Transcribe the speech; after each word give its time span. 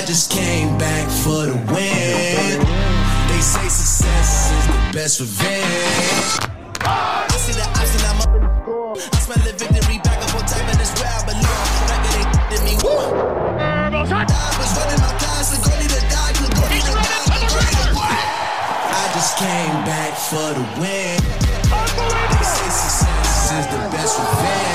I 0.00 0.04
just 0.06 0.32
came 0.32 0.78
back 0.78 1.10
for 1.10 1.44
the 1.44 1.52
win. 1.68 2.56
They 3.28 3.40
say 3.44 3.68
success 3.68 4.48
is 4.48 4.66
the 4.66 4.96
best 4.96 5.20
revenge. 5.20 6.40
I 6.80 7.28
see 7.36 7.52
the 7.52 7.68
option, 7.68 8.00
I'm 8.08 8.24
up 8.24 8.32
in 8.32 8.40
the 8.40 8.48
score. 8.64 8.96
I 8.96 9.18
smell 9.20 9.36
the 9.44 9.52
victory 9.52 10.00
back 10.00 10.16
up 10.24 10.32
on 10.32 10.40
top, 10.48 10.64
and 10.72 10.80
it's 10.80 10.96
where 10.96 11.04
I 11.04 11.20
belong. 11.28 11.68
Back 11.84 12.00
it 12.00 12.16
ain't 12.16 12.32
did 12.48 12.64
me. 12.64 12.80
I 12.80 13.92
was 13.92 14.72
running 14.72 15.04
my 15.04 15.12
class, 15.20 15.52
and 15.52 15.60
go 15.68 15.76
need 15.76 15.92
to 15.92 16.00
die, 16.08 16.32
and 16.32 16.48
go 16.48 16.64
need 16.72 16.80
to 16.80 16.96
die, 16.96 17.20
and 17.36 17.44
go 17.44 17.60
need 17.60 17.84
to. 17.84 18.00
I 18.00 19.04
just 19.12 19.36
came 19.36 19.84
back 19.84 20.16
for 20.16 20.48
the 20.56 20.64
win. 20.80 21.20
They 21.20 22.40
say 22.40 22.72
success 22.72 23.52
is 23.52 23.68
the 23.68 23.84
best 23.92 24.16
revenge. 24.16 24.69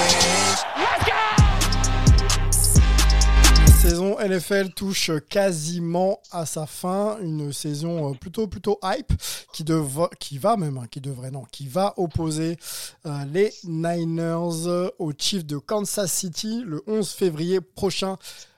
NFL 4.20 4.70
touche 4.70 5.12
quasiment 5.30 6.20
à 6.32 6.46
sa 6.46 6.66
fin, 6.66 7.18
une 7.22 7.52
saison 7.54 8.12
euh, 8.12 8.14
plutôt 8.14 8.48
plutôt 8.48 8.80
hype 8.84 9.14
qui, 9.54 9.64
devra- 9.64 10.10
qui 10.20 10.38
va 10.38 10.58
même, 10.58 10.78
hein, 10.78 10.86
qui 10.90 11.02
devrait 11.02 11.32
non, 11.32 11.44
qui 11.52 11.68
va 11.68 11.94
opposer 11.98 12.58
euh, 13.06 13.26
les 13.32 13.54
Niners 13.64 14.92
aux 15.00 15.12
Chiefs 15.18 15.46
de 15.46 15.58
Kansas 15.58 16.12
City 16.12 16.64
le 16.66 16.82
11 16.88 17.09
février 17.09 17.62
prochain 17.62 18.18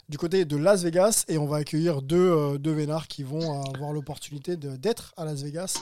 du 0.10 0.18
côté 0.18 0.46
de 0.46 0.56
Las 0.56 0.84
Vegas. 0.84 1.26
Et 1.28 1.38
on 1.38 1.46
va 1.46 1.58
accueillir 1.58 2.02
deux, 2.02 2.18
euh, 2.18 2.58
vénards 2.64 3.08
qui 3.08 3.24
vont 3.24 3.62
avoir 3.74 3.92
l'opportunité 3.92 4.56
d'être 4.56 5.14
à 5.18 5.26
Las 5.26 5.42
Vegas 5.42 5.78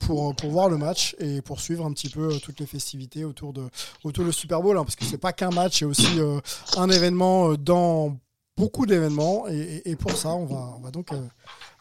pour, 0.00 0.34
voir 0.44 0.68
le 0.68 0.76
match 0.76 1.16
et 1.18 1.42
pour 1.42 1.60
suivre 1.60 1.84
un 1.84 1.92
petit 1.92 2.08
peu 2.08 2.38
toutes 2.40 2.60
les 2.60 2.66
festivités 2.66 3.24
autour 3.24 3.52
de 3.52 3.68
autour 4.04 4.24
du 4.24 4.32
Super 4.32 4.62
Bowl 4.62 4.76
hein, 4.78 4.84
parce 4.84 4.96
que 4.96 5.04
c'est 5.04 5.18
pas 5.18 5.32
qu'un 5.32 5.50
match, 5.50 5.80
c'est 5.80 5.84
aussi 5.84 6.18
un 6.76 6.88
événement 6.90 7.54
dans 7.54 8.16
beaucoup 8.58 8.86
d'événements 8.86 9.46
et, 9.48 9.96
pour 9.96 10.12
ça 10.12 10.30
on 10.30 10.44
va, 10.44 10.74
on 10.76 10.80
va 10.80 10.90
donc 10.90 11.12
euh, 11.12 11.20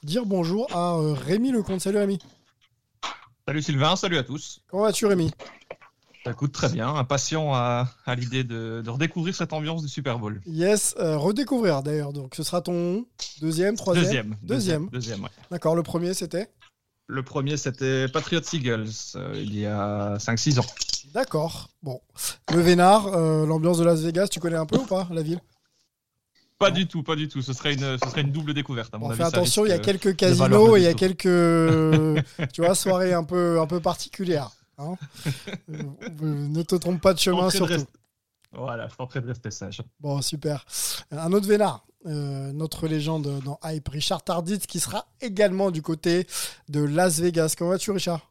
dire 0.04 0.26
bonjour 0.26 0.68
à 0.76 0.96
euh, 0.96 1.14
Rémi 1.14 1.52
Lecomte. 1.52 1.82
Salut 1.82 1.98
Rémi. 1.98 2.20
Salut 3.48 3.62
Sylvain, 3.62 3.96
salut 3.96 4.18
à 4.18 4.24
tous. 4.24 4.62
Comment 4.68 4.84
vas-tu 4.84 5.06
Rémi? 5.08 5.32
Ça 6.24 6.34
coûte 6.34 6.52
très 6.52 6.70
bien, 6.70 6.94
impatient 6.94 7.54
à, 7.54 7.88
à 8.06 8.16
l'idée 8.16 8.44
de, 8.44 8.82
de 8.86 8.90
redécouvrir 8.90 9.34
cette 9.34 9.54
ambiance 9.54 9.82
du 9.82 9.88
Super 9.88 10.20
Bowl. 10.20 10.42
Yes, 10.46 10.94
euh, 11.00 11.18
redécouvrir 11.18 11.82
d'ailleurs. 11.82 12.14
Donc 12.14 12.36
ce 12.36 12.44
sera 12.44 12.62
ton 12.62 13.06
deuxième, 13.42 13.76
troisième? 13.76 14.06
Deuxième. 14.06 14.36
Deuxième. 14.44 14.90
Deuxième, 14.90 15.24
ouais. 15.24 15.30
D'accord, 15.50 15.76
le 15.76 15.84
premier 15.84 16.14
c'était? 16.14 16.48
Le 17.10 17.24
premier, 17.24 17.56
c'était 17.56 18.10
Patriots 18.10 18.42
Eagles, 18.52 18.90
euh, 19.16 19.32
il 19.38 19.58
y 19.58 19.66
a 19.66 20.18
5-6 20.18 20.60
ans. 20.60 20.66
D'accord. 21.14 21.70
Bon. 21.82 22.02
Le 22.54 22.60
Vénard, 22.60 23.10
l'ambiance 23.46 23.78
de 23.78 23.86
Las 23.86 24.02
Vegas, 24.02 24.28
tu 24.28 24.42
connais 24.42 24.58
un 24.58 24.66
peu 24.66 24.78
ou 24.78 24.86
pas 24.86 25.08
la 25.10 25.22
ville? 25.22 25.40
Pas 26.60 26.72
du 26.72 26.88
tout, 26.88 27.04
pas 27.04 27.16
du 27.16 27.28
tout. 27.28 27.42
Ce 27.42 27.54
serait 27.54 27.74
une, 27.74 27.98
ce 28.00 28.10
serait 28.10 28.22
une 28.22 28.32
double 28.32 28.54
découverte. 28.54 28.94
À 28.94 28.98
mon 28.98 29.08
On 29.08 29.10
avis, 29.10 29.18
fait 29.18 29.24
attention, 29.26 29.66
il 29.66 29.70
y 29.70 29.74
a 29.74 29.80
quelques 29.80 30.16
casinos 30.16 30.76
et 30.76 30.80
il 30.80 30.84
y 30.84 30.88
a 30.88 30.94
quelques 30.94 31.24
tu 32.54 32.62
vois, 32.64 32.74
soirées 32.76 33.14
un 33.14 33.24
peu, 33.24 33.60
un 33.62 33.68
peu 33.68 33.80
particulières. 33.80 34.50
hein. 34.80 34.96
Euh, 35.70 35.78
ne 36.24 36.62
te 36.64 36.76
trompe 36.76 37.02
pas 37.02 37.14
de 37.14 37.20
chemin 37.20 37.48
de 37.48 37.52
surtout. 37.52 37.86
Voilà, 38.54 38.88
je 38.88 38.96
tenterai 38.96 39.22
de 39.22 39.28
rester 39.28 39.52
sage. 39.52 39.82
Bon, 40.00 40.22
super. 40.22 40.66
Un 41.12 41.32
autre 41.34 41.48
Vénard, 41.48 41.86
euh, 42.06 42.52
notre 42.54 42.88
légende 42.88 43.40
dans 43.44 43.60
Hype, 43.64 43.88
Richard 43.90 44.24
Tarditz, 44.24 44.66
qui 44.66 44.80
sera 44.80 45.06
également 45.22 45.70
du 45.70 45.82
côté 45.82 46.26
de 46.70 46.80
Las 46.82 47.20
Vegas. 47.20 47.54
Comment 47.58 47.72
vas-tu, 47.72 47.92
Richard? 47.92 48.22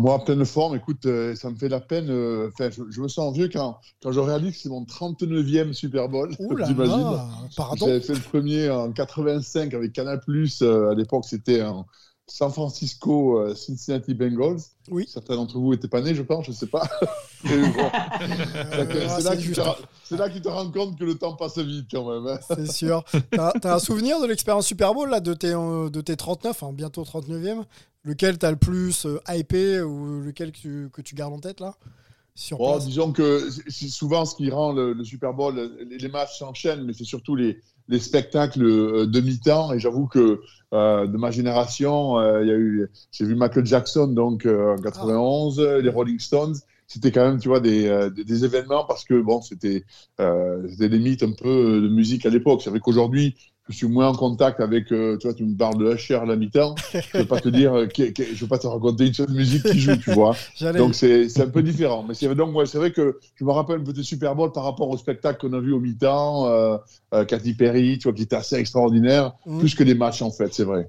Moi, 0.00 0.24
pleine 0.24 0.44
forme, 0.46 0.76
écoute, 0.76 1.04
euh, 1.04 1.34
ça 1.34 1.50
me 1.50 1.56
fait 1.56 1.68
la 1.68 1.80
peine. 1.80 2.08
euh, 2.08 2.48
Enfin, 2.52 2.70
je, 2.70 2.82
je 2.90 3.00
me 3.02 3.08
sens 3.08 3.34
vieux 3.34 3.50
quand, 3.52 3.78
quand 4.02 4.12
je 4.12 4.20
réalise 4.20 4.52
que 4.54 4.58
c'est 4.58 4.68
mon 4.70 4.84
39e 4.84 5.74
Super 5.74 6.08
Bowl. 6.08 6.30
Là, 6.56 7.28
pardon. 7.56 7.86
J'avais 7.86 8.00
fait 8.00 8.14
le 8.14 8.20
premier 8.20 8.70
en 8.70 8.92
85 8.92 9.74
avec 9.74 9.92
Canal+. 9.92 10.20
euh, 10.62 10.90
à 10.90 10.94
l'époque, 10.94 11.24
c'était 11.26 11.62
en 11.62 11.86
San 12.30 12.52
Francisco 12.52 13.40
euh, 13.40 13.54
Cincinnati 13.56 14.14
Bengals. 14.14 14.60
Oui. 14.88 15.04
Certains 15.08 15.34
d'entre 15.34 15.58
vous 15.58 15.72
n'étaient 15.72 15.88
pas 15.88 16.00
nés, 16.00 16.14
je 16.14 16.22
pense, 16.22 16.46
je 16.46 16.52
ne 16.52 16.56
sais 16.56 16.68
pas. 16.68 16.88
Mais 17.44 17.58
bon, 17.58 17.68
c'est 17.72 19.06
ah, 19.08 19.18
c'est 19.18 19.24
là, 19.24 19.36
tu 19.36 19.52
te 19.52 20.14
là 20.14 20.28
que 20.28 20.34
tu 20.34 20.40
te 20.40 20.48
rends 20.48 20.70
compte 20.70 20.96
que 20.96 21.04
le 21.04 21.16
temps 21.16 21.34
passe 21.34 21.58
vite 21.58 21.86
quand 21.90 22.08
même. 22.08 22.26
hein. 22.26 22.38
C'est 22.56 22.70
sûr. 22.70 23.04
T'as 23.32 23.52
as 23.64 23.74
un 23.74 23.78
souvenir 23.80 24.20
de 24.20 24.26
l'expérience 24.26 24.66
Super 24.66 24.94
Bowl 24.94 25.10
là, 25.10 25.18
de, 25.18 25.34
tes, 25.34 25.52
euh, 25.52 25.90
de 25.90 26.00
tes 26.00 26.16
39, 26.16 26.62
hein, 26.62 26.70
bientôt 26.72 27.02
39e 27.02 27.64
Lequel 28.04 28.38
t'as 28.38 28.50
le 28.50 28.56
plus 28.56 29.04
euh, 29.06 29.20
hypé 29.28 29.82
ou 29.82 30.22
lequel 30.22 30.52
que 30.52 30.58
tu, 30.58 30.88
que 30.92 31.02
tu 31.02 31.14
gardes 31.14 31.34
en 31.34 31.40
tête 31.40 31.60
là? 31.60 31.74
Oh, 32.58 32.78
disons 32.80 33.12
que 33.12 33.50
c'est 33.68 33.88
souvent 33.88 34.24
ce 34.24 34.34
qui 34.36 34.50
rend 34.50 34.72
le, 34.72 34.94
le 34.94 35.04
Super 35.04 35.34
Bowl, 35.34 35.70
les, 35.90 35.98
les 35.98 36.08
matchs 36.08 36.38
s'enchaînent, 36.38 36.84
mais 36.84 36.94
c'est 36.94 37.04
surtout 37.04 37.34
les, 37.36 37.60
les 37.88 37.98
spectacles 37.98 38.60
de 39.06 39.20
mi-temps. 39.20 39.74
Et 39.74 39.78
j'avoue 39.78 40.06
que 40.06 40.40
euh, 40.72 41.06
de 41.06 41.16
ma 41.16 41.30
génération, 41.30 42.18
euh, 42.18 42.42
il 42.42 42.48
y 42.48 42.52
a 42.52 42.54
eu, 42.56 42.88
j'ai 43.10 43.24
vu 43.24 43.34
Michael 43.34 43.66
Jackson 43.66 44.08
donc 44.08 44.46
euh, 44.46 44.74
en 44.76 44.80
91, 44.80 45.60
les 45.60 45.90
Rolling 45.90 46.18
Stones. 46.18 46.54
C'était 46.86 47.12
quand 47.12 47.24
même, 47.24 47.38
tu 47.38 47.48
vois, 47.48 47.60
des, 47.60 48.10
des, 48.14 48.24
des 48.24 48.44
événements 48.44 48.84
parce 48.84 49.04
que 49.04 49.20
bon, 49.20 49.40
c'était 49.42 49.84
euh, 50.20 50.66
c'était 50.68 50.88
limite 50.88 51.22
un 51.22 51.32
peu 51.32 51.80
de 51.80 51.88
musique 51.88 52.26
à 52.26 52.30
l'époque. 52.30 52.62
C'est 52.62 52.70
vrai 52.70 52.80
qu'aujourd'hui, 52.80 53.36
je 53.70 53.76
suis 53.76 53.86
moins 53.88 54.08
en 54.08 54.14
contact 54.14 54.60
avec, 54.60 54.92
euh, 54.92 55.16
tu 55.18 55.26
vois, 55.26 55.34
tu 55.34 55.44
me 55.44 55.56
parles 55.56 55.78
de 55.78 55.94
Usher 55.94 56.16
à 56.16 56.24
la 56.26 56.36
mi-temps. 56.36 56.74
Je 57.12 57.18
ne 57.18 57.22
pas 57.24 57.40
te 57.40 57.48
dire, 57.48 57.74
euh, 57.74 57.86
je 57.96 58.34
veux 58.40 58.46
pas 58.48 58.58
te 58.58 58.66
raconter 58.66 59.06
une 59.06 59.14
seule 59.14 59.30
musique 59.30 59.62
qui 59.62 59.78
joue, 59.80 59.96
tu 59.96 60.12
vois. 60.12 60.36
Donc 60.76 60.94
c'est 60.94 61.40
un 61.40 61.48
peu 61.48 61.62
différent. 61.62 62.04
Mais 62.06 62.14
c'est 62.14 62.32
donc 62.34 62.54
ouais, 62.54 62.66
c'est 62.66 62.78
vrai 62.78 62.90
que 62.92 63.18
je 63.36 63.44
me 63.44 63.50
rappelle 63.52 63.80
un 63.80 63.84
peu 63.84 63.92
des 63.92 64.02
Super 64.02 64.34
Bowl 64.34 64.52
par 64.52 64.64
rapport 64.64 64.88
au 64.90 64.96
spectacle 64.96 65.40
qu'on 65.40 65.56
a 65.56 65.60
vu 65.60 65.72
au 65.72 65.80
mi-temps, 65.80 66.46
euh, 66.46 66.76
euh, 67.14 67.24
Katy 67.24 67.54
Perry, 67.54 67.98
tu 67.98 68.08
vois, 68.08 68.12
qui 68.12 68.22
était 68.22 68.36
assez 68.36 68.56
extraordinaire, 68.56 69.32
Mhm. 69.46 69.58
plus 69.60 69.74
que 69.74 69.84
des 69.84 69.94
matchs 69.94 70.22
en 70.22 70.30
fait, 70.30 70.52
c'est 70.52 70.64
vrai. 70.64 70.88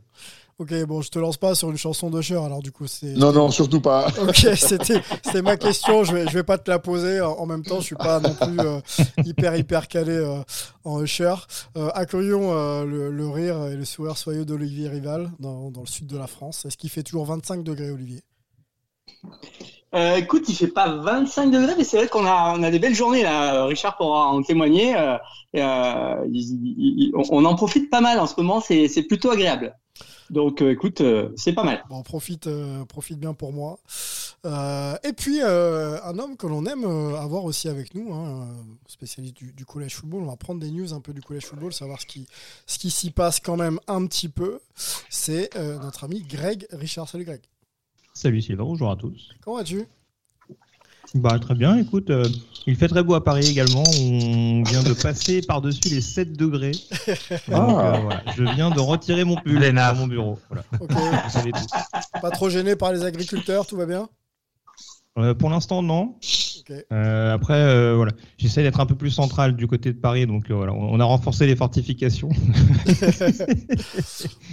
Ok, 0.61 0.71
bon, 0.85 1.01
je 1.01 1.09
te 1.09 1.17
lance 1.17 1.37
pas 1.37 1.55
sur 1.55 1.71
une 1.71 1.77
chanson 1.77 2.11
d'Usher 2.11 2.35
alors 2.35 2.61
du 2.61 2.71
coup. 2.71 2.85
c'est 2.85 3.13
Non, 3.17 3.31
non, 3.33 3.49
surtout 3.49 3.81
pas. 3.81 4.07
Ok, 4.21 4.47
c'était 4.55 5.41
ma 5.41 5.57
question. 5.57 6.03
Je 6.03 6.13
vais, 6.13 6.27
je 6.27 6.33
vais 6.35 6.43
pas 6.43 6.59
te 6.59 6.69
la 6.69 6.77
poser. 6.77 7.19
En 7.19 7.31
en 7.31 7.45
même 7.47 7.63
temps, 7.63 7.79
je 7.79 7.85
suis 7.85 7.95
pas 7.95 8.19
non 8.19 8.35
plus 8.35 8.59
euh, 8.59 8.79
hyper 9.25 9.55
hyper 9.55 9.87
calé 9.87 10.11
euh, 10.13 10.37
en 10.83 11.01
Usher. 11.01 11.33
Euh, 11.77 11.89
accueillons 11.95 12.51
euh, 12.53 12.85
le, 12.85 13.09
le 13.09 13.27
rire 13.27 13.65
et 13.65 13.75
le 13.75 13.85
sourire 13.85 14.17
soyeux 14.17 14.45
d'Olivier 14.45 14.87
Rival 14.87 15.31
dans, 15.39 15.71
dans 15.71 15.81
le 15.81 15.87
sud 15.87 16.05
de 16.05 16.17
la 16.17 16.27
France. 16.27 16.63
Est-ce 16.65 16.77
qu'il 16.77 16.91
fait 16.91 17.01
toujours 17.01 17.25
25 17.25 17.63
degrés, 17.63 17.89
Olivier? 17.89 18.21
Euh, 19.93 20.15
écoute, 20.17 20.47
il 20.47 20.55
fait 20.55 20.67
pas 20.67 20.95
25 20.95 21.47
degrés, 21.51 21.73
mais 21.77 21.83
c'est 21.83 21.97
vrai 21.97 22.07
qu'on 22.07 22.25
a, 22.25 22.53
on 22.55 22.63
a 22.63 22.69
des 22.71 22.79
belles 22.79 22.95
journées 22.95 23.23
là. 23.23 23.65
Richard 23.65 23.97
pourra 23.97 24.27
en 24.27 24.41
témoigner. 24.43 24.95
Euh, 24.95 25.17
et, 25.53 25.61
euh, 25.61 26.25
il- 26.31 26.59
il- 26.63 26.75
il- 27.07 27.11
on, 27.15 27.23
on 27.31 27.45
en 27.45 27.55
profite 27.55 27.89
pas 27.89 27.99
mal 27.99 28.19
en 28.19 28.27
ce 28.27 28.35
moment. 28.37 28.61
C'est, 28.61 28.87
c'est 28.87 29.03
plutôt 29.03 29.31
agréable. 29.31 29.75
Donc, 30.31 30.61
euh, 30.61 30.71
écoute, 30.71 31.01
euh, 31.01 31.29
c'est 31.35 31.51
pas 31.51 31.63
mal. 31.63 31.83
Bon, 31.89 32.01
profite, 32.03 32.47
euh, 32.47 32.85
profite 32.85 33.19
bien 33.19 33.33
pour 33.33 33.51
moi. 33.51 33.79
Euh, 34.45 34.95
et 35.03 35.11
puis, 35.11 35.41
euh, 35.41 36.01
un 36.03 36.17
homme 36.17 36.37
que 36.37 36.47
l'on 36.47 36.65
aime 36.65 36.85
euh, 36.85 37.17
avoir 37.17 37.43
aussi 37.43 37.67
avec 37.67 37.93
nous, 37.93 38.13
hein, 38.13 38.47
spécialiste 38.87 39.35
du, 39.35 39.51
du 39.51 39.65
collège 39.65 39.95
football. 39.95 40.23
On 40.23 40.27
va 40.27 40.37
prendre 40.37 40.61
des 40.61 40.71
news 40.71 40.93
un 40.93 41.01
peu 41.01 41.11
du 41.13 41.21
collège 41.21 41.45
football, 41.45 41.73
savoir 41.73 41.99
ce 41.99 42.05
qui, 42.05 42.27
ce 42.65 42.79
qui 42.79 42.91
s'y 42.91 43.11
passe 43.11 43.41
quand 43.41 43.57
même 43.57 43.77
un 43.87 44.05
petit 44.07 44.29
peu. 44.29 44.61
C'est 45.09 45.55
euh, 45.57 45.77
notre 45.79 46.05
ami 46.05 46.21
Greg 46.23 46.65
Richard. 46.71 47.09
Salut 47.09 47.25
Greg. 47.25 47.41
Salut 48.13 48.41
Sylvain, 48.41 48.63
bonjour 48.63 48.89
à 48.89 48.95
tous. 48.95 49.31
Comment 49.43 49.57
vas-tu? 49.57 49.85
Bah, 51.13 51.37
très 51.39 51.55
bien, 51.55 51.77
écoute, 51.77 52.09
euh, 52.09 52.25
il 52.67 52.75
fait 52.77 52.87
très 52.87 53.03
beau 53.03 53.15
à 53.15 53.23
Paris 53.23 53.45
également. 53.49 53.83
On 53.99 54.63
vient 54.63 54.81
de 54.83 54.93
passer 54.93 55.41
par-dessus 55.47 55.89
les 55.89 55.99
7 56.01 56.37
degrés. 56.37 56.71
Donc, 56.71 57.39
Ah. 57.51 57.95
euh, 57.95 57.97
voilà, 57.99 58.23
je 58.37 58.43
viens 58.43 58.69
de 58.69 58.79
retirer 58.79 59.23
mon 59.25 59.35
pull 59.35 59.59
naves. 59.71 59.97
mon 59.99 60.07
bureau. 60.07 60.39
Voilà, 60.49 60.63
Ok. 60.79 60.91
vous 60.91 61.29
savez 61.29 61.51
tout. 61.51 62.19
Pas 62.21 62.29
trop 62.31 62.49
gêné 62.49 62.75
par 62.77 62.93
les 62.93 63.03
agriculteurs, 63.03 63.65
tout 63.65 63.75
va 63.75 63.85
bien? 63.85 64.07
Euh, 65.17 65.33
pour 65.33 65.49
l'instant, 65.49 65.83
non. 65.83 66.15
Euh, 66.93 67.33
après, 67.33 67.59
euh, 67.59 67.95
voilà, 67.97 68.13
j'essaie 68.37 68.63
d'être 68.63 68.79
un 68.79 68.85
peu 68.85 68.95
plus 68.95 69.09
central 69.09 69.57
du 69.57 69.67
côté 69.67 69.91
de 69.91 69.97
Paris, 69.97 70.25
donc 70.25 70.49
voilà, 70.49 70.71
on 70.71 70.97
a 71.01 71.03
renforcé 71.03 71.45
les 71.45 71.55
fortifications. 71.57 72.29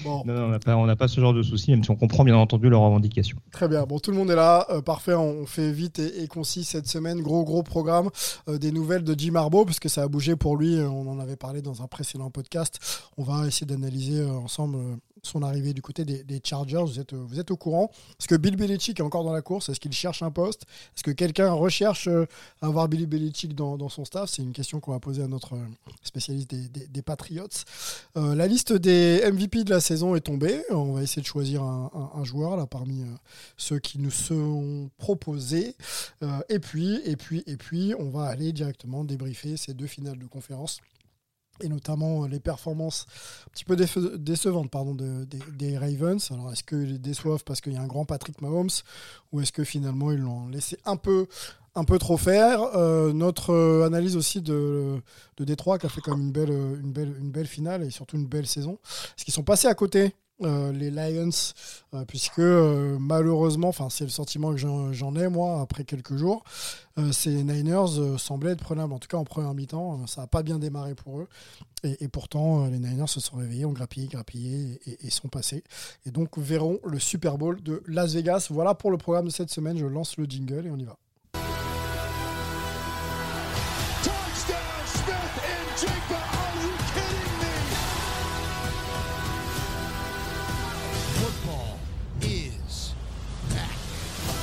Bon, 0.04 0.22
Non, 0.26 0.34
non, 0.34 0.58
on 0.66 0.86
n'a 0.86 0.96
pas, 0.96 1.08
ce 1.08 1.20
genre 1.20 1.34
de 1.34 1.42
soucis, 1.42 1.70
même 1.70 1.82
si 1.84 1.90
on 1.90 1.96
comprend 1.96 2.24
bien 2.24 2.36
entendu 2.36 2.68
leurs 2.68 2.80
revendications. 2.80 3.38
très 3.52 3.68
bien. 3.68 3.84
Bon, 3.84 3.98
tout 3.98 4.10
le 4.10 4.16
monde 4.16 4.30
est 4.30 4.36
là. 4.36 4.66
Parfait. 4.84 5.14
On 5.14 5.44
fait 5.46 5.72
vite 5.72 5.98
et, 5.98 6.22
et 6.22 6.28
concis 6.28 6.64
cette 6.64 6.86
semaine. 6.86 7.20
Gros, 7.20 7.44
gros 7.44 7.62
programme. 7.62 8.10
Des 8.48 8.72
nouvelles 8.72 9.04
de 9.04 9.14
Jim 9.18 9.34
Harbaugh, 9.34 9.64
parce 9.64 9.80
que 9.80 9.88
ça 9.88 10.02
a 10.02 10.08
bougé 10.08 10.36
pour 10.36 10.56
lui. 10.56 10.78
On 10.80 11.08
en 11.08 11.18
avait 11.18 11.36
parlé 11.36 11.62
dans 11.62 11.82
un 11.82 11.86
précédent 11.86 12.30
podcast. 12.30 12.78
On 13.16 13.24
va 13.24 13.46
essayer 13.46 13.66
d'analyser 13.66 14.24
ensemble 14.24 14.78
son 15.22 15.42
arrivée 15.42 15.72
du 15.72 15.82
côté 15.82 16.04
des, 16.04 16.40
Chargers. 16.44 16.84
Vous 16.84 17.00
êtes, 17.00 17.14
vous 17.14 17.40
êtes 17.40 17.50
au 17.50 17.56
courant 17.56 17.90
Est-ce 18.18 18.28
que 18.28 18.34
Bill 18.34 18.56
Belichick 18.56 19.00
est 19.00 19.02
encore 19.02 19.24
dans 19.24 19.32
la 19.32 19.42
course? 19.42 19.68
Est-ce 19.68 19.80
qu'il 19.80 19.92
cherche 19.92 20.22
un 20.22 20.30
poste? 20.30 20.62
Est-ce 20.96 21.02
que 21.02 21.10
quelqu'un 21.10 21.52
recherche 21.52 22.08
euh, 22.08 22.26
à 22.62 22.66
avoir 22.66 22.88
Billy 22.88 23.06
Belichick 23.06 23.54
dans, 23.54 23.88
son 23.88 24.04
staff? 24.04 24.30
C'est 24.30 24.42
une 24.42 24.52
question 24.52 24.80
qu'on 24.80 24.92
va 24.92 25.00
poser 25.00 25.22
à 25.22 25.28
notre 25.28 25.54
euh, 25.54 25.66
spécialiste 26.02 26.50
des, 26.50 26.86
des- 26.86 27.02
Patriots. 27.02 27.48
Euh, 28.16 28.34
la 28.34 28.46
liste 28.46 28.72
des 28.72 29.22
MVP 29.30 29.64
de 29.64 29.70
la 29.70 29.80
saison 29.80 30.14
est 30.14 30.20
tombée. 30.20 30.62
On 30.70 30.92
va 30.92 31.02
essayer 31.02 31.22
de 31.22 31.26
choisir 31.26 31.62
un, 31.62 32.24
joueur 32.24 32.56
là 32.56 32.66
parmi 32.66 33.02
ceux 33.56 33.78
qui 33.78 33.98
nous 33.98 34.10
sont 34.10 34.90
proposés. 34.98 35.74
Et 36.50 36.58
puis, 36.58 37.00
et 37.04 37.16
puis, 37.16 37.44
et 37.46 37.56
puis, 37.56 37.94
on 37.98 38.10
va 38.10 38.24
aller 38.24 38.52
directement 38.52 39.04
débriefer 39.04 39.56
ces 39.56 39.72
deux 39.72 39.86
finales 39.86 40.18
de 40.18 40.26
conférence 40.26 40.80
et 41.60 41.68
notamment 41.68 42.26
les 42.26 42.40
performances 42.40 43.06
un 43.46 43.50
petit 43.50 43.64
peu 43.64 43.76
décevantes 43.76 44.70
pardon, 44.70 44.94
de, 44.94 45.26
des, 45.56 45.78
Ravens. 45.78 46.30
Alors 46.30 46.52
est-ce 46.52 46.64
qu'ils 46.64 47.00
déçoivent 47.00 47.44
parce 47.44 47.60
qu'il 47.60 47.72
y 47.72 47.76
a 47.76 47.82
un 47.82 47.86
grand 47.86 48.04
Patrick 48.04 48.40
Mahomes 48.40 48.70
ou 49.32 49.40
est-ce 49.40 49.52
que 49.52 49.64
finalement 49.64 50.12
ils 50.12 50.20
l'ont 50.20 50.48
laissé 50.48 50.78
un 50.84 50.96
peu 50.96 51.26
un 51.74 51.84
peu 51.84 51.98
trop 51.98 52.16
faire? 52.16 52.62
Euh, 52.74 53.12
notre 53.12 53.50
euh, 53.50 53.86
analyse 53.86 54.16
aussi 54.16 54.40
de, 54.40 55.00
de 55.36 55.44
Détroit 55.44 55.78
qui 55.78 55.86
a 55.86 55.88
fait 55.88 56.00
quand 56.00 56.16
même 56.16 56.26
une 56.26 56.32
belle, 56.32 56.50
une, 56.50 56.92
belle, 56.92 57.14
une 57.18 57.30
belle 57.30 57.46
finale 57.46 57.84
et 57.84 57.90
surtout 57.90 58.16
une 58.16 58.26
belle 58.26 58.46
saison. 58.46 58.78
Est-ce 59.16 59.24
qu'ils 59.24 59.34
sont 59.34 59.44
passés 59.44 59.68
à 59.68 59.74
côté? 59.74 60.14
Euh, 60.42 60.72
les 60.72 60.90
Lions, 60.90 61.30
puisque 62.06 62.38
malheureusement, 62.38 63.68
enfin 63.68 63.88
c'est 63.90 64.04
le 64.04 64.10
sentiment 64.10 64.52
que 64.52 64.58
j'en 64.58 65.16
ai 65.16 65.28
moi 65.28 65.60
après 65.60 65.84
quelques 65.84 66.16
jours, 66.16 66.44
ces 67.12 67.44
Niners 67.44 68.18
semblaient 68.18 68.52
être 68.52 68.62
prenables, 68.62 68.92
en 68.92 68.98
tout 68.98 69.08
cas 69.08 69.16
en 69.16 69.24
première 69.24 69.54
mi-temps, 69.54 70.06
ça 70.06 70.22
n'a 70.22 70.26
pas 70.26 70.42
bien 70.42 70.58
démarré 70.58 70.94
pour 70.94 71.20
eux, 71.20 71.28
et, 71.84 72.08
pourtant 72.08 72.66
les 72.66 72.78
Niners 72.78 73.08
se 73.08 73.20
sont 73.20 73.36
réveillés, 73.36 73.64
ont 73.64 73.72
grappillé, 73.72 74.08
grappillé 74.08 74.80
et, 74.86 75.06
et, 75.06 75.10
sont 75.10 75.28
passés, 75.28 75.64
et 76.06 76.10
donc 76.10 76.38
verront 76.38 76.78
le 76.84 76.98
Super 76.98 77.38
Bowl 77.38 77.62
de 77.62 77.82
Las 77.86 78.14
Vegas. 78.14 78.48
Voilà 78.50 78.74
pour 78.74 78.90
le 78.90 78.98
programme 78.98 79.26
de 79.26 79.32
cette 79.32 79.50
semaine, 79.50 79.78
je 79.78 79.86
lance 79.86 80.16
le 80.18 80.24
jingle 80.24 80.66
et 80.66 80.70
on 80.70 80.76
y 80.76 80.84
va. 80.84 80.98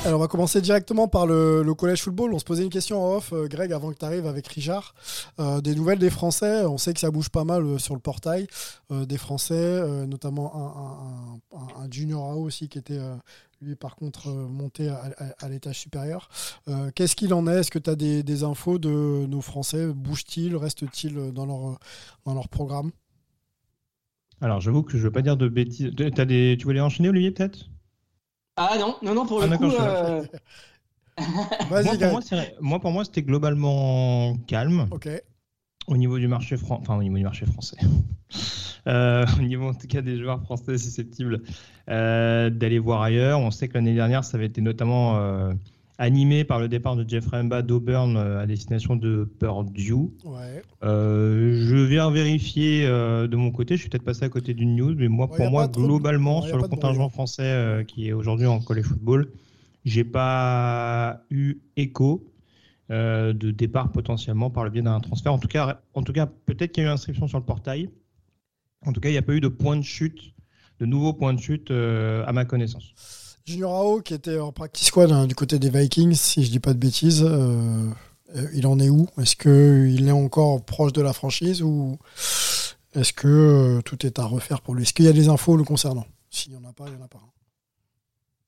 Alors 0.05 0.19
on 0.19 0.21
va 0.21 0.27
commencer 0.27 0.61
directement 0.61 1.07
par 1.07 1.25
le, 1.25 1.73
collège 1.73 2.03
football. 2.03 2.31
On 2.31 2.37
se 2.37 2.45
posait 2.45 2.63
une 2.63 2.69
question 2.69 3.03
en 3.03 3.17
off, 3.17 3.33
euh, 3.33 3.47
Greg, 3.47 3.73
avant 3.73 3.91
que 3.91 3.97
tu 3.97 4.05
arrives 4.05 4.27
avec 4.27 4.45
Richard. 4.45 4.93
Euh, 5.39 5.61
des 5.61 5.73
nouvelles 5.73 5.97
des 5.97 6.11
Français. 6.11 6.63
On 6.63 6.77
sait 6.77 6.93
que 6.93 6.99
ça 6.99 7.09
bouge 7.09 7.29
pas 7.29 7.43
mal 7.43 7.63
euh, 7.63 7.77
sur 7.79 7.95
le 7.95 7.99
portail. 7.99 8.45
des 8.91 9.17
Français, 9.17 10.05
notamment 10.05 11.41
un, 11.51 11.89
junior 11.89 12.23
AO 12.23 12.43
aussi 12.43 12.69
qui 12.69 12.77
était 12.77 12.99
lui 13.61 13.75
par 13.75 13.95
contre 13.95 14.29
monté 14.29 14.89
à, 14.89 15.49
l'étage 15.49 15.79
supérieur. 15.79 16.29
Qu'est-ce 16.93 17.15
qu'il 17.15 17.33
en 17.33 17.47
est? 17.47 17.61
Est-ce 17.61 17.71
que 17.71 17.79
tu 17.79 17.89
as 17.89 17.95
des, 17.95 18.43
infos 18.43 18.77
de 18.77 19.25
nos 19.27 19.41
Français? 19.41 19.87
Bougent-ils 19.87 20.55
Restent-ils 20.55 21.31
dans 21.31 21.45
leur, 22.25 22.49
programme? 22.49 22.91
Alors 24.41 24.61
j'avoue 24.61 24.83
que 24.83 24.91
je 24.91 24.97
ne 24.97 25.03
veux 25.03 25.11
pas 25.11 25.23
dire 25.23 25.37
de 25.37 25.47
bêtises. 25.47 25.91
As 26.17 26.25
des... 26.25 26.57
Tu 26.59 26.65
voulais 26.65 26.81
enchaîner 26.81 27.09
Olivier 27.09 27.31
peut-être? 27.31 27.69
Ah 28.57 28.77
non, 28.79 28.95
non, 29.01 29.13
non, 29.13 29.25
pour 29.25 29.41
le 29.41 29.49
ah, 29.51 29.57
coup. 29.57 29.71
Euh... 29.71 30.23
moi, 32.61 32.79
pour 32.79 32.91
moi, 32.91 33.05
c'était 33.05 33.21
globalement 33.21 34.35
calme. 34.47 34.87
Ok. 34.91 35.09
Au 35.87 35.97
niveau 35.97 36.17
du 36.17 36.27
marché 36.27 36.57
français, 36.57 36.81
enfin 36.81 36.97
au 36.97 37.03
niveau 37.03 37.17
du 37.17 37.23
marché 37.23 37.45
français, 37.45 37.77
euh, 38.87 39.23
au 39.37 39.41
niveau 39.43 39.69
en 39.69 39.73
tout 39.75 39.85
cas 39.85 40.01
des 40.01 40.17
joueurs 40.17 40.41
français 40.41 40.79
susceptibles 40.79 41.43
euh, 41.89 42.49
d'aller 42.49 42.79
voir 42.79 43.03
ailleurs. 43.03 43.39
On 43.39 43.51
sait 43.51 43.67
que 43.67 43.75
l'année 43.75 43.93
dernière, 43.93 44.23
ça 44.23 44.37
avait 44.37 44.47
été 44.47 44.61
notamment 44.61 45.17
euh, 45.17 45.53
animé 45.97 46.43
par 46.43 46.59
le 46.59 46.67
départ 46.67 46.95
de 46.95 47.07
Jeff 47.07 47.27
Remba 47.27 47.61
d'Auburn 47.61 48.17
euh, 48.17 48.41
à 48.41 48.45
destination 48.45 48.95
de 48.95 49.29
Purdue. 49.39 49.93
Ouais. 49.93 50.61
Euh, 50.83 51.65
je 51.67 51.75
viens 51.75 52.11
vérifier 52.11 52.85
euh, 52.85 53.27
de 53.27 53.35
mon 53.35 53.51
côté, 53.51 53.75
je 53.75 53.81
suis 53.81 53.89
peut-être 53.89 54.03
passé 54.03 54.25
à 54.25 54.29
côté 54.29 54.53
d'une 54.53 54.75
news, 54.75 54.95
mais 54.95 55.07
moi, 55.07 55.27
pour 55.29 55.49
moi, 55.49 55.67
globalement, 55.67 56.41
sur 56.41 56.57
le 56.57 56.67
contingent 56.67 57.09
français 57.09 57.85
qui 57.87 58.09
est 58.09 58.13
aujourd'hui 58.13 58.47
en 58.47 58.59
college 58.59 58.85
football, 58.85 59.31
j'ai 59.85 60.03
pas 60.03 61.21
eu 61.29 61.57
écho 61.77 62.23
de 62.89 63.51
départ 63.51 63.91
potentiellement 63.91 64.49
par 64.49 64.63
le 64.63 64.69
biais 64.69 64.81
d'un 64.81 64.99
transfert. 64.99 65.33
En 65.33 65.39
tout 65.39 65.47
cas, 65.47 65.81
en 65.93 66.03
tout 66.03 66.13
cas 66.13 66.27
peut-être 66.27 66.71
qu'il 66.71 66.83
y 66.83 66.85
a 66.85 66.89
eu 66.89 66.93
inscription 66.93 67.27
sur 67.27 67.39
le 67.39 67.45
portail. 67.45 67.89
En 68.85 68.93
tout 68.93 68.99
cas, 68.99 69.09
il 69.09 69.13
n'y 69.13 69.17
a 69.17 69.23
pas 69.23 69.33
eu 69.33 69.41
de 69.41 69.47
point 69.47 69.75
de 69.75 69.81
chute, 69.81 70.33
de 70.79 70.85
nouveaux 70.85 71.13
points 71.13 71.33
de 71.33 71.39
chute 71.39 71.71
à 71.71 72.31
ma 72.31 72.45
connaissance. 72.45 73.24
Junior 73.47 73.75
Ao, 73.75 74.01
qui 74.01 74.15
était 74.15 74.39
en 74.39 74.51
practice 74.51 74.87
squad 74.87 75.11
hein, 75.11 75.27
du 75.27 75.35
côté 75.35 75.59
des 75.59 75.69
Vikings, 75.69 76.15
si 76.15 76.43
je 76.43 76.49
dis 76.49 76.59
pas 76.59 76.73
de 76.73 76.79
bêtises, 76.79 77.23
euh, 77.23 77.87
euh, 78.35 78.47
il 78.55 78.65
en 78.65 78.79
est 78.79 78.89
où? 78.89 79.07
Est-ce 79.21 79.35
qu'il 79.35 80.07
est 80.07 80.11
encore 80.11 80.65
proche 80.65 80.93
de 80.93 81.03
la 81.03 81.13
franchise 81.13 81.61
ou 81.61 81.99
est-ce 82.95 83.13
que 83.13 83.27
euh, 83.27 83.81
tout 83.83 84.03
est 84.03 84.17
à 84.17 84.25
refaire 84.25 84.61
pour 84.61 84.73
lui? 84.73 84.81
Est-ce 84.81 84.93
qu'il 84.93 85.05
y 85.05 85.09
a 85.09 85.13
des 85.13 85.29
infos 85.29 85.57
le 85.57 85.63
concernant? 85.63 86.07
S'il 86.31 86.53
n'y 86.53 86.57
en 86.57 86.67
a 86.67 86.73
pas, 86.73 86.85
il 86.87 86.95
n'y 86.95 86.99
en 86.99 87.05
a 87.05 87.07
pas. 87.07 87.21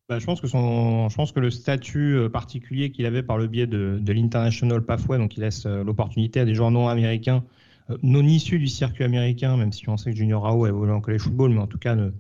Bah, 0.09 0.17
je, 0.17 0.25
pense 0.25 0.41
que 0.41 0.47
son, 0.47 1.09
je 1.09 1.15
pense 1.15 1.31
que 1.31 1.39
le 1.39 1.51
statut 1.51 2.27
particulier 2.33 2.89
qu'il 2.89 3.05
avait 3.05 3.21
par 3.21 3.37
le 3.37 3.45
biais 3.45 3.67
de, 3.67 4.01
l'International 4.07 4.83
Pathway, 4.83 5.19
donc 5.19 5.37
il 5.37 5.41
laisse 5.41 5.67
l'opportunité 5.67 6.39
à 6.39 6.45
des 6.45 6.55
joueurs 6.55 6.71
non 6.71 6.87
américains, 6.87 7.43
non 8.01 8.23
issus 8.23 8.57
du 8.57 8.67
circuit 8.67 9.03
américain, 9.03 9.57
même 9.57 9.73
si 9.73 9.87
on 9.89 9.97
sait 9.97 10.09
que 10.09 10.17
Junior 10.17 10.47
Ao 10.47 10.65
a 10.65 10.69
évolué 10.69 10.91
en 10.91 11.01
college 11.01 11.21
football, 11.21 11.51
mais 11.51 11.59
en 11.59 11.67
tout 11.67 11.77
cas 11.77 11.93
ne, 11.93 12.11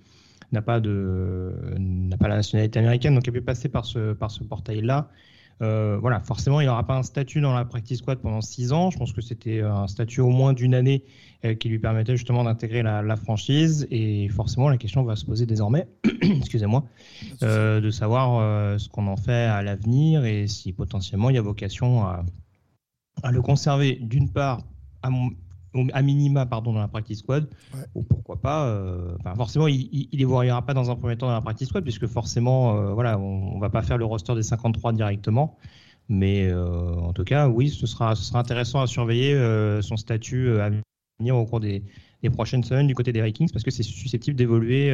n'a 0.51 0.61
pas 0.61 0.79
de 0.79 1.53
n'a 1.77 2.17
pas 2.17 2.27
la 2.27 2.35
nationalité 2.35 2.79
américaine, 2.79 3.15
donc 3.15 3.27
elle 3.27 3.33
peut 3.33 3.41
passer 3.41 3.69
par 3.69 3.85
ce 3.85 4.13
par 4.13 4.31
ce 4.31 4.43
portail-là. 4.43 5.09
Euh, 5.61 5.97
voilà, 5.99 6.19
forcément, 6.19 6.61
il 6.61 6.67
n'aura 6.67 6.85
pas 6.85 6.95
un 6.95 7.03
statut 7.03 7.41
dans 7.41 7.53
la 7.53 7.65
practice 7.65 7.99
squad 7.99 8.19
pendant 8.19 8.41
six 8.41 8.73
ans. 8.73 8.91
Je 8.91 8.97
pense 8.97 9.11
que 9.11 9.21
c'était 9.21 9.61
un 9.61 9.87
statut 9.87 10.21
au 10.21 10.29
moins 10.29 10.53
d'une 10.53 10.75
année 10.75 11.03
euh, 11.45 11.55
qui 11.55 11.69
lui 11.69 11.79
permettait 11.79 12.15
justement 12.15 12.43
d'intégrer 12.43 12.83
la, 12.83 13.01
la, 13.01 13.15
franchise. 13.15 13.87
Et 13.89 14.29
forcément, 14.29 14.69
la 14.69 14.77
question 14.77 15.03
va 15.03 15.15
se 15.15 15.25
poser 15.25 15.45
désormais, 15.45 15.87
excusez-moi, 16.21 16.85
euh, 17.41 17.81
de 17.81 17.89
savoir 17.89 18.79
ce 18.79 18.87
qu'on 18.89 19.07
en 19.07 19.17
fait 19.17 19.45
à 19.45 19.63
l'avenir 19.63 20.25
et 20.25 20.47
si 20.47 20.73
potentiellement 20.73 21.29
il 21.29 21.35
y 21.35 21.39
a 21.39 21.41
vocation 21.41 22.05
à, 22.05 22.23
à 23.23 23.31
le 23.31 23.41
conserver 23.41 23.97
d'une 23.99 24.29
part 24.31 24.61
à 25.01 25.09
mon, 25.09 25.31
à 25.93 26.01
minima 26.01 26.45
pardon, 26.45 26.73
dans 26.73 26.79
la 26.79 26.87
practice 26.87 27.19
squad, 27.19 27.47
ou 27.95 28.03
pourquoi 28.03 28.39
pas. 28.41 28.67
Euh, 28.67 29.15
forcément, 29.35 29.67
il 29.67 30.09
ne 30.11 30.19
évoluera 30.19 30.65
pas 30.65 30.73
dans 30.73 30.91
un 30.91 30.95
premier 30.95 31.17
temps 31.17 31.27
dans 31.27 31.33
la 31.33 31.41
practice 31.41 31.69
squad, 31.69 31.83
puisque 31.83 32.07
forcément, 32.07 32.77
euh, 32.77 32.93
voilà, 32.93 33.19
on 33.19 33.55
ne 33.55 33.61
va 33.61 33.69
pas 33.69 33.81
faire 33.81 33.97
le 33.97 34.05
roster 34.05 34.35
des 34.35 34.43
53 34.43 34.93
directement. 34.93 35.57
Mais 36.09 36.47
euh, 36.47 36.95
en 36.95 37.13
tout 37.13 37.25
cas, 37.25 37.49
oui, 37.49 37.69
ce 37.69 37.85
sera, 37.85 38.15
ce 38.15 38.23
sera 38.23 38.39
intéressant 38.39 38.81
à 38.81 38.87
surveiller 38.87 39.35
son 39.81 39.97
statut 39.97 40.59
à 40.59 40.69
venir 41.19 41.35
au 41.35 41.45
cours 41.45 41.59
des, 41.59 41.83
des, 42.23 42.29
prochaines 42.29 42.63
semaines 42.63 42.87
du 42.87 42.95
côté 42.95 43.11
des 43.11 43.21
Vikings, 43.21 43.51
parce 43.51 43.63
que 43.63 43.71
c'est 43.71 43.83
susceptible 43.83 44.37
d'évoluer 44.37 44.93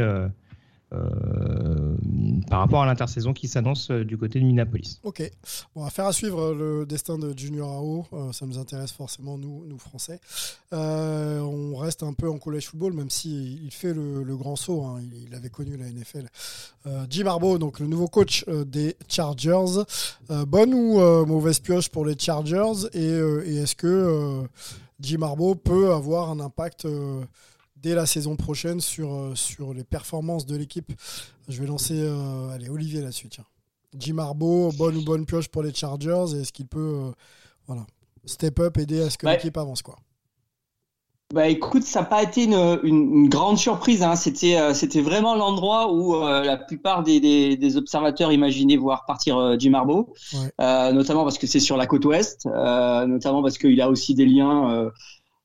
par 2.50 2.60
rapport 2.60 2.81
à 2.81 2.86
l'intersaison 2.86 3.34
qui 3.34 3.48
s'annonce 3.48 3.92
euh, 3.92 4.04
du 4.04 4.18
côté 4.18 4.40
de 4.40 4.45
Minneapolis. 4.45 5.00
Ok, 5.04 5.30
bon, 5.75 5.88
faire 5.90 6.06
à 6.06 6.13
suivre 6.13 6.54
le 6.54 6.86
destin 6.86 7.18
de 7.18 7.38
Junior 7.38 7.69
AO, 7.72 8.06
euh, 8.13 8.31
ça 8.31 8.45
nous 8.45 8.57
intéresse 8.57 8.92
forcément 8.92 9.38
nous, 9.38 9.66
nous 9.68 9.78
Français. 9.78 10.19
on 10.72 11.75
reste 11.75 12.04
un 12.04 12.13
peu 12.13 12.30
en 12.30 12.38
college 12.38 12.68
football, 12.68 12.94
même 12.94 13.10
si 13.10 13.60
il 13.63 13.72
fait 13.72 13.94
le, 13.94 14.36
grand 14.36 14.56
saut. 14.56 14.84
Hein. 14.84 15.01
il, 15.27 15.36
avait 15.36 15.50
connu 15.50 15.77
la 15.77 15.86
NFL. 15.86 16.27
Jim 17.10 17.25
Harbaugh, 17.27 17.58
donc 17.58 17.79
le 17.79 17.88
nouveau 17.88 18.08
coach 18.08 18.46
des 18.48 18.96
Chargers. 19.08 19.84
bonne 20.48 20.74
ou 20.74 21.00
mauvaise 21.25 21.60
pioche 21.60 21.89
pour 21.89 22.06
les 22.06 22.18
Chargers? 22.18 22.88
Et, 22.94 23.00
et 23.00 23.56
est-ce 23.58 23.75
que 23.75 24.44
Jim 25.00 25.22
Harbaugh 25.22 25.56
peut 25.56 25.94
avoir 25.94 26.29
un 26.29 26.39
impact 26.39 26.88
dès 27.84 27.94
la 27.94 28.06
saison 28.06 28.36
prochaine 28.36 28.79
sur, 28.79 29.13
euh, 29.13 29.36
sur 29.36 29.74
les 29.74 29.84
performances 29.84 30.46
de 30.46 30.56
l'équipe. 30.56 30.91
Je 31.48 31.60
vais 31.62 31.68
lancer 31.68 31.96
euh, 31.98 32.50
allez, 32.50 32.70
Olivier 32.70 33.02
là-dessus. 33.02 33.30
Tiens. 33.30 33.46
Jim 33.98 34.18
Harbaugh, 34.18 34.72
bonne 34.78 34.98
ou 34.98 35.04
bonne 35.04 35.26
pioche 35.26 35.50
pour 35.50 35.62
les 35.62 35.74
Chargers 35.74 36.36
Est-ce 36.40 36.52
qu'il 36.52 36.68
peut 36.68 36.80
euh, 36.80 37.12
voilà, 37.68 37.86
step 38.26 38.60
up, 38.60 38.78
aider 38.78 39.02
à 39.02 39.10
ce 39.10 39.18
que 39.18 39.28
l'équipe 39.28 39.58
avance 39.58 39.82
quoi? 39.82 39.96
bah 41.34 41.48
écoute, 41.48 41.82
ça 41.82 42.02
n'a 42.02 42.06
pas 42.06 42.22
été 42.22 42.44
une, 42.44 42.80
une, 42.84 43.28
grande 43.28 43.58
surprise. 43.58 44.04
Hein. 44.04 44.16
C'était, 44.16 44.72
c'était 44.76 45.02
vraiment 45.02 45.34
l'endroit 45.34 45.92
où 45.92 46.14
la 46.22 46.58
plupart 46.58 47.02
des, 47.02 47.20
des, 47.20 47.78
observateurs 47.78 48.32
imaginaient 48.32 48.78
voir 48.78 49.06
partir 49.08 49.58
Jim 49.58 49.74
Harbaugh, 49.74 50.14
notamment 50.60 51.24
parce 51.24 51.40
que 51.40 51.48
c'est 51.48 51.60
sur 51.60 51.76
la 51.76 51.88
côte 51.88 52.06
ouest, 52.06 52.46
notamment 52.46 53.42
parce 53.42 53.58
qu'il 53.58 53.82
a 53.82 53.90
aussi 53.90 54.14
des 54.14 54.28
liens 54.28 54.92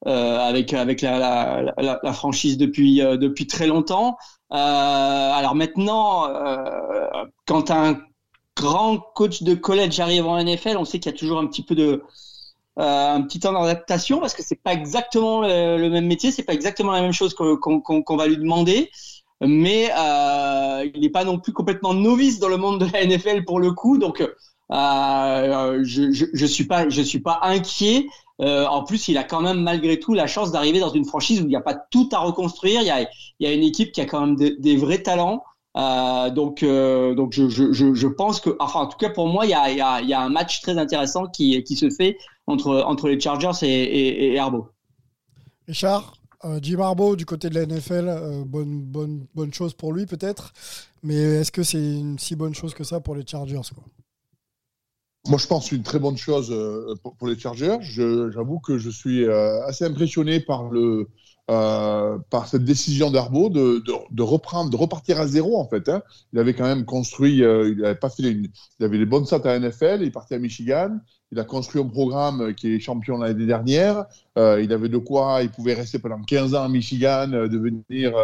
euh, 0.07 0.38
avec 0.38 0.73
avec 0.75 1.02
la, 1.02 1.19
la, 1.19 1.75
la, 1.76 1.99
la, 2.00 2.12
franchise 2.12 2.57
depuis 2.57 3.02
euh, 3.02 3.17
depuis 3.17 3.49
très 3.49 3.67
longtemps. 3.67 4.17
Euh, 4.52 4.57
alors 4.57 5.55
maintenant, 5.55 6.28
quand 7.47 7.71
un 7.71 7.99
grand 8.57 8.99
coach 9.14 9.43
de 9.43 9.55
college 9.55 10.00
arrive 10.00 10.26
en 10.26 10.43
NFL, 10.43 10.76
on 10.76 10.85
sait 10.85 10.99
qu'il 10.99 11.12
y 11.12 11.14
a 11.14 11.19
toujours 11.19 11.38
un 11.38 11.47
petit 11.47 11.62
peu 11.62 11.75
de 11.75 12.02
un 12.81 13.23
petit 13.23 13.40
temps 13.40 13.52
d'adaptation 13.52 14.21
parce 14.21 14.35
que 14.35 14.43
c'est 14.43 14.62
pas 14.62 14.73
exactement 14.73 15.40
le, 15.40 15.88
même 15.88 16.07
métier, 16.07 16.31
c'est 16.31 16.45
pas 16.45 16.55
exactement 16.55 16.93
la 16.93 17.02
même 17.02 17.12
chose 17.12 17.35
qu'on 17.35 18.17
va 18.17 18.26
lui 18.26 18.37
demander 18.37 18.90
mais 19.40 19.90
euh, 19.97 20.88
il 20.95 21.00
n'est 21.00 21.11
pas 21.11 21.25
non 21.25 21.38
plus 21.38 21.52
complètement 21.52 21.95
novice 21.95 22.38
dans 22.38 22.49
le 22.49 22.57
monde 22.57 22.81
de 22.81 22.93
la 22.93 23.05
NFL 23.05 23.45
pour 23.45 23.61
le 23.61 23.73
coup, 23.73 23.99
donc 23.99 24.21
euh, 24.21 25.85
je, 25.85 26.12
je, 26.12 26.26
je 26.33 26.47
suis 26.47 26.64
pas 26.64 26.88
je 26.88 27.02
suis 27.02 27.21
pas 27.21 27.40
inquiet. 27.43 28.07
Euh, 28.40 28.66
en 28.66 28.85
plus, 28.85 29.09
il 29.09 29.18
a 29.18 29.25
quand 29.25 29.40
même 29.40 29.62
malgré 29.62 29.99
tout 29.99 30.14
la 30.14 30.26
chance 30.26 30.52
d'arriver 30.52 30.78
dans 30.80 30.92
une 30.92 31.04
franchise 31.04 31.40
où 31.40 31.45
il 31.45 31.49
n'y 31.49 31.57
a 31.57 31.61
pas 31.61 31.75
tout 31.75 32.09
à 32.12 32.18
reconstruire. 32.18 32.83
Il 32.83 32.87
y 33.40 33.47
a, 33.47 33.52
une 33.52 33.64
équipe 33.64 33.92
qui 33.92 34.00
a 34.00 34.04
quand 34.04 34.25
même 34.25 34.37
des 34.37 34.76
vrais 34.76 35.02
talents. 35.02 35.42
Euh, 35.76 36.30
donc, 36.30 36.62
euh, 36.62 37.14
je, 37.30 38.07
pense 38.07 38.40
que, 38.40 38.57
enfin, 38.59 38.80
en 38.80 38.87
tout 38.87 38.99
cas 38.99 39.11
pour 39.11 39.28
moi, 39.28 39.45
il 39.47 39.50
y 39.50 39.54
a, 39.54 40.21
un 40.21 40.28
match 40.28 40.61
très 40.61 40.78
intéressant 40.78 41.26
qui, 41.26 41.64
se 41.76 41.90
fait 41.90 42.16
entre, 42.47 43.09
les 43.09 43.21
Chargers 43.21 43.50
et, 43.62 44.35
et 44.35 44.40
Richard, 45.66 46.14
Jim 46.62 46.80
Harbaugh 46.80 47.16
du 47.16 47.26
côté 47.26 47.50
de 47.50 47.54
la 47.57 47.66
NFL, 47.66 48.45
bonne, 48.47 49.52
chose 49.52 49.75
pour 49.75 49.92
lui 49.92 50.07
peut-être, 50.07 50.52
mais 51.02 51.14
est-ce 51.14 51.52
que 51.52 51.62
c'est 51.62 51.78
une 51.78 52.18
si 52.18 52.37
bonne 52.37 52.54
chose 52.54 52.75
que 52.75 52.85
ça 52.85 53.00
pour 53.00 53.14
les 53.14 53.26
Chargers 53.26 53.61
Moi, 55.26 55.38
je 55.38 55.46
pense 55.46 55.72
une 55.72 55.82
très 55.82 55.98
bonne 55.98 56.16
chose 56.16 56.50
euh, 56.52 56.94
pour, 57.02 57.28
les 57.28 57.38
Chargers. 57.38 57.78
J'avoue 57.82 58.60
que 58.60 58.78
je 58.78 58.88
suis 58.88 59.25
euh, 59.25 59.62
assez 59.66 59.84
impressionné 59.84 60.40
par 60.40 60.70
le 60.70 61.08
euh, 61.50 62.18
par 62.28 62.46
cette 62.46 62.64
décision 62.64 63.10
d'Arbo 63.10 63.48
de, 63.48 63.82
de, 64.10 64.22
reprendre, 64.22 64.68
de 64.68 64.76
repartir 64.76 65.18
à 65.18 65.26
zéro 65.26 65.58
en 65.58 65.66
fait. 65.66 65.88
hein. 65.88 66.02
Il 66.34 66.38
avait 66.38 66.52
quand 66.52 66.64
même 66.66 66.84
construit, 66.84 67.38
il 67.38 67.84
avait 67.84 67.94
pas 67.94 68.10
fait, 68.10 68.22
il 68.22 68.50
avait 68.80 68.98
les 68.98 69.06
bonnes 69.06 69.25
stats 69.25 69.40
à 69.44 69.58
NFL, 69.58 70.00
il 70.02 70.08
est 70.08 70.10
parti 70.10 70.34
à 70.34 70.38
Michigan, 70.38 70.98
il 71.32 71.38
a 71.38 71.44
construit 71.44 71.80
un 71.80 71.87
programme 71.87 72.54
qui 72.54 72.75
est 72.75 72.80
champion 72.80 73.16
l'année 73.16 73.46
dernière. 73.46 74.04
Il 74.37 74.70
avait 74.75 74.90
de 74.90 74.98
quoi, 74.98 75.42
il 75.42 75.48
pouvait 75.50 75.72
rester 75.72 75.98
pendant 75.98 76.20
15 76.20 76.54
ans 76.54 76.64
à 76.64 76.68
Michigan, 76.68 77.28
devenir 77.28 78.14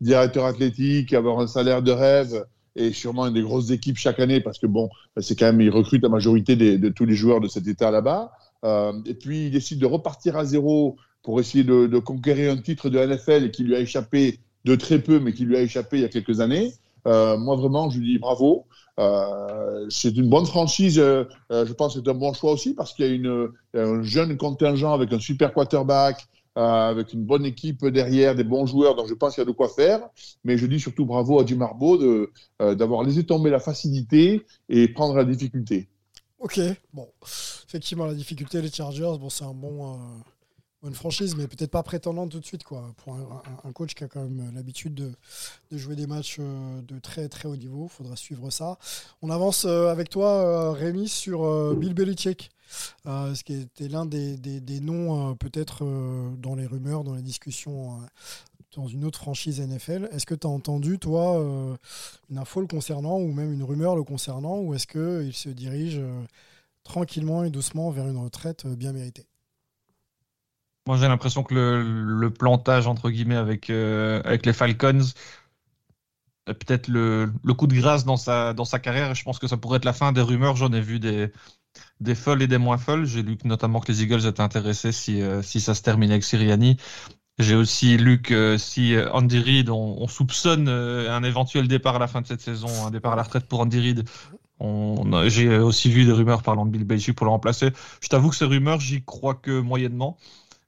directeur 0.00 0.46
athlétique, 0.46 1.12
avoir 1.12 1.38
un 1.40 1.46
salaire 1.46 1.82
de 1.82 1.92
rêve 1.92 2.46
et 2.76 2.92
sûrement 2.92 3.26
une 3.26 3.34
des 3.34 3.42
grosses 3.42 3.70
équipes 3.70 3.96
chaque 3.96 4.20
année 4.20 4.40
parce 4.40 4.58
que 4.58 4.66
bon, 4.66 4.88
c'est 5.18 5.38
quand 5.38 5.46
même, 5.46 5.60
il 5.60 5.70
recrute 5.70 6.02
la 6.02 6.08
majorité 6.08 6.56
de 6.56 6.88
tous 6.88 7.04
les 7.04 7.14
joueurs 7.14 7.40
de 7.40 7.48
cet 7.48 7.66
état 7.66 7.90
là-bas. 7.90 8.32
Euh, 8.64 8.92
et 9.06 9.14
puis 9.14 9.46
il 9.46 9.50
décide 9.50 9.78
de 9.78 9.86
repartir 9.86 10.36
à 10.36 10.44
zéro 10.44 10.96
pour 11.22 11.40
essayer 11.40 11.64
de, 11.64 11.98
conquérir 11.98 12.52
un 12.52 12.56
titre 12.56 12.88
de 12.88 12.98
NFL 12.98 13.50
qui 13.50 13.64
lui 13.64 13.74
a 13.74 13.80
échappé 13.80 14.40
de 14.64 14.74
très 14.74 14.98
peu, 14.98 15.20
mais 15.20 15.32
qui 15.32 15.44
lui 15.44 15.56
a 15.56 15.62
échappé 15.62 15.98
il 15.98 16.02
y 16.02 16.04
a 16.04 16.08
quelques 16.08 16.40
années. 16.40 16.72
Euh, 17.06 17.38
moi, 17.38 17.56
vraiment, 17.56 17.88
je 17.90 17.98
lui 17.98 18.06
dis 18.06 18.18
bravo. 18.18 18.66
Euh, 18.98 19.86
c'est 19.88 20.14
une 20.16 20.28
bonne 20.28 20.44
franchise. 20.44 20.96
je 20.96 21.72
pense 21.72 21.94
que 21.94 22.00
c'est 22.02 22.10
un 22.10 22.14
bon 22.14 22.32
choix 22.34 22.52
aussi 22.52 22.74
parce 22.74 22.92
qu'il 22.92 23.06
y 23.06 23.08
a 23.08 23.12
une, 23.12 23.48
un 23.74 24.02
jeune 24.02 24.36
contingent 24.36 24.92
avec 24.92 25.12
un 25.12 25.18
super 25.18 25.52
quarterback, 25.52 26.26
avec 26.60 27.12
une 27.12 27.24
bonne 27.24 27.44
équipe 27.44 27.86
derrière, 27.86 28.34
des 28.34 28.44
bons 28.44 28.66
joueurs. 28.66 28.94
Donc, 28.94 29.08
je 29.08 29.14
pense 29.14 29.34
qu'il 29.34 29.42
y 29.42 29.46
a 29.46 29.50
de 29.50 29.56
quoi 29.56 29.68
faire. 29.68 30.08
Mais 30.44 30.56
je 30.58 30.66
dis 30.66 30.80
surtout 30.80 31.06
bravo 31.06 31.40
à 31.40 31.46
Jim 31.46 31.60
Harbaugh 31.60 32.02
euh, 32.02 32.74
d'avoir 32.74 33.02
laissé 33.02 33.24
tomber 33.24 33.50
la 33.50 33.60
facilité 33.60 34.44
et 34.68 34.88
prendre 34.88 35.14
la 35.14 35.24
difficulté. 35.24 35.88
Ok, 36.38 36.58
bon, 36.94 37.06
effectivement 37.68 38.06
la 38.06 38.14
difficulté 38.14 38.62
les 38.62 38.70
Chargers, 38.70 39.18
bon 39.20 39.28
c'est 39.28 39.44
un 39.44 39.52
bon, 39.52 39.92
euh, 39.92 39.96
bonne 40.82 40.94
franchise, 40.94 41.36
mais 41.36 41.46
peut-être 41.46 41.70
pas 41.70 41.82
prétendante 41.82 42.30
tout 42.30 42.40
de 42.40 42.46
suite 42.46 42.64
quoi. 42.64 42.94
Pour 42.96 43.14
un, 43.14 43.72
coach 43.72 43.94
qui 43.94 44.04
a 44.04 44.08
quand 44.08 44.22
même 44.22 44.52
l'habitude 44.54 44.94
de, 44.94 45.12
de 45.70 45.76
jouer 45.76 45.96
des 45.96 46.06
matchs 46.06 46.38
euh, 46.40 46.80
de 46.82 46.98
très 46.98 47.28
très 47.28 47.48
haut 47.48 47.56
niveau, 47.56 47.88
faudra 47.88 48.16
suivre 48.16 48.50
ça. 48.50 48.78
On 49.22 49.30
avance 49.30 49.66
euh, 49.66 49.88
avec 49.88 50.08
toi 50.08 50.28
euh, 50.28 50.70
Rémi 50.72 51.08
sur 51.08 51.44
euh, 51.44 51.74
Bill 51.74 51.94
Belichick, 51.94 52.50
euh, 53.06 53.34
ce 53.34 53.44
qui 53.44 53.54
était 53.54 53.88
l'un 53.88 54.06
des, 54.06 54.80
noms 54.80 55.30
euh, 55.30 55.34
peut-être 55.34 55.84
euh, 55.84 56.30
dans 56.36 56.54
les 56.54 56.66
rumeurs, 56.66 57.04
dans 57.04 57.14
les 57.14 57.22
discussions. 57.22 58.00
dans 58.76 58.86
une 58.86 59.04
autre 59.04 59.18
franchise 59.18 59.60
NFL, 59.60 60.08
est-ce 60.12 60.26
que 60.26 60.34
tu 60.34 60.46
as 60.46 60.50
entendu, 60.50 60.98
toi, 60.98 61.40
une 62.30 62.38
info 62.38 62.60
le 62.60 62.66
concernant 62.66 63.18
ou 63.18 63.32
même 63.32 63.52
une 63.52 63.64
rumeur 63.64 63.96
le 63.96 64.04
concernant, 64.04 64.58
ou 64.58 64.74
est-ce 64.74 64.86
qu'il 64.86 65.34
se 65.34 65.48
dirige 65.48 66.00
tranquillement 66.84 67.44
et 67.44 67.50
doucement 67.50 67.90
vers 67.90 68.06
une 68.06 68.18
retraite 68.18 68.66
bien 68.66 68.92
méritée? 68.92 69.26
Moi, 70.86 70.96
j'ai 70.96 71.08
l'impression 71.08 71.42
que 71.42 71.54
le, 71.54 72.30
plantage, 72.30 72.86
entre 72.86 73.10
guillemets, 73.10 73.36
avec, 73.36 73.68
les 73.68 74.52
Falcons, 74.52 75.06
peut-être 76.46 76.88
le, 76.88 77.32
coup 77.56 77.66
de 77.66 77.74
grâce 77.74 78.04
dans 78.04 78.16
sa 78.16 78.78
carrière. 78.80 79.14
Je 79.16 79.24
pense 79.24 79.40
que 79.40 79.48
ça 79.48 79.56
pourrait 79.56 79.78
être 79.78 79.84
la 79.84 79.92
fin 79.92 80.12
des 80.12 80.22
rumeurs. 80.22 80.54
J'en 80.54 80.72
ai 80.72 80.80
vu 80.80 81.00
des, 81.00 81.32
des 82.00 82.14
folles 82.14 82.42
et 82.42 82.46
des 82.46 82.58
moins 82.58 82.78
folles. 82.78 83.04
J'ai 83.04 83.22
lu 83.22 83.36
notamment 83.44 83.80
que 83.80 83.90
les 83.92 84.02
Eagles 84.02 84.26
étaient 84.26 84.40
intéressés 84.40 84.92
si, 84.92 85.22
euh, 85.22 85.42
ça 85.42 85.74
se 85.74 85.82
terminait 85.82 86.14
avec 86.14 86.24
Siriani. 86.24 86.76
J'ai 87.38 87.54
aussi 87.54 87.96
lu 87.96 88.20
que 88.20 88.56
si 88.58 88.94
euh, 88.94 89.10
Andy 89.12 89.38
Reid, 89.38 89.70
on, 89.70 89.96
on 89.98 90.08
soupçonne 90.08 90.68
euh, 90.68 91.10
un 91.10 91.22
éventuel 91.22 91.68
départ 91.68 91.96
à 91.96 91.98
la 91.98 92.06
fin 92.06 92.20
de 92.20 92.26
cette 92.26 92.42
saison, 92.42 92.68
un 92.86 92.90
départ 92.90 93.14
à 93.14 93.16
la 93.16 93.22
retraite 93.22 93.46
pour 93.46 93.60
Andy 93.60 93.80
Reid. 93.80 94.08
J'ai 95.28 95.56
aussi 95.56 95.90
vu 95.90 96.04
des 96.04 96.12
rumeurs 96.12 96.42
parlant 96.42 96.66
de 96.66 96.70
Bill 96.70 96.84
Belichick 96.84 97.16
pour 97.16 97.24
le 97.24 97.30
remplacer. 97.30 97.70
Je 98.02 98.08
t'avoue 98.08 98.28
que 98.28 98.36
ces 98.36 98.44
rumeurs, 98.44 98.78
j'y 98.78 99.02
crois 99.02 99.34
que 99.34 99.58
moyennement. 99.58 100.18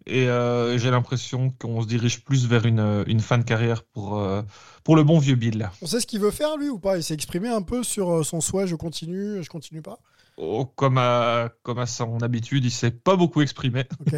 Et 0.06 0.28
euh, 0.28 0.78
j'ai 0.78 0.90
l'impression 0.90 1.50
qu'on 1.50 1.82
se 1.82 1.87
dirige 1.87 2.25
plus 2.25 2.47
vers 2.47 2.66
une, 2.66 3.21
fin 3.21 3.38
de 3.38 3.44
carrière 3.44 3.85
pour, 3.85 4.18
euh, 4.18 4.42
pour 4.82 4.97
le 4.97 5.04
bon 5.04 5.18
vieux 5.18 5.37
Bill. 5.37 5.71
On 5.80 5.87
sait 5.87 6.00
ce 6.00 6.06
qu'il 6.06 6.21
veut 6.21 6.30
faire, 6.30 6.56
lui, 6.56 6.68
ou 6.68 6.78
pas? 6.78 6.97
Il 6.97 7.04
s'est 7.04 7.14
exprimé 7.14 7.49
un 7.49 7.62
peu 7.62 7.85
sur 7.85 8.11
euh, 8.11 8.23
son 8.25 8.40
souhait 8.40 8.66
je 8.66 8.75
continue, 8.75 9.42
je 9.42 9.49
continue 9.49 9.82
pas 9.82 10.00
Oh, 10.38 10.64
comme, 10.64 10.96
à, 10.98 11.50
comme 11.62 11.78
à 11.78 11.86
son 11.86 12.20
habitude, 12.22 12.64
il 12.64 12.70
s'est 12.70 12.90
pas 12.90 13.16
beaucoup 13.16 13.42
exprimé. 13.42 13.84
Ok. 14.00 14.14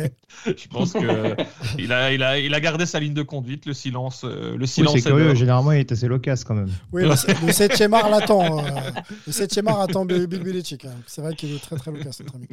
Je 0.47 0.69
pense 0.69 0.93
que 0.93 1.35
il 1.79 1.93
a, 1.93 2.13
il, 2.13 2.23
a, 2.23 2.39
il 2.39 2.55
a 2.55 2.61
gardé 2.61 2.87
sa 2.87 3.01
ligne 3.01 3.15
de 3.15 3.23
conduite, 3.23 3.67
le 3.67 3.75
silence. 3.75 4.23
euh, 4.25 4.53
le 4.53 4.61
Oui, 4.61 4.69
silence 4.69 4.93
c'est 4.93 4.99
est 5.01 5.03
curieux. 5.03 5.35
Généralement, 5.35 5.73
il 5.73 5.81
est 5.81 5.93
assez 5.93 6.07
loquace 6.07 6.45
quand 6.45 6.55
même. 6.55 6.71
Oui, 6.93 7.03
le, 7.03 7.09
le 7.47 7.53
7 7.53 7.81
art 7.93 8.09
l'attend. 8.11 8.65
euh, 8.65 8.71
le 9.27 9.33
7 9.33 9.61
art 9.67 9.81
attend 9.81 10.05
Bill 10.05 10.27
Belichick. 10.27 10.85
hein. 10.85 10.95
C'est 11.07 11.21
vrai 11.21 11.35
qu'il 11.35 11.53
est 11.55 11.59
très 11.63 11.77
très 11.77 11.91
loquace, 11.91 12.21
notre 12.21 12.37
ami. 12.37 12.47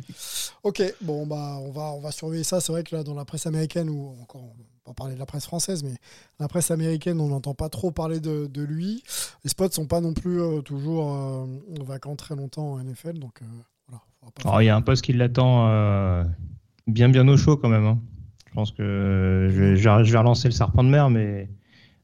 Ok, 0.63 0.81
bon, 1.01 1.27
bah, 1.27 1.57
on 1.61 1.71
va, 1.71 1.91
on 1.91 1.99
va 2.01 2.11
surveiller 2.11 2.43
ça. 2.43 2.61
C'est 2.61 2.71
vrai 2.71 2.83
que 2.83 2.95
là, 2.95 3.03
dans 3.03 3.13
la 3.15 3.25
presse 3.25 3.45
américaine, 3.45 3.89
ou 3.89 4.15
encore, 4.21 4.41
on 4.41 4.47
va 4.47 4.53
pas 4.83 4.93
parler 4.93 5.13
de 5.13 5.19
la 5.19 5.25
presse 5.25 5.45
française, 5.45 5.83
mais 5.83 5.93
la 6.39 6.47
presse 6.47 6.71
américaine, 6.71 7.19
on 7.19 7.27
n'entend 7.27 7.53
pas 7.53 7.69
trop 7.69 7.91
parler 7.91 8.19
de, 8.19 8.47
de 8.47 8.61
lui. 8.63 9.03
Les 9.43 9.49
spots 9.49 9.71
sont 9.71 9.85
pas 9.85 10.01
non 10.01 10.13
plus 10.13 10.41
euh, 10.41 10.61
toujours 10.61 11.13
euh, 11.13 11.45
vacants 11.85 12.15
très 12.15 12.35
longtemps 12.35 12.73
en 12.73 12.83
NFL, 12.83 13.19
donc 13.19 13.41
euh, 13.41 13.45
voilà. 13.87 14.61
il 14.63 14.65
y 14.65 14.69
a 14.69 14.75
un 14.75 14.81
poste 14.81 15.03
qui 15.03 15.13
l'attend 15.13 15.67
euh, 15.69 16.23
bien 16.87 17.09
bien 17.09 17.27
au 17.27 17.37
chaud 17.37 17.57
quand 17.57 17.69
même. 17.69 17.85
hein. 17.85 17.99
Je 18.47 18.53
pense 18.53 18.71
que 18.71 19.47
je, 19.51 19.61
vais- 19.61 19.75
je 19.77 20.17
relancer 20.17 20.47
le 20.47 20.53
serpent 20.53 20.83
de 20.83 20.89
mer, 20.89 21.09
mais 21.09 21.49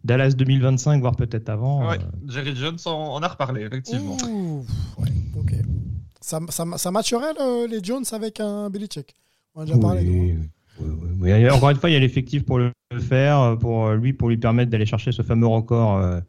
Dallas 0.03 0.31
2025, 0.37 1.01
voire 1.01 1.15
peut-être 1.15 1.49
avant. 1.49 1.89
Ouais, 1.89 1.97
euh, 1.99 2.29
Jerry 2.29 2.55
Jones 2.55 2.77
en, 2.85 2.91
en 2.91 3.21
a 3.23 3.27
reparlé, 3.27 3.63
effectivement. 3.63 4.15
Ouh, 4.29 4.63
ouais, 4.99 5.09
ok. 5.37 5.53
Ça, 6.21 6.39
ça, 6.49 6.63
ça 6.77 6.91
matcherait 6.91 7.33
le- 7.33 7.67
les 7.67 7.83
Jones 7.83 8.05
avec 8.11 8.39
un 8.39 8.69
Belichick? 8.69 9.15
On 9.55 9.61
en 9.61 9.63
a 9.63 9.65
déjà 9.65 9.77
parlé. 9.79 10.31
hein. 10.39 10.45
Oui, 11.19 11.49
Encore 11.49 11.69
une 11.69 11.77
fois, 11.77 11.89
il 11.89 11.93
y 11.93 11.95
a 11.95 11.99
l'effectif 11.99 12.45
pour 12.45 12.59
le 12.59 12.71
faire, 12.99 13.57
pour 13.59 13.91
lui, 13.91 14.13
pour 14.13 14.29
lui 14.29 14.37
permettre 14.37 14.71
d'aller 14.71 14.85
chercher 14.85 15.11
ce 15.11 15.21
fameux 15.21 15.47
record 15.47 15.97
euh, 15.97 16.19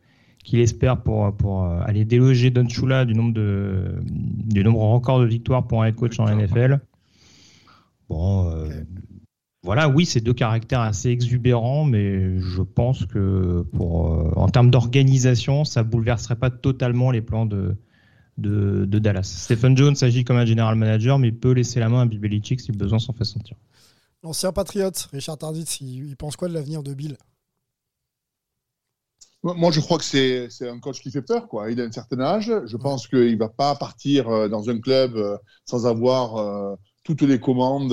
qu'il 0.45 0.61
espère 0.61 1.03
pour, 1.03 1.37
pour 1.37 1.65
euh, 1.65 1.81
aller 1.85 2.05
déloger 2.05 2.51
Don 2.51 2.69
Shula 2.69 3.05
du 3.05 3.15
nombre 3.15 3.35
de 3.35 3.97
du 4.03 4.65
nombre 4.65 4.81
record 4.81 5.21
de 5.21 5.27
victoires 5.27 5.67
pour 5.67 5.83
un 5.83 5.87
head 5.87 5.95
coach 5.95 6.19
en 6.19 6.25
NFL. 6.25 6.81
Bon, 8.09 8.51
euh, 8.51 8.69
voilà, 9.63 9.89
oui, 9.89 10.07
c'est 10.07 10.23
deux 10.23 10.33
caractères 10.33 10.81
assez 10.81 11.11
exubérants, 11.11 11.85
mais 11.85 12.39
je 12.41 12.63
pense 12.63 13.05
que 13.05 13.63
pour 13.77 14.11
euh, 14.11 14.31
en 14.37 14.49
termes 14.49 14.71
d'organisation, 14.71 15.65
ça 15.65 15.83
bouleverserait 15.83 16.37
pas 16.37 16.51
totalement 16.51 17.11
les 17.11 17.21
plans 17.21 17.45
de 17.45 17.77
de, 18.39 18.85
de 18.87 18.99
Dallas. 19.01 19.25
Stephen 19.25 19.77
Jones 19.77 19.97
agit 20.01 20.25
comme 20.25 20.37
un 20.37 20.47
general 20.47 20.77
manager, 20.77 21.19
mais 21.19 21.29
il 21.29 21.37
peut 21.37 21.53
laisser 21.53 21.81
la 21.81 21.89
main 21.89 22.03
à 22.03 22.07
Bill 22.07 22.21
Belichick 22.21 22.61
si 22.61 22.73
besoin 22.73 23.01
s'en 23.01 23.13
fait 23.13 23.25
sentir. 23.25 23.57
L'ancien 24.23 24.53
patriote, 24.53 25.09
Richard 25.13 25.39
Tarditz, 25.39 25.81
il, 25.81 26.09
il 26.09 26.17
pense 26.17 26.37
quoi 26.37 26.49
de 26.49 26.55
l'avenir 26.55 26.83
de 26.83 26.95
Bill? 26.95 27.17
Moi, 29.45 29.71
je 29.71 29.79
crois 29.81 29.99
que 29.99 30.05
c'est 30.05 30.69
un 30.69 30.81
coach 30.81 31.01
qui 31.01 31.13
fait 31.13 31.23
peur. 31.23 31.47
Quoi. 31.47 31.71
Il 31.71 31.81
a 31.81 31.85
un 31.85 31.93
certain 31.93 32.21
âge. 32.21 32.53
Je 32.67 32.77
pense 32.77 33.07
qu'il 33.07 33.33
ne 33.33 33.39
va 33.39 33.49
pas 33.49 33.77
partir 33.77 34.29
euh, 34.29 34.49
dans 34.49 34.69
un 34.69 34.81
club 34.81 35.17
euh, 35.17 35.39
sans 35.65 35.87
avoir 35.87 36.37
euh, 36.37 36.75
toutes 37.05 37.23
les 37.23 37.39
commandes, 37.39 37.93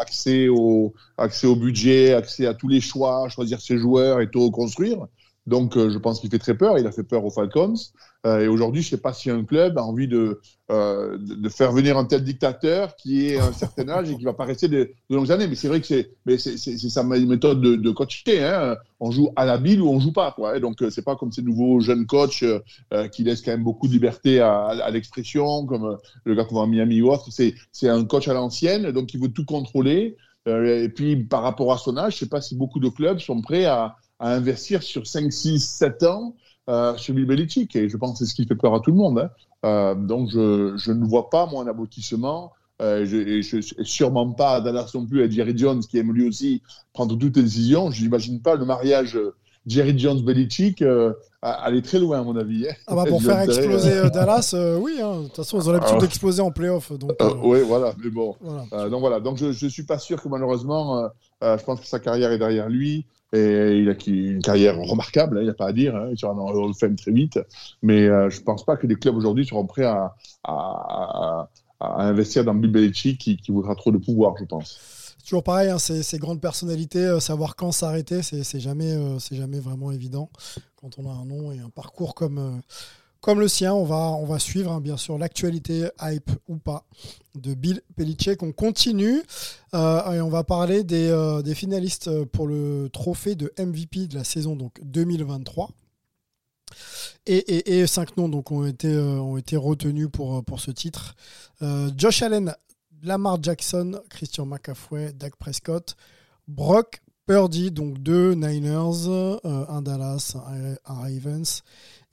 accès, 0.00 0.48
au, 0.48 0.94
accès 1.18 1.46
au 1.46 1.56
budget, 1.56 2.14
accès 2.14 2.46
à 2.46 2.54
tous 2.54 2.68
les 2.68 2.80
choix, 2.80 3.28
choisir 3.28 3.60
ses 3.60 3.76
joueurs 3.76 4.20
et 4.20 4.30
tout 4.30 4.40
reconstruire. 4.46 5.06
Donc, 5.46 5.76
je 5.76 5.98
pense 5.98 6.20
qu'il 6.20 6.30
fait 6.30 6.38
très 6.38 6.56
peur. 6.56 6.78
Il 6.78 6.86
a 6.86 6.92
fait 6.92 7.02
peur 7.02 7.22
aux 7.24 7.30
Falcons. 7.30 7.74
Euh, 8.26 8.40
et 8.40 8.48
aujourd'hui, 8.48 8.82
je 8.82 8.88
ne 8.88 8.90
sais 8.90 9.02
pas 9.02 9.12
si 9.12 9.30
un 9.30 9.44
club 9.44 9.78
a 9.78 9.84
envie 9.84 10.08
de, 10.08 10.40
euh, 10.72 11.16
de, 11.16 11.34
de 11.34 11.48
faire 11.48 11.70
venir 11.70 11.96
un 11.96 12.04
tel 12.04 12.24
dictateur 12.24 12.96
qui 12.96 13.26
est 13.26 13.38
un 13.38 13.52
certain 13.52 13.88
âge 13.88 14.10
et 14.10 14.16
qui 14.16 14.24
va 14.24 14.32
pas 14.32 14.44
rester 14.44 14.66
de, 14.66 14.90
de 15.08 15.16
longues 15.16 15.30
années. 15.30 15.46
Mais 15.46 15.54
c'est 15.54 15.68
vrai 15.68 15.80
que 15.80 15.86
c'est 15.86 16.88
sa 16.88 17.04
méthode 17.04 17.60
de, 17.60 17.76
de 17.76 17.90
coacher. 17.92 18.42
Hein. 18.42 18.76
On 18.98 19.12
joue 19.12 19.30
à 19.36 19.44
la 19.44 19.58
bille 19.58 19.80
ou 19.80 19.88
on 19.88 20.00
joue 20.00 20.12
pas. 20.12 20.32
Quoi. 20.32 20.56
Et 20.56 20.60
donc, 20.60 20.82
euh, 20.82 20.90
c'est 20.90 21.04
pas 21.04 21.14
comme 21.14 21.30
ces 21.30 21.42
nouveaux 21.42 21.78
jeunes 21.80 22.06
coachs 22.06 22.44
qui 23.12 23.22
laissent 23.22 23.42
quand 23.42 23.52
même 23.52 23.64
beaucoup 23.64 23.86
de 23.86 23.92
liberté 23.92 24.40
à, 24.40 24.90
l'expression, 24.90 25.64
comme 25.66 25.96
le 26.24 26.34
gars 26.34 26.44
qu'on 26.44 26.56
voit 26.56 26.64
à 26.64 26.66
Miami 26.66 27.02
ou 27.02 27.12
autre. 27.12 27.28
C'est 27.30 27.88
un 27.88 28.04
coach 28.04 28.26
à 28.28 28.34
l'ancienne, 28.34 28.90
donc 28.90 29.14
il 29.14 29.20
veut 29.20 29.28
tout 29.28 29.44
contrôler. 29.44 30.16
Et 30.46 30.88
puis, 30.88 31.16
par 31.16 31.42
rapport 31.42 31.72
à 31.72 31.78
son 31.78 31.96
âge, 31.96 32.14
je 32.14 32.16
ne 32.16 32.20
sais 32.20 32.28
pas 32.28 32.40
si 32.40 32.56
beaucoup 32.56 32.80
de 32.80 32.88
clubs 32.88 33.18
sont 33.18 33.40
prêts 33.40 33.66
à, 33.66 33.96
à 34.18 34.32
investir 34.32 34.82
sur 34.82 35.06
5, 35.06 35.32
6, 35.32 35.58
7 35.60 36.02
ans 36.04 36.34
euh, 36.68 36.96
sur 36.96 37.14
Bill 37.14 37.26
Belichick. 37.26 37.76
Et 37.76 37.88
je 37.88 37.96
pense 37.96 38.12
que 38.12 38.18
c'est 38.18 38.30
ce 38.30 38.34
qui 38.34 38.46
fait 38.46 38.54
peur 38.54 38.74
à 38.74 38.80
tout 38.80 38.90
le 38.90 38.96
monde. 38.96 39.18
Hein. 39.18 39.30
Euh, 39.64 39.94
donc, 39.94 40.30
je, 40.30 40.74
je 40.76 40.92
ne 40.92 41.04
vois 41.04 41.30
pas, 41.30 41.46
moi, 41.46 41.62
un 41.62 41.66
aboutissement. 41.66 42.52
Euh, 42.82 43.06
je, 43.06 43.16
et 43.16 43.42
je, 43.42 43.58
sûrement 43.84 44.30
pas 44.32 44.56
à 44.56 44.60
Dallas 44.60 44.90
non 44.94 45.06
plus, 45.06 45.22
à 45.22 45.30
Jerry 45.30 45.56
Jones, 45.56 45.80
qui 45.80 45.98
aime 45.98 46.12
lui 46.12 46.28
aussi 46.28 46.62
prendre 46.92 47.16
toutes 47.16 47.36
les 47.36 47.42
décisions. 47.42 47.90
Je 47.90 48.02
n'imagine 48.02 48.40
pas 48.40 48.54
le 48.54 48.64
mariage 48.64 49.18
Jerry 49.66 49.98
Jones 49.98 50.20
Belichick 50.20 50.82
euh, 50.82 51.12
aller 51.42 51.80
très 51.80 51.98
loin, 51.98 52.20
à 52.20 52.22
mon 52.22 52.36
avis. 52.36 52.68
Hein. 52.68 52.74
Ah 52.86 52.94
bah 52.94 53.04
pour 53.08 53.22
faire 53.22 53.40
exploser 53.40 53.92
euh, 53.92 54.10
Dallas, 54.10 54.54
oui. 54.78 54.98
Hein. 55.02 55.22
De 55.22 55.26
toute 55.26 55.36
façon, 55.36 55.60
ils 55.60 55.68
ont 55.68 55.72
l'habitude 55.72 55.98
d'exploser 55.98 56.42
en 56.42 56.50
playoff. 56.50 56.92
Donc, 56.92 57.12
oui, 57.42 57.60
voilà. 57.66 57.94
Mais 58.02 58.10
bon. 58.10 58.36
donc 58.72 59.00
voilà. 59.00 59.20
Donc 59.20 59.38
je 59.38 59.46
ne 59.46 59.70
suis 59.70 59.84
pas 59.84 59.98
sûr 59.98 60.22
que 60.22 60.28
malheureusement, 60.28 61.08
je 61.40 61.64
pense 61.64 61.80
que 61.80 61.86
sa 61.86 61.98
carrière 61.98 62.30
est 62.30 62.38
derrière 62.38 62.68
lui. 62.68 63.06
Et 63.32 63.78
il 63.78 63.88
a 63.88 63.94
une 64.06 64.40
carrière 64.40 64.78
remarquable, 64.78 65.38
hein, 65.38 65.40
il 65.40 65.44
n'y 65.44 65.50
a 65.50 65.54
pas 65.54 65.66
à 65.66 65.72
dire. 65.72 65.96
Hein, 65.96 66.08
il 66.10 66.18
sera 66.18 66.34
dans 66.34 66.66
le 66.66 66.72
Fame 66.72 66.96
très 66.96 67.10
vite. 67.10 67.38
Mais 67.82 68.06
je 68.06 68.38
ne 68.38 68.44
pense 68.44 68.64
pas 68.64 68.76
que 68.76 68.86
les 68.86 68.96
clubs 68.96 69.16
aujourd'hui 69.16 69.46
seront 69.46 69.66
prêts 69.66 69.84
à, 69.84 70.14
investir 71.80 72.44
dans 72.44 72.54
Bill 72.54 72.92
qui 72.92 73.38
voudra 73.48 73.74
trop 73.74 73.90
de 73.90 73.98
pouvoir, 73.98 74.34
je 74.38 74.44
pense 74.44 74.96
toujours 75.26 75.42
pareil, 75.42 75.70
hein, 75.70 75.78
ces, 75.78 76.18
grandes 76.18 76.40
personnalités, 76.40 77.04
euh, 77.04 77.20
savoir 77.20 77.56
quand 77.56 77.72
s'arrêter, 77.72 78.22
c'est 78.22 78.60
jamais, 78.60 78.92
euh, 78.92 79.18
jamais 79.32 79.58
vraiment 79.58 79.90
évident. 79.90 80.30
Quand 80.80 80.98
on 80.98 81.10
a 81.10 81.12
un 81.12 81.24
nom 81.24 81.50
et 81.50 81.58
un 81.58 81.68
parcours 81.68 82.14
comme, 82.14 82.38
euh, 82.38 82.50
comme 83.26 83.40
le 83.40 83.48
sien, 83.48 83.74
on 83.74 83.84
va, 83.84 84.38
suivre 84.38 84.70
hein, 84.70 84.80
bien 84.80 84.96
sûr 84.96 85.18
l'actualité, 85.18 85.88
hype 86.00 86.30
ou 86.46 86.58
pas, 86.58 86.84
de 87.34 87.54
Bill 87.54 87.82
Belichick. 87.98 88.40
On 88.44 88.52
continue 88.52 89.20
et 89.74 90.20
on 90.20 90.28
va 90.28 90.44
parler 90.44 90.84
des, 90.84 91.40
des, 91.42 91.54
finalistes 91.56 92.22
pour 92.26 92.46
le 92.46 92.88
trophée 92.92 93.34
de 93.34 93.52
MVP 93.58 94.06
de 94.06 94.14
la 94.14 94.22
saison 94.22 94.54
donc 94.54 94.78
2023. 94.80 95.70
Et, 97.26 97.84
cinq 97.88 98.16
noms 98.16 98.28
donc, 98.28 98.52
ont, 98.52 98.64
été, 98.64 99.56
retenus 99.56 100.06
pour, 100.12 100.60
ce 100.60 100.70
titre. 100.70 101.16
Josh 101.96 102.22
Allen 102.22 102.54
Lamar 103.02 103.42
Jackson, 103.42 104.00
Christian 104.08 104.46
McCaffrey, 104.46 105.12
Dak 105.12 105.34
Prescott, 105.34 105.96
Brock 106.46 107.02
Purdy, 107.26 107.72
donc 107.72 107.98
deux 107.98 108.34
Niners, 108.34 109.08
euh, 109.08 109.66
un 109.68 109.82
Dallas, 109.82 110.36
un, 110.36 110.76
Ravens 110.84 111.64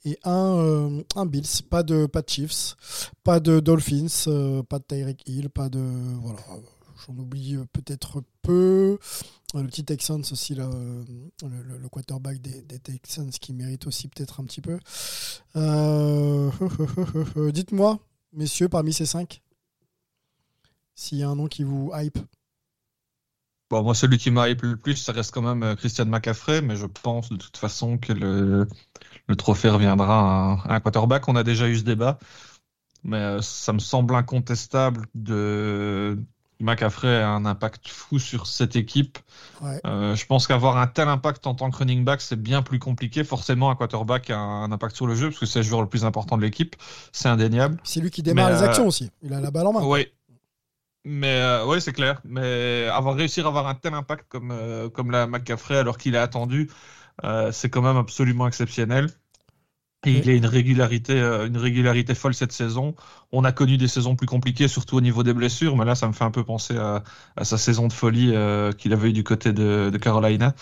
et 0.04 0.18
un, 0.24 0.58
euh, 0.58 1.02
un, 1.16 1.26
Bills. 1.26 1.62
Pas 1.68 1.82
de, 1.82 2.06
pas 2.06 2.22
de 2.22 2.28
Chiefs, 2.28 3.10
pas 3.22 3.40
de 3.40 3.60
Dolphins, 3.60 4.26
euh, 4.28 4.62
pas 4.62 4.78
de 4.78 4.84
Tyreek 4.84 5.22
Hill, 5.26 5.50
pas 5.50 5.68
de. 5.68 5.80
Voilà, 6.20 6.40
j'en 7.06 7.16
oublie 7.16 7.56
peut-être 7.72 8.22
peu. 8.42 8.98
Le 9.54 9.66
petit 9.66 9.84
Texans 9.84 10.22
aussi, 10.32 10.56
le, 10.56 10.64
le, 11.44 11.88
quarterback 11.88 12.40
des, 12.40 12.78
Texans 12.80 13.30
qui 13.30 13.52
mérite 13.52 13.86
aussi 13.86 14.08
peut-être 14.08 14.40
un 14.40 14.44
petit 14.44 14.60
peu. 14.60 14.80
Dites-moi, 17.52 18.00
messieurs, 18.32 18.68
parmi 18.68 18.92
ces 18.92 19.06
cinq, 19.06 19.42
s'il 20.96 21.18
y 21.18 21.22
a 21.22 21.28
un 21.28 21.36
nom 21.36 21.46
qui 21.46 21.62
vous 21.62 21.92
hype 21.94 22.18
Bon, 23.70 23.82
moi, 23.82 23.94
celui 23.94 24.18
qui 24.18 24.30
m'a 24.30 24.48
hype 24.48 24.62
le 24.62 24.76
plus, 24.76 24.96
ça 24.96 25.12
reste 25.12 25.32
quand 25.32 25.42
même 25.42 25.62
euh, 25.62 25.74
Christian 25.74 26.04
McCaffrey, 26.04 26.60
mais 26.60 26.76
je 26.76 26.86
pense 26.86 27.30
de 27.30 27.36
toute 27.36 27.56
façon 27.56 27.96
que 27.96 28.12
le, 28.12 28.68
le 29.26 29.36
trophée 29.36 29.68
reviendra 29.68 30.60
à 30.66 30.74
un, 30.74 30.80
quarterback. 30.80 31.28
On 31.28 31.36
a 31.36 31.42
déjà 31.42 31.68
eu 31.68 31.76
ce 31.76 31.84
débat, 31.84 32.18
mais 33.02 33.18
euh, 33.18 33.42
ça 33.42 33.72
me 33.72 33.78
semble 33.78 34.14
incontestable 34.14 35.06
de 35.14 36.18
McCaffrey 36.60 37.22
a 37.22 37.30
un 37.30 37.44
impact 37.44 37.88
fou 37.88 38.18
sur 38.18 38.46
cette 38.46 38.76
équipe. 38.76 39.18
Euh, 39.84 40.14
je 40.14 40.26
pense 40.26 40.46
qu'avoir 40.46 40.78
un 40.78 40.86
tel 40.86 41.08
impact 41.08 41.46
en 41.46 41.54
tant 41.54 41.70
que 41.70 41.76
running 41.78 42.04
back, 42.04 42.20
c'est 42.20 42.40
bien 42.40 42.62
plus 42.62 42.78
compliqué. 42.78 43.24
Forcément, 43.24 43.70
un 43.70 43.76
quarterback 43.76 44.30
a 44.30 44.38
un 44.38 44.70
impact 44.72 44.96
sur 44.96 45.06
le 45.06 45.14
jeu, 45.14 45.28
parce 45.28 45.40
que 45.40 45.46
c'est 45.46 45.60
le 45.60 45.64
joueur 45.64 45.82
le 45.82 45.88
plus 45.88 46.04
important 46.04 46.36
de 46.36 46.42
l'équipe. 46.42 46.76
C'est 47.12 47.28
indéniable. 47.28 47.78
C'est 47.84 48.00
lui 48.00 48.10
qui 48.10 48.22
démarre 48.22 48.50
les 48.50 48.62
actions 48.62 48.86
aussi. 48.86 49.10
Il 49.22 49.32
a 49.32 49.40
la 49.40 49.50
balle 49.50 49.66
en 49.66 49.72
main. 49.72 49.84
Oui, 49.84 50.06
mais 51.04 51.38
euh, 51.40 51.66
oui, 51.66 51.80
c'est 51.80 51.92
clair. 51.92 52.20
Mais 52.24 52.88
avoir 52.90 53.14
réussi 53.14 53.40
à 53.40 53.46
avoir 53.46 53.66
un 53.66 53.74
tel 53.74 53.94
impact 53.94 54.26
comme, 54.28 54.50
euh, 54.50 54.88
comme 54.88 55.10
la 55.10 55.26
McCaffrey 55.26 55.76
alors 55.76 55.98
qu'il 55.98 56.14
est 56.14 56.18
attendu, 56.18 56.70
euh, 57.22 57.52
c'est 57.52 57.70
quand 57.70 57.82
même 57.82 57.96
absolument 57.96 58.48
exceptionnel. 58.48 59.08
Et 60.06 60.18
il 60.18 60.28
a 60.28 60.34
une 60.34 60.44
régularité, 60.44 61.18
une 61.18 61.56
régularité 61.56 62.14
folle 62.14 62.34
cette 62.34 62.52
saison. 62.52 62.94
On 63.32 63.42
a 63.42 63.52
connu 63.52 63.78
des 63.78 63.88
saisons 63.88 64.16
plus 64.16 64.26
compliquées, 64.26 64.68
surtout 64.68 64.98
au 64.98 65.00
niveau 65.00 65.22
des 65.22 65.32
blessures, 65.32 65.78
mais 65.78 65.86
là, 65.86 65.94
ça 65.94 66.06
me 66.06 66.12
fait 66.12 66.24
un 66.24 66.30
peu 66.30 66.44
penser 66.44 66.76
à, 66.76 67.02
à 67.36 67.44
sa 67.44 67.56
saison 67.56 67.88
de 67.88 67.92
folie 67.94 68.34
qu'il 68.76 68.92
avait 68.92 69.08
eu 69.08 69.12
du 69.14 69.24
côté 69.24 69.54
de, 69.54 69.88
de 69.90 69.96
Carolina. 69.98 70.54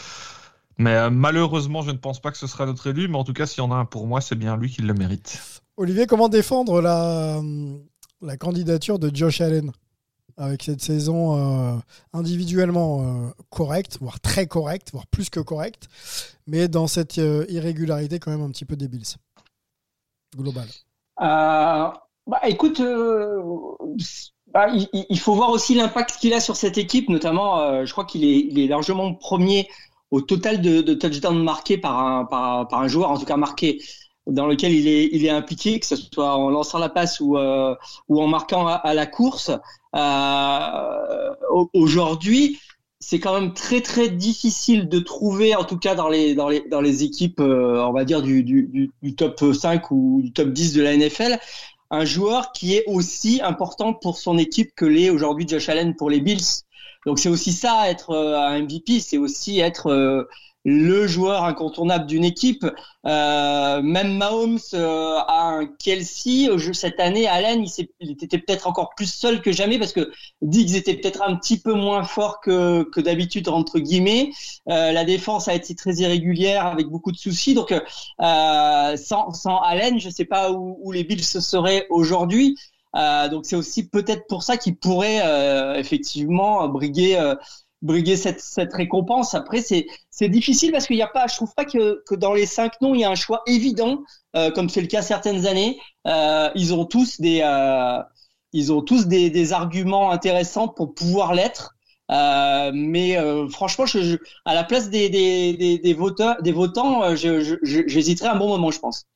Mais 0.78 1.10
malheureusement, 1.10 1.82
je 1.82 1.90
ne 1.90 1.96
pense 1.96 2.22
pas 2.22 2.30
que 2.30 2.38
ce 2.38 2.46
sera 2.46 2.66
notre 2.66 2.86
élu, 2.86 3.08
mais 3.08 3.18
en 3.18 3.24
tout 3.24 3.32
cas, 3.32 3.46
s'il 3.46 3.64
y 3.64 3.66
en 3.66 3.72
a 3.72 3.74
un 3.74 3.84
pour 3.84 4.06
moi, 4.06 4.20
c'est 4.20 4.36
bien 4.36 4.56
lui 4.56 4.70
qui 4.70 4.80
le 4.82 4.94
mérite. 4.94 5.42
Olivier, 5.76 6.06
comment 6.06 6.28
défendre 6.28 6.80
la, 6.80 7.40
la 8.20 8.36
candidature 8.36 9.00
de 9.00 9.10
Josh 9.12 9.40
Allen? 9.40 9.72
Avec 10.36 10.62
cette 10.62 10.80
saison 10.80 11.36
euh, 11.36 11.76
individuellement 12.12 13.02
euh, 13.02 13.30
correcte, 13.50 13.98
voire 14.00 14.20
très 14.20 14.46
correcte, 14.46 14.90
voire 14.92 15.06
plus 15.06 15.30
que 15.30 15.40
correcte, 15.40 15.88
mais 16.46 16.68
dans 16.68 16.86
cette 16.86 17.18
euh, 17.18 17.44
irrégularité 17.48 18.18
quand 18.18 18.30
même 18.30 18.42
un 18.42 18.50
petit 18.50 18.64
peu 18.64 18.76
des 18.76 18.88
Bills. 18.88 19.16
Global. 20.36 20.66
bah, 21.18 22.40
écoute, 22.44 22.80
bah, 24.52 24.66
il, 24.70 25.18
faut 25.18 25.34
voir 25.34 25.50
aussi 25.50 25.74
l'impact 25.74 26.16
qu'il 26.18 26.32
a 26.32 26.40
sur 26.40 26.56
cette 26.56 26.78
équipe, 26.78 27.10
notamment, 27.10 27.84
je 27.84 27.92
crois 27.92 28.06
qu'il 28.06 28.24
est, 28.24 28.66
largement 28.66 29.12
premier 29.14 29.68
au 30.10 30.22
total 30.22 30.62
de, 30.62 30.80
de 30.80 30.94
touchdowns 30.94 31.42
marqués 31.42 31.76
par 31.76 31.98
un, 31.98 32.24
par, 32.24 32.72
un 32.72 32.88
joueur, 32.88 33.10
en 33.10 33.18
tout 33.18 33.26
cas 33.26 33.36
marqué 33.36 33.82
dans 34.26 34.46
lequel 34.46 34.72
il 34.72 34.88
est, 34.88 35.10
il 35.12 35.26
est 35.26 35.30
impliqué, 35.30 35.80
que 35.80 35.86
ce 35.86 35.96
soit 35.96 36.34
en 36.34 36.48
lançant 36.48 36.78
la 36.78 36.88
passe 36.88 37.20
ou, 37.20 37.36
ou 37.36 38.22
en 38.22 38.26
marquant 38.26 38.66
à, 38.66 38.94
la 38.94 39.04
course. 39.06 39.50
Euh, 39.94 41.34
Aujourd'hui, 41.74 42.58
c'est 43.02 43.18
quand 43.18 43.38
même 43.38 43.52
très 43.52 43.80
très 43.80 44.08
difficile 44.08 44.88
de 44.88 45.00
trouver, 45.00 45.54
en 45.54 45.64
tout 45.64 45.76
cas 45.76 45.94
dans 45.94 46.08
les, 46.08 46.34
dans 46.34 46.48
les, 46.48 46.60
dans 46.68 46.80
les 46.80 47.02
équipes, 47.02 47.40
euh, 47.40 47.84
on 47.84 47.92
va 47.92 48.04
dire, 48.04 48.22
du, 48.22 48.44
du, 48.44 48.90
du, 49.02 49.14
top 49.14 49.52
5 49.52 49.90
ou 49.90 50.20
du 50.22 50.32
top 50.32 50.50
10 50.50 50.72
de 50.72 50.82
la 50.82 50.96
NFL, 50.96 51.38
un 51.90 52.04
joueur 52.04 52.52
qui 52.52 52.74
est 52.74 52.84
aussi 52.86 53.40
important 53.42 53.92
pour 53.92 54.16
son 54.16 54.38
équipe 54.38 54.70
que 54.74 54.86
l'est 54.86 55.10
aujourd'hui 55.10 55.46
Josh 55.46 55.68
Allen 55.68 55.94
pour 55.96 56.10
les 56.10 56.20
Bills. 56.20 56.62
Donc 57.04 57.18
c'est 57.18 57.28
aussi 57.28 57.52
ça, 57.52 57.90
être 57.90 58.10
euh, 58.10 58.38
un 58.38 58.62
MVP, 58.62 59.00
c'est 59.00 59.18
aussi 59.18 59.58
être 59.58 59.88
euh, 59.88 60.24
le 60.64 61.06
joueur 61.06 61.44
incontournable 61.44 62.06
d'une 62.06 62.24
équipe. 62.24 62.64
Euh, 63.04 63.82
même 63.82 64.16
Mahomes 64.16 64.58
euh, 64.74 65.18
a 65.26 65.42
un 65.42 65.66
Kelsey. 65.66 66.48
Cette 66.72 67.00
année, 67.00 67.26
Allen, 67.26 67.64
il, 67.64 67.88
il 68.00 68.10
était 68.12 68.38
peut-être 68.38 68.66
encore 68.66 68.94
plus 68.94 69.12
seul 69.12 69.42
que 69.42 69.52
jamais 69.52 69.78
parce 69.78 69.92
que 69.92 70.12
Diggs 70.40 70.76
était 70.76 70.94
peut-être 70.94 71.22
un 71.22 71.36
petit 71.36 71.58
peu 71.58 71.74
moins 71.74 72.04
fort 72.04 72.40
que, 72.40 72.84
que 72.84 73.00
d'habitude, 73.00 73.48
entre 73.48 73.78
guillemets. 73.78 74.30
Euh, 74.68 74.92
la 74.92 75.04
défense 75.04 75.48
a 75.48 75.54
été 75.54 75.74
très 75.74 75.94
irrégulière 75.94 76.66
avec 76.66 76.86
beaucoup 76.86 77.12
de 77.12 77.18
soucis. 77.18 77.54
Donc, 77.54 77.72
euh, 77.72 78.96
sans, 78.96 79.32
sans 79.32 79.58
Allen, 79.60 79.98
je 79.98 80.08
ne 80.08 80.12
sais 80.12 80.24
pas 80.24 80.52
où, 80.52 80.78
où 80.82 80.92
les 80.92 81.04
Bills 81.04 81.24
se 81.24 81.40
seraient 81.40 81.86
aujourd'hui. 81.90 82.56
Euh, 82.94 83.28
donc 83.28 83.46
c'est 83.46 83.56
aussi 83.56 83.88
peut-être 83.88 84.26
pour 84.26 84.42
ça 84.42 84.56
qu'il 84.58 84.76
pourrait 84.76 85.22
euh, 85.24 85.74
effectivement 85.76 86.68
briguer 86.68 87.18
briguer 87.82 88.16
cette, 88.16 88.40
cette 88.40 88.72
récompense. 88.72 89.34
Après, 89.34 89.60
c'est 89.60 90.28
difficile 90.28 90.72
parce 90.72 90.86
qu'il 90.86 90.96
n'y 90.96 91.02
a 91.02 91.08
pas, 91.08 91.26
je 91.26 91.36
trouve 91.36 91.52
pas 91.54 91.64
que, 91.64 92.02
que 92.06 92.14
dans 92.14 92.32
les 92.32 92.46
cinq 92.46 92.80
noms 92.80 92.94
il 92.94 93.00
y 93.00 93.04
a 93.04 93.10
un 93.10 93.16
choix 93.16 93.42
évident, 93.46 94.02
euh, 94.36 94.50
comme 94.50 94.68
c'est 94.68 94.80
le 94.80 94.86
cas 94.86 95.02
certaines 95.02 95.46
années. 95.46 95.78
Euh, 96.06 96.48
ils 96.54 96.72
ont 96.72 96.86
tous 96.86 97.20
des 97.20 97.40
euh, 97.42 98.00
ils 98.52 98.72
ont 98.72 98.82
tous 98.82 99.06
des, 99.06 99.30
des 99.30 99.52
arguments 99.52 100.10
intéressants 100.10 100.68
pour 100.68 100.94
pouvoir 100.94 101.34
l'être. 101.34 101.74
Euh, 102.10 102.70
mais 102.74 103.16
euh, 103.16 103.48
franchement, 103.48 103.86
je, 103.86 104.02
je, 104.02 104.16
à 104.44 104.54
la 104.54 104.64
place 104.64 104.90
des, 104.90 105.08
des, 105.08 105.54
des, 105.54 105.78
des 105.78 105.94
voteurs, 105.94 106.42
des 106.42 106.52
votants, 106.52 107.16
j'hésiterais 107.16 108.28
un 108.28 108.36
bon 108.36 108.48
moment, 108.48 108.70
je 108.70 108.78
pense. 108.78 109.06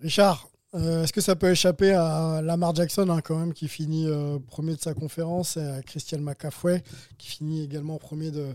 Richard, 0.00 0.48
euh, 0.74 1.02
est-ce 1.02 1.14
que 1.14 1.22
ça 1.22 1.34
peut 1.34 1.50
échapper 1.50 1.92
à 1.92 2.42
Lamar 2.42 2.74
Jackson, 2.74 3.08
hein, 3.08 3.22
quand 3.22 3.38
même, 3.38 3.54
qui 3.54 3.68
finit 3.68 4.06
euh, 4.06 4.38
premier 4.38 4.74
de 4.74 4.80
sa 4.80 4.92
conférence, 4.92 5.56
et 5.56 5.62
à 5.62 5.82
Christian 5.82 6.18
McCaffrey, 6.18 6.82
qui 7.16 7.28
finit 7.28 7.62
également 7.62 7.96
premier 7.96 8.30
de, 8.30 8.48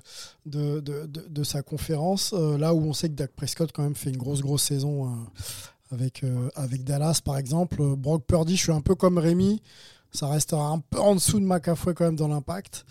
de, 0.46 0.80
de, 0.80 1.08
de 1.08 1.44
sa 1.44 1.64
conférence, 1.64 2.34
euh, 2.38 2.58
là 2.58 2.76
où 2.76 2.84
on 2.84 2.94
sait 2.94 3.10
que 3.10 3.16
Dak 3.16 3.32
Prescott, 3.32 3.72
quand 3.72 3.82
même, 3.82 3.96
fait 3.96 4.12
une 4.12 4.18
grosse, 4.18 4.42
grosse 4.42 4.64
saison 4.64 5.12
avec, 5.92 6.24
avec 6.56 6.84
Dallas, 6.84 7.20
par 7.24 7.38
exemple. 7.38 7.78
Brock 7.96 8.26
Purdy, 8.28 8.58
je 8.58 8.64
suis 8.64 8.72
un 8.72 8.82
peu 8.82 8.96
comme 8.96 9.18
Rémi. 9.18 9.62
Ça 10.12 10.28
restera 10.28 10.68
un 10.68 10.78
peu 10.78 11.00
en 11.00 11.16
dessous 11.16 11.40
de 11.40 11.46
McCaffrey 11.46 11.96
quand 11.96 12.06
même 12.06 12.16
dans 12.16 12.28
l'impact. 12.28 12.86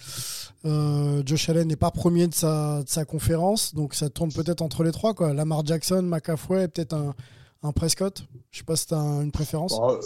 Josh 0.64 1.48
Allen 1.48 1.68
n'est 1.68 1.76
pas 1.76 1.92
premier 1.92 2.26
de 2.26 2.34
sa, 2.34 3.04
conférence, 3.06 3.74
donc 3.74 3.94
ça 3.94 4.08
tourne 4.10 4.32
peut-être 4.32 4.62
entre 4.62 4.82
les 4.82 4.90
trois. 4.90 5.14
Quoi. 5.14 5.32
Lamar 5.32 5.64
Jackson, 5.64 6.02
McCaffrey, 6.02 6.66
peut-être 6.68 6.94
un, 6.94 7.14
un 7.62 7.72
Prescott? 7.72 8.24
Je 8.50 8.58
sais 8.58 8.64
pas 8.64 8.76
si 8.76 8.86
tu 8.86 8.94
as 8.94 8.98
une 8.98 9.32
préférence. 9.32 9.78
Bah, 9.78 9.98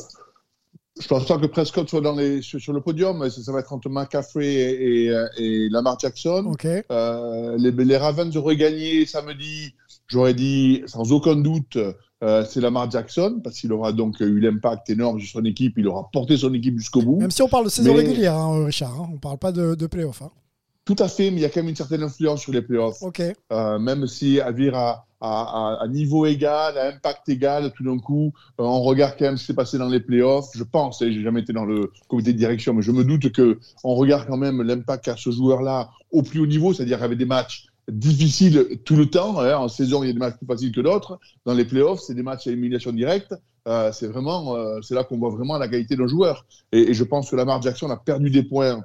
je 0.98 1.06
pense 1.08 1.26
pas 1.26 1.38
que 1.38 1.46
Prescott 1.46 1.88
soit 1.88 2.00
dans 2.00 2.14
les, 2.14 2.40
sur, 2.40 2.72
le 2.72 2.80
podium. 2.80 3.28
Ça, 3.28 3.42
ça, 3.42 3.52
va 3.52 3.60
être 3.60 3.72
entre 3.72 3.90
McCaffrey 3.90 4.46
et, 4.46 5.12
et, 5.36 5.68
Lamar 5.68 5.98
Jackson. 5.98 6.54
Euh, 6.64 7.56
les, 7.58 7.70
les, 7.70 7.96
Ravens 7.96 8.34
auraient 8.36 8.56
gagné 8.56 9.04
samedi. 9.04 9.74
J'aurais 10.08 10.34
dit 10.34 10.82
sans 10.86 11.12
aucun 11.12 11.36
doute 11.36 11.76
euh, 12.24 12.44
c'est 12.48 12.60
Lamar 12.60 12.90
Jackson 12.90 13.40
parce 13.44 13.60
qu'il 13.60 13.72
aura 13.72 13.92
donc 13.92 14.20
eu 14.20 14.40
l'impact 14.40 14.88
énorme 14.88 15.20
sur 15.20 15.40
son 15.40 15.44
équipe. 15.44 15.74
Il 15.76 15.86
aura 15.86 16.08
porté 16.10 16.36
son 16.36 16.52
équipe 16.54 16.78
jusqu'au 16.78 17.02
bout. 17.02 17.16
Même 17.16 17.30
si 17.30 17.42
on 17.42 17.48
parle 17.48 17.66
de 17.66 17.70
saison 17.70 17.94
régulière, 17.94 18.34
hein, 18.34 18.64
Richard. 18.64 18.98
Hein, 18.98 19.10
on 19.12 19.18
parle 19.18 19.38
pas 19.38 19.52
de, 19.52 19.74
de 19.74 19.86
playoff. 19.86 20.22
Hein. 20.22 20.30
Tout 20.86 20.96
à 20.98 21.08
fait, 21.08 21.30
mais 21.30 21.38
il 21.38 21.42
y 21.42 21.44
a 21.44 21.50
quand 21.50 21.60
même 21.60 21.68
une 21.68 21.76
certaine 21.76 22.02
influence 22.02 22.40
sur 22.40 22.52
les 22.52 22.62
playoffs. 22.62 23.02
Ok. 23.02 23.20
Euh, 23.52 23.78
même 23.78 24.06
si 24.06 24.40
Avir 24.40 24.74
a, 24.76 25.06
à, 25.20 25.86
niveau 25.88 26.26
égal, 26.26 26.76
à 26.76 26.88
impact 26.88 27.28
égal, 27.28 27.72
tout 27.74 27.84
d'un 27.84 27.98
coup, 27.98 28.32
euh, 28.60 28.64
on 28.64 28.82
regarde 28.82 29.14
quand 29.18 29.24
même 29.24 29.36
ce 29.36 29.42
qui 29.42 29.46
s'est 29.48 29.54
passé 29.54 29.78
dans 29.78 29.88
les 29.88 30.00
playoffs. 30.00 30.50
Je 30.54 30.64
pense, 30.64 31.02
et 31.02 31.12
j'ai 31.12 31.22
jamais 31.22 31.40
été 31.40 31.52
dans 31.52 31.64
le 31.64 31.90
comité 32.08 32.32
de 32.32 32.38
direction, 32.38 32.74
mais 32.74 32.82
je 32.82 32.92
me 32.92 33.04
doute 33.04 33.32
que 33.32 33.58
on 33.84 33.94
regarde 33.94 34.26
quand 34.28 34.36
même 34.36 34.62
l'impact 34.62 35.06
qu'a 35.06 35.16
ce 35.16 35.30
joueur-là 35.30 35.90
au 36.10 36.22
plus 36.22 36.40
haut 36.40 36.46
niveau, 36.46 36.72
c'est-à-dire 36.72 37.02
avait 37.02 37.16
des 37.16 37.24
matchs 37.24 37.66
difficiles 37.88 38.80
tout 38.84 38.96
le 38.96 39.06
temps. 39.06 39.40
Hein. 39.40 39.56
En 39.56 39.68
saison, 39.68 40.02
il 40.02 40.08
y 40.08 40.10
a 40.10 40.12
des 40.12 40.18
matchs 40.18 40.36
plus 40.36 40.46
faciles 40.46 40.72
que 40.72 40.80
d'autres. 40.80 41.18
Dans 41.44 41.54
les 41.54 41.64
playoffs, 41.64 42.00
c'est 42.00 42.14
des 42.14 42.22
matchs 42.22 42.46
à 42.46 42.50
élimination 42.50 42.92
directe. 42.92 43.34
Euh, 43.68 43.90
c'est 43.92 44.06
vraiment, 44.06 44.54
euh, 44.54 44.80
c'est 44.82 44.94
là 44.94 45.02
qu'on 45.02 45.18
voit 45.18 45.30
vraiment 45.30 45.58
la 45.58 45.66
qualité 45.66 45.96
d'un 45.96 46.06
joueur. 46.06 46.46
Et, 46.72 46.94
je 46.94 47.04
pense 47.04 47.30
que 47.30 47.36
Lamar 47.36 47.62
Jackson 47.62 47.90
a 47.90 47.96
perdu 47.96 48.30
des 48.30 48.42
points 48.42 48.82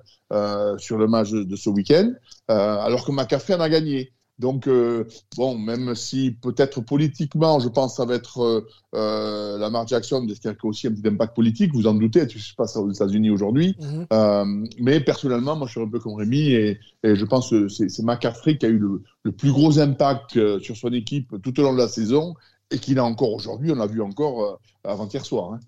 sur 0.77 0.97
le 0.97 1.07
match 1.07 1.29
de, 1.31 1.55
ce 1.57 1.69
week-end, 1.69 2.13
alors 2.47 3.05
que 3.05 3.11
McCaffrey 3.11 3.53
en 3.53 3.59
a 3.59 3.67
gagné. 3.67 4.13
Donc, 4.39 4.67
euh, 4.67 5.05
bon, 5.37 5.57
même 5.57 5.93
si 5.93 6.31
peut-être 6.31 6.81
politiquement, 6.81 7.59
je 7.59 7.69
pense 7.69 7.93
que 7.93 7.97
ça 7.97 8.05
va 8.05 8.15
être 8.15 8.65
euh, 8.95 9.57
Lamar 9.59 9.87
Jackson, 9.87 10.25
qui 10.25 10.47
a 10.47 10.53
aussi 10.63 10.87
un 10.87 10.91
petit 10.91 11.07
impact 11.07 11.35
politique, 11.35 11.71
vous 11.73 11.85
en 11.85 11.93
doutez, 11.93 12.25
tu 12.25 12.39
sais 12.39 12.53
pas 12.57 12.65
ça 12.65 12.79
aux 12.79 12.91
États-Unis 12.91 13.29
aujourd'hui. 13.29 13.75
Mm 13.79 14.05
-hmm. 14.09 14.69
mais 14.79 14.99
personnellement, 14.99 15.55
moi, 15.55 15.67
je 15.67 15.73
suis 15.73 15.81
un 15.81 15.89
peu 15.89 15.99
comme 15.99 16.15
Rémi 16.15 16.53
et, 16.53 16.79
et 17.03 17.15
je 17.15 17.25
pense 17.25 17.51
que 17.51 17.67
c'est 17.67 18.03
McCaffrey 18.03 18.57
qui 18.57 18.65
a 18.65 18.69
eu 18.69 18.79
le, 18.79 19.03
le, 19.23 19.31
plus 19.31 19.51
gros 19.51 19.77
impact 19.79 20.31
sur 20.59 20.75
son 20.75 20.91
équipe 20.91 21.29
tout 21.43 21.59
au 21.59 21.63
long 21.63 21.73
de 21.73 21.81
la 21.85 21.87
saison 21.87 22.33
et 22.71 22.79
qu'il 22.79 22.97
a 22.97 23.03
encore 23.03 23.33
aujourd'hui, 23.33 23.71
on 23.71 23.75
l'a 23.75 23.87
vu 23.87 24.01
encore 24.01 24.59
avant-hier 24.83 25.23
soir. 25.25 25.53
Hein. 25.53 25.59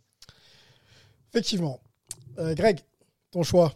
Effectivement. 1.30 1.80
Greg, 2.60 2.78
ton 3.32 3.44
choix 3.44 3.70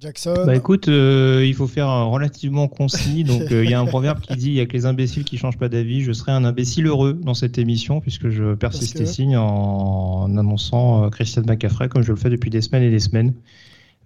Jackson. 0.00 0.44
Bah 0.46 0.56
écoute, 0.56 0.88
euh, 0.88 1.44
il 1.46 1.54
faut 1.54 1.66
faire 1.66 1.88
relativement 2.06 2.68
concis. 2.68 3.24
Donc 3.24 3.42
il 3.50 3.56
euh, 3.56 3.64
y 3.64 3.74
a 3.74 3.80
un 3.80 3.84
proverbe 3.84 4.20
qui 4.20 4.34
dit 4.36 4.48
il 4.48 4.54
y 4.54 4.60
a 4.60 4.66
que 4.66 4.72
les 4.72 4.86
imbéciles 4.86 5.24
qui 5.24 5.36
changent 5.36 5.58
pas 5.58 5.68
d'avis. 5.68 6.00
Je 6.00 6.12
serai 6.12 6.32
un 6.32 6.44
imbécile 6.44 6.86
heureux 6.86 7.12
dans 7.12 7.34
cette 7.34 7.58
émission 7.58 8.00
puisque 8.00 8.28
je 8.28 8.54
persiste 8.54 8.96
que... 8.96 9.02
et 9.02 9.06
signe 9.06 9.36
en, 9.36 10.22
en 10.22 10.36
annonçant 10.38 11.04
euh, 11.04 11.08
Christian 11.10 11.42
McCaffrey 11.46 11.88
comme 11.88 12.02
je 12.02 12.12
le 12.12 12.16
fais 12.16 12.30
depuis 12.30 12.50
des 12.50 12.62
semaines 12.62 12.84
et 12.84 12.90
des 12.90 13.00
semaines. 13.00 13.34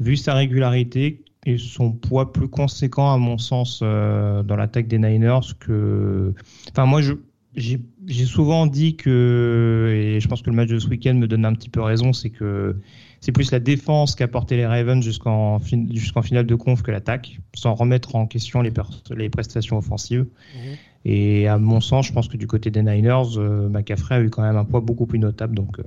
Vu 0.01 0.17
sa 0.17 0.35
régularité 0.35 1.23
et 1.47 1.59
son 1.59 1.93
poids 1.93 2.33
plus 2.33 2.49
conséquent 2.49 3.13
à 3.13 3.19
mon 3.19 3.39
sens 3.39 3.81
dans 3.81 4.57
l'attaque 4.57 4.89
des 4.89 4.99
Niners 4.99 5.55
que, 5.61 6.33
enfin 6.73 6.87
moi 6.87 7.03
je 7.03 7.13
j'ai 7.57 8.25
souvent 8.25 8.67
dit 8.67 8.97
que, 8.97 9.93
et 9.95 10.21
je 10.21 10.29
pense 10.29 10.43
que 10.43 10.51
le 10.51 10.57
match 10.57 10.69
de 10.69 10.79
ce 10.79 10.89
week-end 10.89 11.15
me 11.15 11.29
donne 11.29 11.45
un 11.45 11.55
petit 11.55 11.69
peu 11.69 11.81
raison, 11.81 12.13
c'est 12.13 12.31
que 12.31 12.77
c'est 13.25 13.33
plus 13.33 13.53
la 13.53 13.59
défense 13.59 14.15
qu'a 14.17 14.29
porté 14.29 14.55
les 14.55 14.67
Ravens 14.67 15.03
jusqu'en 15.03 15.59
jusqu'en 15.91 16.21
finale 16.21 16.45
de 16.45 16.55
conf 16.55 16.83
que 16.83 16.91
l'attaque, 16.91 17.41
sans 17.55 17.73
remettre 17.73 18.17
en 18.17 18.27
question 18.27 18.61
les, 18.61 18.71
les 19.17 19.31
prestations 19.31 19.79
offensives. 19.79 20.27
Mmh. 20.55 20.59
Et 21.07 21.49
à 21.49 21.57
mon 21.57 21.81
sens, 21.81 22.07
je 22.07 22.13
pense 22.13 22.29
que 22.29 22.37
du 22.37 22.47
côté 22.47 22.71
des 22.71 22.83
Niners, 22.83 23.39
euh, 23.39 23.71
McCaffrey 23.71 24.15
a 24.17 24.21
eu 24.21 24.29
quand 24.29 24.43
même 24.43 24.59
un 24.59 24.67
poids 24.67 24.81
beaucoup 24.81 25.07
plus 25.07 25.19
notable. 25.19 25.55
Donc, 25.55 25.79
euh, 25.79 25.85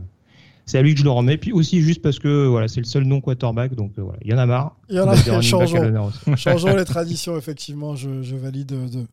c'est 0.67 0.77
à 0.77 0.84
lui 0.84 0.93
que 0.93 0.99
je 0.99 1.03
le 1.03 1.10
remets. 1.10 1.38
Puis 1.38 1.51
aussi 1.51 1.82
juste 1.82 2.03
parce 2.03 2.19
que 2.19 2.45
voilà, 2.45 2.67
c'est 2.67 2.82
le 2.82 2.86
seul 2.86 3.06
non 3.06 3.19
quarterback, 3.21 3.73
donc 3.73 3.93
euh, 3.97 4.03
voilà, 4.03 4.19
il 4.21 4.30
y 4.30 4.34
en 4.36 4.38
a 4.38 4.45
marre. 4.45 4.77
Il 4.89 4.97
y 4.97 4.99
en 4.99 5.08
a 5.08 5.15
changeons, 5.41 6.12
changeons 6.36 6.75
les 6.75 6.86
traditions, 6.86 7.36
effectivement, 7.38 7.95
je, 7.95 8.21
je 8.21 8.36
valide 8.36 8.67
de, 8.67 9.08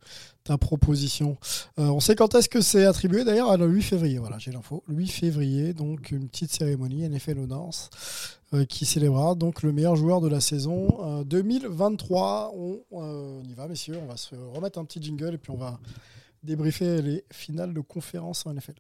ta 0.44 0.58
proposition. 0.58 1.38
Euh, 1.78 1.88
on 1.88 2.00
sait 2.00 2.14
quand 2.14 2.34
est-ce 2.34 2.50
que 2.50 2.60
c'est 2.60 2.84
attribué 2.84 3.24
d'ailleurs 3.24 3.50
à 3.50 3.56
le 3.56 3.66
8 3.66 3.82
février. 3.82 4.18
Voilà, 4.18 4.38
j'ai 4.38 4.52
l'info. 4.52 4.84
Le 4.86 4.94
8 4.94 5.08
février, 5.08 5.72
donc 5.72 6.10
une 6.10 6.28
petite 6.28 6.52
cérémonie 6.52 7.08
NFL 7.08 7.38
Honors 7.38 7.88
euh, 8.52 8.66
qui 8.66 8.84
célébrera 8.84 9.34
donc 9.34 9.62
le 9.62 9.72
meilleur 9.72 9.96
joueur 9.96 10.20
de 10.20 10.28
la 10.28 10.40
saison 10.40 10.98
euh, 11.02 11.24
2023. 11.24 12.52
On, 12.54 12.78
on, 12.90 13.42
y 13.42 13.54
va, 13.54 13.68
messieurs. 13.68 13.98
On 14.02 14.06
va 14.06 14.18
se 14.18 14.34
remettre 14.34 14.78
un 14.78 14.84
petit 14.84 15.02
jingle 15.02 15.34
et 15.34 15.38
puis 15.38 15.50
on 15.50 15.56
va 15.56 15.80
débriefer 16.42 17.00
les 17.00 17.24
finales 17.32 17.72
de 17.72 17.80
conférence 17.80 18.44
en 18.44 18.52
NFL. 18.52 18.74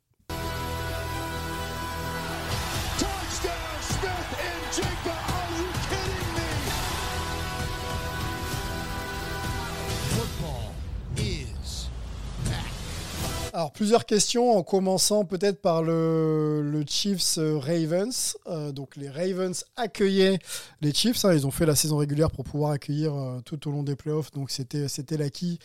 Alors, 13.56 13.70
plusieurs 13.70 14.04
questions, 14.04 14.50
en 14.50 14.64
commençant 14.64 15.24
peut-être 15.24 15.62
par 15.62 15.80
le, 15.80 16.82
Chiefs 16.88 17.38
euh, 17.38 17.56
Ravens. 17.56 18.36
Euh, 18.48 18.72
donc, 18.72 18.96
les 18.96 19.08
Ravens 19.08 19.64
accueillaient 19.76 20.40
les 20.80 20.92
Chiefs. 20.92 21.24
Hein, 21.24 21.34
ils 21.34 21.46
ont 21.46 21.52
fait 21.52 21.64
la 21.64 21.76
saison 21.76 21.98
régulière 21.98 22.32
pour 22.32 22.42
pouvoir 22.42 22.72
accueillir 22.72 23.14
euh, 23.14 23.38
tout 23.44 23.68
au 23.68 23.70
long 23.70 23.84
des 23.84 23.94
playoffs. 23.94 24.32
Donc, 24.32 24.50
c'était, 24.50 24.88
l'acquis 25.16 25.60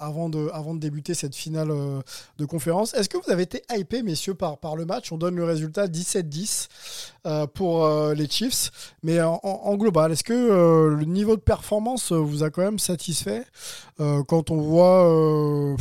avant, 0.00 0.28
de, 0.28 0.50
avant 0.52 0.74
de 0.74 0.80
débuter 0.80 1.14
cette 1.14 1.36
finale 1.36 1.68
de 2.36 2.44
conférence. 2.46 2.94
Est-ce 2.94 3.08
que 3.08 3.16
vous 3.16 3.30
avez 3.30 3.44
été 3.44 3.62
hypé, 3.72 4.02
messieurs, 4.02 4.34
par, 4.34 4.58
par 4.58 4.74
le 4.74 4.84
match? 4.84 5.12
On 5.12 5.16
donne 5.16 5.36
le 5.36 5.44
résultat 5.44 5.86
17-10 5.86 6.66
pour 7.54 7.88
les 8.12 8.28
Chiefs. 8.28 8.72
Mais 9.04 9.20
en, 9.22 9.76
global, 9.76 10.10
est-ce 10.10 10.24
que 10.24 10.88
le 10.98 11.04
niveau 11.04 11.36
de 11.36 11.42
performance 11.42 12.10
vous 12.10 12.42
a 12.42 12.50
quand 12.50 12.62
même 12.62 12.80
satisfait? 12.80 13.44
Quand 13.98 14.50
on 14.50 14.56
voit 14.56 15.76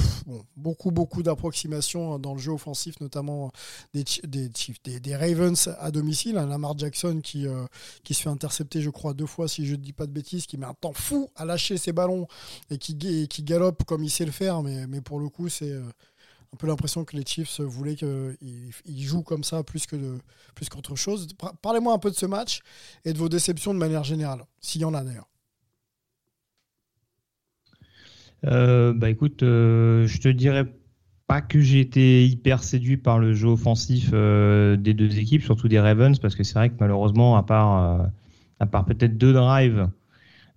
beaucoup, 0.55 0.91
beaucoup 0.91 1.23
d'approches 1.23 1.38
approximation 1.39 2.19
dans 2.19 2.33
le 2.33 2.39
jeu 2.39 2.51
offensif, 2.51 2.99
notamment 2.99 3.51
des, 3.93 4.03
des, 4.27 4.49
des, 4.83 4.99
des 4.99 5.15
Ravens 5.15 5.69
à 5.79 5.89
domicile. 5.89 6.37
Hein, 6.37 6.47
Lamar 6.47 6.77
Jackson 6.77 7.21
qui, 7.23 7.47
euh, 7.47 7.65
qui 8.03 8.13
se 8.13 8.23
fait 8.23 8.29
intercepter, 8.29 8.81
je 8.81 8.89
crois, 8.89 9.13
deux 9.13 9.25
fois, 9.25 9.47
si 9.47 9.65
je 9.65 9.71
ne 9.71 9.77
dis 9.77 9.93
pas 9.93 10.05
de 10.05 10.11
bêtises, 10.11 10.45
qui 10.45 10.57
met 10.57 10.65
un 10.65 10.73
temps 10.73 10.93
fou 10.93 11.29
à 11.35 11.45
lâcher 11.45 11.77
ses 11.77 11.93
ballons 11.93 12.27
et 12.69 12.77
qui, 12.77 12.97
qui 13.27 13.43
galope 13.43 13.83
comme 13.85 14.03
il 14.03 14.09
sait 14.09 14.25
le 14.25 14.31
faire. 14.31 14.61
Mais, 14.61 14.85
mais 14.87 15.01
pour 15.01 15.19
le 15.19 15.29
coup, 15.29 15.47
c'est 15.47 15.71
euh, 15.71 15.83
un 16.53 16.57
peu 16.57 16.67
l'impression 16.67 17.05
que 17.05 17.15
les 17.15 17.25
Chiefs 17.25 17.61
voulaient 17.61 17.95
qu'ils 17.95 19.03
jouent 19.03 19.23
comme 19.23 19.43
ça 19.43 19.63
plus 19.63 19.85
que 19.85 20.17
plus 20.55 20.67
qu'autre 20.67 20.95
chose. 20.95 21.27
Parlez-moi 21.61 21.93
un 21.93 21.99
peu 21.99 22.09
de 22.09 22.15
ce 22.15 22.25
match 22.25 22.61
et 23.05 23.13
de 23.13 23.17
vos 23.17 23.29
déceptions 23.29 23.73
de 23.73 23.79
manière 23.79 24.03
générale, 24.03 24.43
s'il 24.59 24.81
y 24.81 24.85
en 24.85 24.93
a 24.93 25.03
d'ailleurs. 25.03 25.29
Euh, 28.45 28.93
bah 28.93 29.09
écoute, 29.09 29.43
euh, 29.43 30.07
je 30.07 30.19
te 30.19 30.29
dirais 30.29 30.65
pas 31.29 31.41
que 31.41 31.61
j'ai 31.61 31.79
été 31.79 32.25
hyper 32.25 32.63
séduit 32.63 32.97
par 32.97 33.19
le 33.19 33.35
jeu 33.35 33.49
offensif 33.49 34.09
euh, 34.13 34.75
des 34.75 34.95
deux 34.95 35.19
équipes, 35.19 35.43
surtout 35.43 35.67
des 35.67 35.79
Ravens, 35.79 36.17
parce 36.17 36.33
que 36.35 36.43
c'est 36.43 36.55
vrai 36.55 36.69
que 36.69 36.75
malheureusement, 36.79 37.37
à 37.37 37.43
part, 37.43 38.01
euh, 38.01 38.07
à 38.59 38.65
part 38.65 38.83
peut-être 38.83 39.15
deux 39.15 39.31
drives 39.31 39.89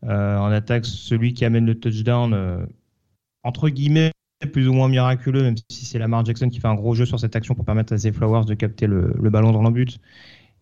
euh, 0.04 0.38
en 0.38 0.50
attaque, 0.50 0.86
celui 0.86 1.34
qui 1.34 1.44
amène 1.44 1.66
le 1.66 1.78
touchdown, 1.78 2.66
entre 3.42 3.68
guillemets, 3.68 4.12
plus 4.50 4.66
ou 4.66 4.72
moins 4.72 4.88
miraculeux, 4.88 5.42
même 5.42 5.56
si 5.68 5.84
c'est 5.84 5.98
Lamar 5.98 6.24
Jackson 6.24 6.48
qui 6.48 6.58
fait 6.58 6.68
un 6.68 6.74
gros 6.74 6.94
jeu 6.94 7.04
sur 7.04 7.20
cette 7.20 7.36
action 7.36 7.54
pour 7.54 7.66
permettre 7.66 7.92
à 7.92 7.98
Zay 7.98 8.10
Flowers 8.10 8.46
de 8.46 8.54
capter 8.54 8.86
le, 8.86 9.12
ballon 9.28 9.52
dans 9.52 9.60
l'embut. 9.60 9.98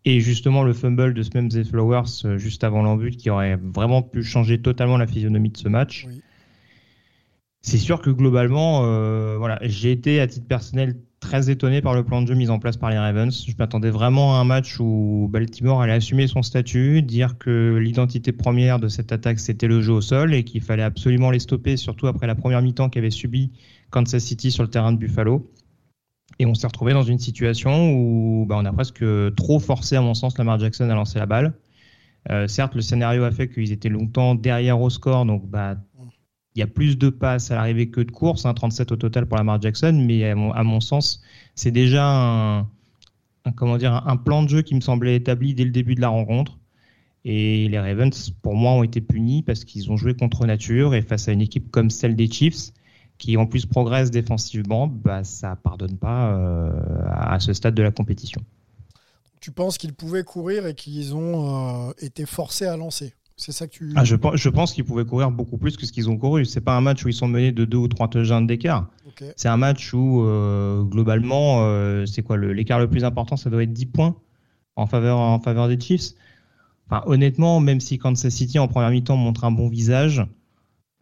Et 0.04 0.18
justement, 0.18 0.64
le 0.64 0.72
fumble 0.72 1.14
de 1.14 1.22
ce 1.22 1.30
même 1.34 1.52
Zay 1.52 1.62
Flowers 1.62 2.36
juste 2.36 2.64
avant 2.64 2.82
l'embut 2.82 3.12
qui 3.12 3.30
aurait 3.30 3.60
vraiment 3.62 4.02
pu 4.02 4.24
changer 4.24 4.60
totalement 4.60 4.96
la 4.96 5.06
physionomie 5.06 5.50
de 5.50 5.56
ce 5.56 5.68
match. 5.68 6.06
Oui 6.08 6.20
c'est 7.62 7.78
sûr 7.78 8.00
que 8.00 8.10
globalement, 8.10 8.84
euh, 8.84 9.36
voilà, 9.38 9.58
j'ai 9.62 9.92
été 9.92 10.20
à 10.20 10.26
titre 10.26 10.46
personnel 10.46 10.96
très 11.20 11.50
étonné 11.50 11.82
par 11.82 11.94
le 11.94 12.02
plan 12.02 12.22
de 12.22 12.26
jeu 12.26 12.34
mis 12.34 12.48
en 12.48 12.58
place 12.58 12.78
par 12.78 12.88
les 12.88 12.98
Ravens. 12.98 13.44
Je 13.46 13.52
m'attendais 13.58 13.90
vraiment 13.90 14.36
à 14.36 14.40
un 14.40 14.44
match 14.44 14.80
où 14.80 15.28
Baltimore 15.30 15.82
allait 15.82 15.92
assumer 15.92 16.26
son 16.26 16.42
statut, 16.42 17.02
dire 17.02 17.36
que 17.36 17.76
l'identité 17.76 18.32
première 18.32 18.78
de 18.78 18.88
cette 18.88 19.12
attaque 19.12 19.38
c'était 19.38 19.66
le 19.66 19.82
jeu 19.82 19.92
au 19.92 20.00
sol 20.00 20.32
et 20.32 20.44
qu'il 20.44 20.62
fallait 20.62 20.82
absolument 20.82 21.30
les 21.30 21.38
stopper, 21.38 21.76
surtout 21.76 22.06
après 22.06 22.26
la 22.26 22.34
première 22.34 22.62
mi-temps 22.62 22.88
qu'avait 22.88 23.10
subi 23.10 23.52
Kansas 23.90 24.24
City 24.24 24.50
sur 24.50 24.62
le 24.62 24.70
terrain 24.70 24.92
de 24.92 24.96
Buffalo. 24.96 25.50
Et 26.38 26.46
on 26.46 26.54
s'est 26.54 26.66
retrouvé 26.66 26.94
dans 26.94 27.02
une 27.02 27.18
situation 27.18 27.92
où 27.92 28.46
bah, 28.48 28.56
on 28.58 28.64
a 28.64 28.72
presque 28.72 29.04
trop 29.36 29.58
forcé, 29.58 29.96
à 29.96 30.00
mon 30.00 30.14
sens, 30.14 30.38
Lamar 30.38 30.58
Jackson 30.58 30.88
à 30.88 30.94
lancer 30.94 31.18
la 31.18 31.26
balle. 31.26 31.52
Euh, 32.30 32.48
certes, 32.48 32.74
le 32.74 32.80
scénario 32.80 33.24
a 33.24 33.30
fait 33.30 33.48
qu'ils 33.48 33.72
étaient 33.72 33.88
longtemps 33.90 34.34
derrière 34.34 34.80
au 34.80 34.88
score, 34.88 35.26
donc 35.26 35.46
bah, 35.46 35.76
il 36.54 36.60
y 36.60 36.62
a 36.62 36.66
plus 36.66 36.98
de 36.98 37.10
passes 37.10 37.50
à 37.50 37.54
l'arrivée 37.54 37.90
que 37.90 38.00
de 38.00 38.10
courses, 38.10 38.44
hein, 38.44 38.54
37 38.54 38.92
au 38.92 38.96
total 38.96 39.26
pour 39.26 39.36
Lamar 39.38 39.60
Jackson, 39.60 40.04
mais 40.06 40.24
à 40.24 40.34
mon, 40.34 40.80
sens, 40.80 41.22
c'est 41.54 41.70
déjà 41.70 42.04
un, 42.04 42.60
un, 43.44 43.52
comment 43.54 43.76
dire, 43.76 44.02
un 44.06 44.16
plan 44.16 44.42
de 44.42 44.48
jeu 44.48 44.62
qui 44.62 44.74
me 44.74 44.80
semblait 44.80 45.16
établi 45.16 45.54
dès 45.54 45.64
le 45.64 45.70
début 45.70 45.94
de 45.94 46.00
la 46.00 46.08
rencontre. 46.08 46.58
Et 47.24 47.68
les 47.68 47.78
Ravens, 47.78 48.30
pour 48.42 48.54
moi, 48.54 48.72
ont 48.72 48.82
été 48.82 49.00
punis 49.00 49.42
parce 49.42 49.64
qu'ils 49.64 49.90
ont 49.90 49.96
joué 49.96 50.14
contre 50.14 50.46
nature 50.46 50.94
et 50.94 51.02
face 51.02 51.28
à 51.28 51.32
une 51.32 51.42
équipe 51.42 51.70
comme 51.70 51.90
celle 51.90 52.16
des 52.16 52.30
Chiefs, 52.30 52.72
qui 53.18 53.36
en 53.36 53.46
plus 53.46 53.66
progresse 53.66 54.10
défensivement, 54.10 54.86
bah, 54.86 55.24
ça 55.24 55.56
pardonne 55.56 55.98
pas 55.98 56.32
euh, 56.32 56.72
à 57.10 57.38
ce 57.38 57.52
stade 57.52 57.74
de 57.74 57.82
la 57.82 57.90
compétition. 57.90 58.40
Tu 59.40 59.52
penses 59.52 59.78
qu'ils 59.78 59.94
pouvaient 59.94 60.24
courir 60.24 60.66
et 60.66 60.74
qu'ils 60.74 61.14
ont 61.14 61.88
euh, 61.88 61.92
été 61.98 62.26
forcés 62.26 62.66
à 62.66 62.76
lancer? 62.76 63.14
C'est 63.40 63.52
ça 63.52 63.66
que 63.66 63.72
tu. 63.72 63.92
Ah, 63.96 64.04
je, 64.04 64.16
je 64.34 64.48
pense 64.48 64.72
qu'ils 64.72 64.84
pouvaient 64.84 65.06
courir 65.06 65.30
beaucoup 65.30 65.56
plus 65.56 65.76
que 65.76 65.86
ce 65.86 65.92
qu'ils 65.92 66.10
ont 66.10 66.18
couru. 66.18 66.44
C'est 66.44 66.60
pas 66.60 66.76
un 66.76 66.80
match 66.80 67.04
où 67.04 67.08
ils 67.08 67.14
sont 67.14 67.28
menés 67.28 67.52
de 67.52 67.64
deux 67.64 67.78
ou 67.78 67.88
trois 67.88 68.08
touchdowns 68.08 68.46
d'écart. 68.46 68.88
Okay. 69.08 69.32
C'est 69.36 69.48
un 69.48 69.56
match 69.56 69.92
où, 69.94 70.22
euh, 70.22 70.82
globalement, 70.82 71.64
euh, 71.64 72.04
c'est 72.04 72.22
quoi 72.22 72.36
l'écart 72.36 72.78
le, 72.78 72.84
le, 72.84 72.90
plus 72.90 73.04
important 73.04 73.36
Ça 73.36 73.48
doit 73.48 73.62
être 73.62 73.72
10 73.72 73.86
points 73.86 74.16
en 74.76 74.86
faveur, 74.86 75.18
en 75.18 75.40
faveur 75.40 75.68
des 75.68 75.80
Chiefs. 75.80 76.12
Enfin, 76.86 77.02
honnêtement, 77.06 77.60
même 77.60 77.80
si 77.80 77.98
Kansas 77.98 78.32
City 78.32 78.58
en 78.58 78.68
première 78.68 78.90
mi-temps 78.90 79.16
montre 79.16 79.44
un 79.44 79.52
bon 79.52 79.68
visage, 79.68 80.22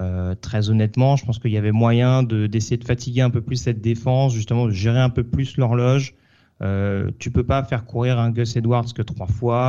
Euh, 0.00 0.36
très 0.36 0.70
honnêtement, 0.70 1.16
je 1.16 1.24
pense 1.26 1.40
qu'il 1.40 1.50
y 1.50 1.56
avait 1.56 1.72
moyen 1.72 2.22
d'essayer 2.22 2.76
de, 2.76 2.84
fatiguer 2.84 3.22
un 3.22 3.30
peu 3.30 3.40
plus 3.40 3.56
cette 3.56 3.80
défense, 3.80 4.32
justement 4.32 4.66
de 4.66 4.70
gérer 4.70 5.00
un 5.00 5.10
peu 5.10 5.24
plus 5.24 5.56
l'horloge. 5.56 6.14
Euh, 6.60 7.10
tu 7.18 7.30
peux 7.30 7.44
pas 7.44 7.62
faire 7.62 7.84
courir 7.84 8.18
un 8.18 8.30
Gus 8.30 8.56
Edwards 8.56 8.92
que 8.92 9.02
trois 9.02 9.26
fois, 9.26 9.60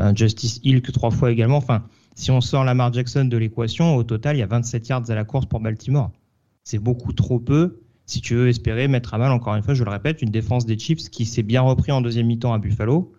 un, 0.00 0.14
Justice 0.14 0.60
Hill 0.62 0.80
que 0.82 0.92
trois 0.92 1.10
fois 1.10 1.30
également. 1.30 1.58
Enfin, 1.58 1.84
si 2.14 2.30
on 2.30 2.40
sort 2.40 2.64
Lamar 2.64 2.92
Jackson 2.92 3.26
de 3.26 3.36
l'équation, 3.36 3.96
au 3.96 4.02
total, 4.02 4.36
il 4.36 4.40
y 4.40 4.42
a 4.42 4.46
27 4.46 4.88
yards 4.88 5.10
à 5.10 5.14
la 5.14 5.24
course 5.24 5.46
pour 5.46 5.60
Baltimore. 5.60 6.10
C'est 6.64 6.78
beaucoup 6.78 7.12
trop 7.12 7.38
peu 7.38 7.80
si 8.08 8.22
tu 8.22 8.34
veux 8.34 8.48
espérer 8.48 8.88
mettre 8.88 9.12
à 9.12 9.18
mal, 9.18 9.30
encore 9.30 9.54
une 9.54 9.62
fois, 9.62 9.74
je 9.74 9.84
le 9.84 9.90
répète, 9.90 10.22
une 10.22 10.30
défense 10.30 10.64
des 10.64 10.78
Chiefs 10.78 11.10
qui 11.10 11.26
s'est 11.26 11.42
bien 11.42 11.60
repris 11.60 11.92
en 11.92 12.00
deuxième 12.00 12.26
mi-temps 12.26 12.54
à 12.54 12.58
Buffalo, 12.58 13.12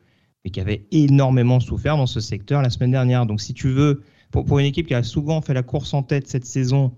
mais 0.44 0.50
qui 0.50 0.60
avait 0.60 0.88
énormément 0.92 1.60
souffert 1.60 1.96
dans 1.96 2.08
ce 2.08 2.20
secteur 2.20 2.64
la 2.64 2.72
semaine 2.72 2.92
dernière. 2.92 3.28
Donc 3.28 3.40
si 3.40 3.54
tu 3.54 3.70
veux, 3.70 4.02
pour, 4.32 4.58
une 4.58 4.66
équipe 4.66 4.88
qui 4.88 4.96
a 4.96 5.04
souvent 5.04 5.42
fait 5.42 5.54
la 5.54 5.62
course 5.62 5.94
en 5.94 6.02
tête 6.02 6.28
cette 6.28 6.46
saison 6.46 6.92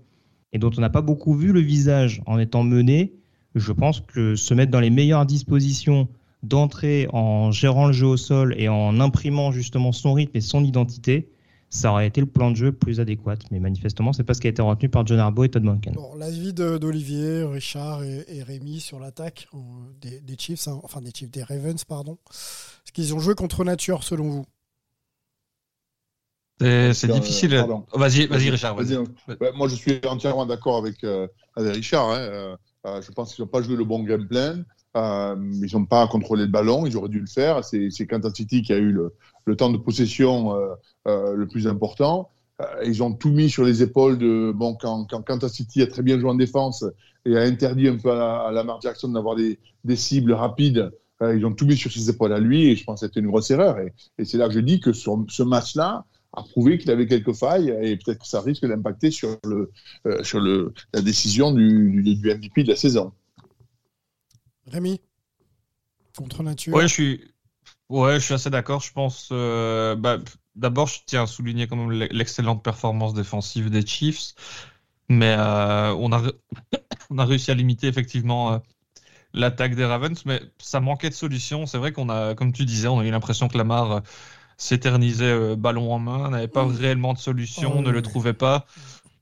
et 0.54 0.58
dont 0.58 0.70
on 0.76 0.80
n'a 0.80 0.88
pas 0.88 1.02
beaucoup 1.02 1.34
vu 1.34 1.52
le 1.52 1.60
visage 1.60 2.22
en 2.24 2.38
étant 2.38 2.64
menée, 2.64 3.12
je 3.54 3.72
pense 3.72 4.00
que 4.00 4.36
se 4.36 4.54
mettre 4.54 4.70
dans 4.70 4.80
les 4.80 4.90
meilleures 4.90 5.26
dispositions 5.26 6.08
d'entrer 6.42 7.08
en 7.12 7.52
gérant 7.52 7.86
le 7.86 7.92
jeu 7.92 8.06
au 8.06 8.16
sol 8.16 8.54
et 8.58 8.68
en 8.68 8.98
imprimant 9.00 9.52
justement 9.52 9.92
son 9.92 10.12
rythme 10.12 10.36
et 10.36 10.40
son 10.40 10.64
identité, 10.64 11.28
ça 11.70 11.90
aurait 11.90 12.06
été 12.06 12.20
le 12.20 12.26
plan 12.26 12.50
de 12.50 12.56
jeu 12.56 12.72
plus 12.72 13.00
adéquat. 13.00 13.36
Mais 13.50 13.60
manifestement, 13.60 14.12
c'est 14.12 14.24
pas 14.24 14.34
ce 14.34 14.40
qui 14.40 14.46
a 14.48 14.50
été 14.50 14.60
retenu 14.60 14.88
par 14.88 15.06
John 15.06 15.18
Arbo 15.18 15.44
et 15.44 15.48
Todd 15.48 15.62
Monken. 15.62 15.94
Bon, 15.94 16.14
L'avis 16.16 16.52
d'Olivier, 16.52 17.44
Richard 17.44 18.02
et, 18.02 18.42
Rémi 18.42 18.80
sur 18.80 18.98
l'attaque 18.98 19.48
des, 20.00 20.36
Chiefs, 20.38 20.68
hein, 20.68 20.80
enfin 20.82 21.00
des 21.00 21.12
Chiefs, 21.14 21.30
des 21.30 21.42
Ravens, 21.42 21.82
pardon. 21.84 22.18
Est-ce 22.30 22.92
qu'ils 22.92 23.14
ont 23.14 23.20
joué 23.20 23.34
contre 23.34 23.64
nature 23.64 24.02
selon 24.02 24.28
vous? 24.28 24.46
C'est 26.60 27.10
difficile. 27.10 27.64
Vas-y, 27.94 28.26
vas-y, 28.26 28.50
Richard. 28.50 28.76
moi, 29.54 29.68
je 29.68 29.74
suis 29.74 30.00
entièrement 30.06 30.46
d'accord 30.46 30.76
avec, 30.76 31.02
euh, 31.02 31.26
avec, 31.56 31.74
Richard. 31.74 32.10
Hein. 32.10 32.56
Euh, 32.86 32.98
euh, 32.98 33.02
je 33.02 33.10
pense 33.12 33.34
qu'ils 33.34 33.44
n'ont 33.44 33.50
pas 33.50 33.62
joué 33.62 33.76
le 33.76 33.84
bon 33.84 34.02
game 34.02 34.26
plan. 34.26 34.62
ils 34.94 35.70
n'ont 35.72 35.86
pas 35.86 36.06
contrôlé 36.08 36.42
le 36.42 36.50
ballon. 36.50 36.86
Ils 36.86 36.96
auraient 36.96 37.08
dû 37.08 37.20
le 37.20 37.26
faire. 37.26 37.64
C'est 37.64 38.06
Kansas 38.06 38.34
City 38.34 38.62
qui 38.62 38.72
a 38.72 38.78
eu 38.78 38.92
le, 38.92 39.56
temps 39.56 39.70
de 39.70 39.78
possession 39.78 40.56
euh, 40.56 40.74
euh, 41.08 41.34
le 41.34 41.46
plus 41.46 41.66
important. 41.66 42.30
Euh, 42.60 42.64
ils 42.84 43.02
ont 43.02 43.12
tout 43.12 43.30
mis 43.30 43.50
sur 43.50 43.64
les 43.64 43.82
épaules 43.82 44.18
de. 44.18 44.52
Bon, 44.54 44.74
quand, 44.74 45.06
quand 45.06 45.48
City 45.48 45.82
a 45.82 45.86
très 45.86 46.02
bien 46.02 46.18
joué 46.18 46.30
en 46.30 46.34
défense 46.34 46.84
et 47.24 47.36
a 47.36 47.42
interdit 47.42 47.88
un 47.88 47.96
peu 47.96 48.10
à, 48.10 48.50
Lamar 48.52 48.80
Jackson 48.80 49.08
d'avoir 49.08 49.36
des, 49.36 49.58
des, 49.84 49.96
cibles 49.96 50.32
rapides, 50.32 50.90
ils 51.20 51.46
ont 51.46 51.52
tout 51.52 51.66
mis 51.66 51.76
sur 51.76 51.92
ses 51.92 52.10
épaules 52.10 52.32
à 52.32 52.40
lui 52.40 52.66
et 52.66 52.74
je 52.74 52.82
pense 52.84 53.00
que 53.00 53.06
c'était 53.06 53.20
une 53.20 53.28
grosse 53.28 53.50
erreur. 53.52 53.78
Et, 53.78 53.92
et 54.18 54.24
c'est 54.24 54.38
là 54.38 54.48
que 54.48 54.54
je 54.54 54.60
dis 54.60 54.80
que 54.80 54.92
sur 54.92 55.24
ce 55.28 55.44
match-là, 55.44 56.04
a 56.32 56.42
prouvé 56.42 56.78
qu'il 56.78 56.90
avait 56.90 57.06
quelques 57.06 57.34
failles 57.34 57.74
et 57.82 57.96
peut-être 57.96 58.20
que 58.20 58.26
ça 58.26 58.40
risque 58.40 58.66
d'impacter 58.66 59.10
sur, 59.10 59.38
le, 59.44 59.70
sur 60.22 60.40
le, 60.40 60.72
la 60.94 61.02
décision 61.02 61.52
du, 61.52 62.02
du, 62.02 62.14
du, 62.14 62.34
MVP 62.34 62.62
de 62.64 62.68
la 62.68 62.76
saison. 62.76 63.12
Rémi, 64.66 65.00
contre 66.16 66.42
nature. 66.42 66.74
Oui, 66.74 66.82
je 66.82 66.92
suis, 66.92 67.32
Ouais, 67.92 68.14
je 68.14 68.24
suis 68.24 68.34
assez 68.34 68.48
d'accord. 68.48 68.80
Je 68.80 68.90
pense. 68.92 69.28
Euh, 69.32 69.94
bah, 69.96 70.18
D'abord, 70.54 70.86
je 70.86 71.00
tiens 71.06 71.24
à 71.24 71.26
souligner 71.26 71.66
quand 71.66 71.76
même 71.76 71.92
l'excellente 72.10 72.62
performance 72.62 73.14
défensive 73.14 73.70
des 73.70 73.86
Chiefs, 73.86 74.34
mais 75.08 75.34
euh, 75.38 75.94
on, 75.94 76.12
a, 76.12 76.22
on 77.10 77.18
a 77.18 77.24
réussi 77.26 77.50
à 77.50 77.54
limiter 77.54 77.88
effectivement 77.88 78.54
euh, 78.54 78.58
l'attaque 79.34 79.74
des 79.74 79.84
Ravens, 79.84 80.24
mais 80.26 80.42
ça 80.58 80.80
manquait 80.80 81.10
de 81.10 81.14
solutions. 81.14 81.66
C'est 81.66 81.78
vrai 81.78 81.92
qu'on 81.92 82.08
a, 82.08 82.34
comme 82.34 82.52
tu 82.52 82.64
disais, 82.64 82.88
on 82.88 83.00
a 83.00 83.06
eu 83.06 83.10
l'impression 83.10 83.48
que 83.48 83.58
Lamar 83.58 84.02
s'éternisait 84.56 85.56
ballon 85.56 85.92
en 85.92 85.98
main, 85.98 86.30
n'avait 86.30 86.48
pas 86.48 86.66
réellement 86.66 87.14
de 87.14 87.18
solution, 87.18 87.74
oh, 87.78 87.82
ne 87.82 87.90
le 87.90 88.02
trouvait 88.02 88.32
pas. 88.32 88.66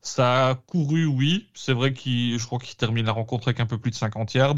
Ça 0.03 0.49
a 0.49 0.55
couru, 0.55 1.07
oui. 1.07 1.49
C'est 1.55 1.73
vrai 1.73 1.93
qu'il, 1.93 2.39
je 2.39 2.47
crois 2.47 2.59
qu'il 2.59 2.77
termine 2.77 3.07
la 3.07 3.13
rencontre 3.13 3.49
avec 3.49 3.61
un 3.61 3.67
peu 3.67 3.79
plus 3.79 3.91
de 3.91 3.97
50 3.97 4.35
yards, 4.35 4.55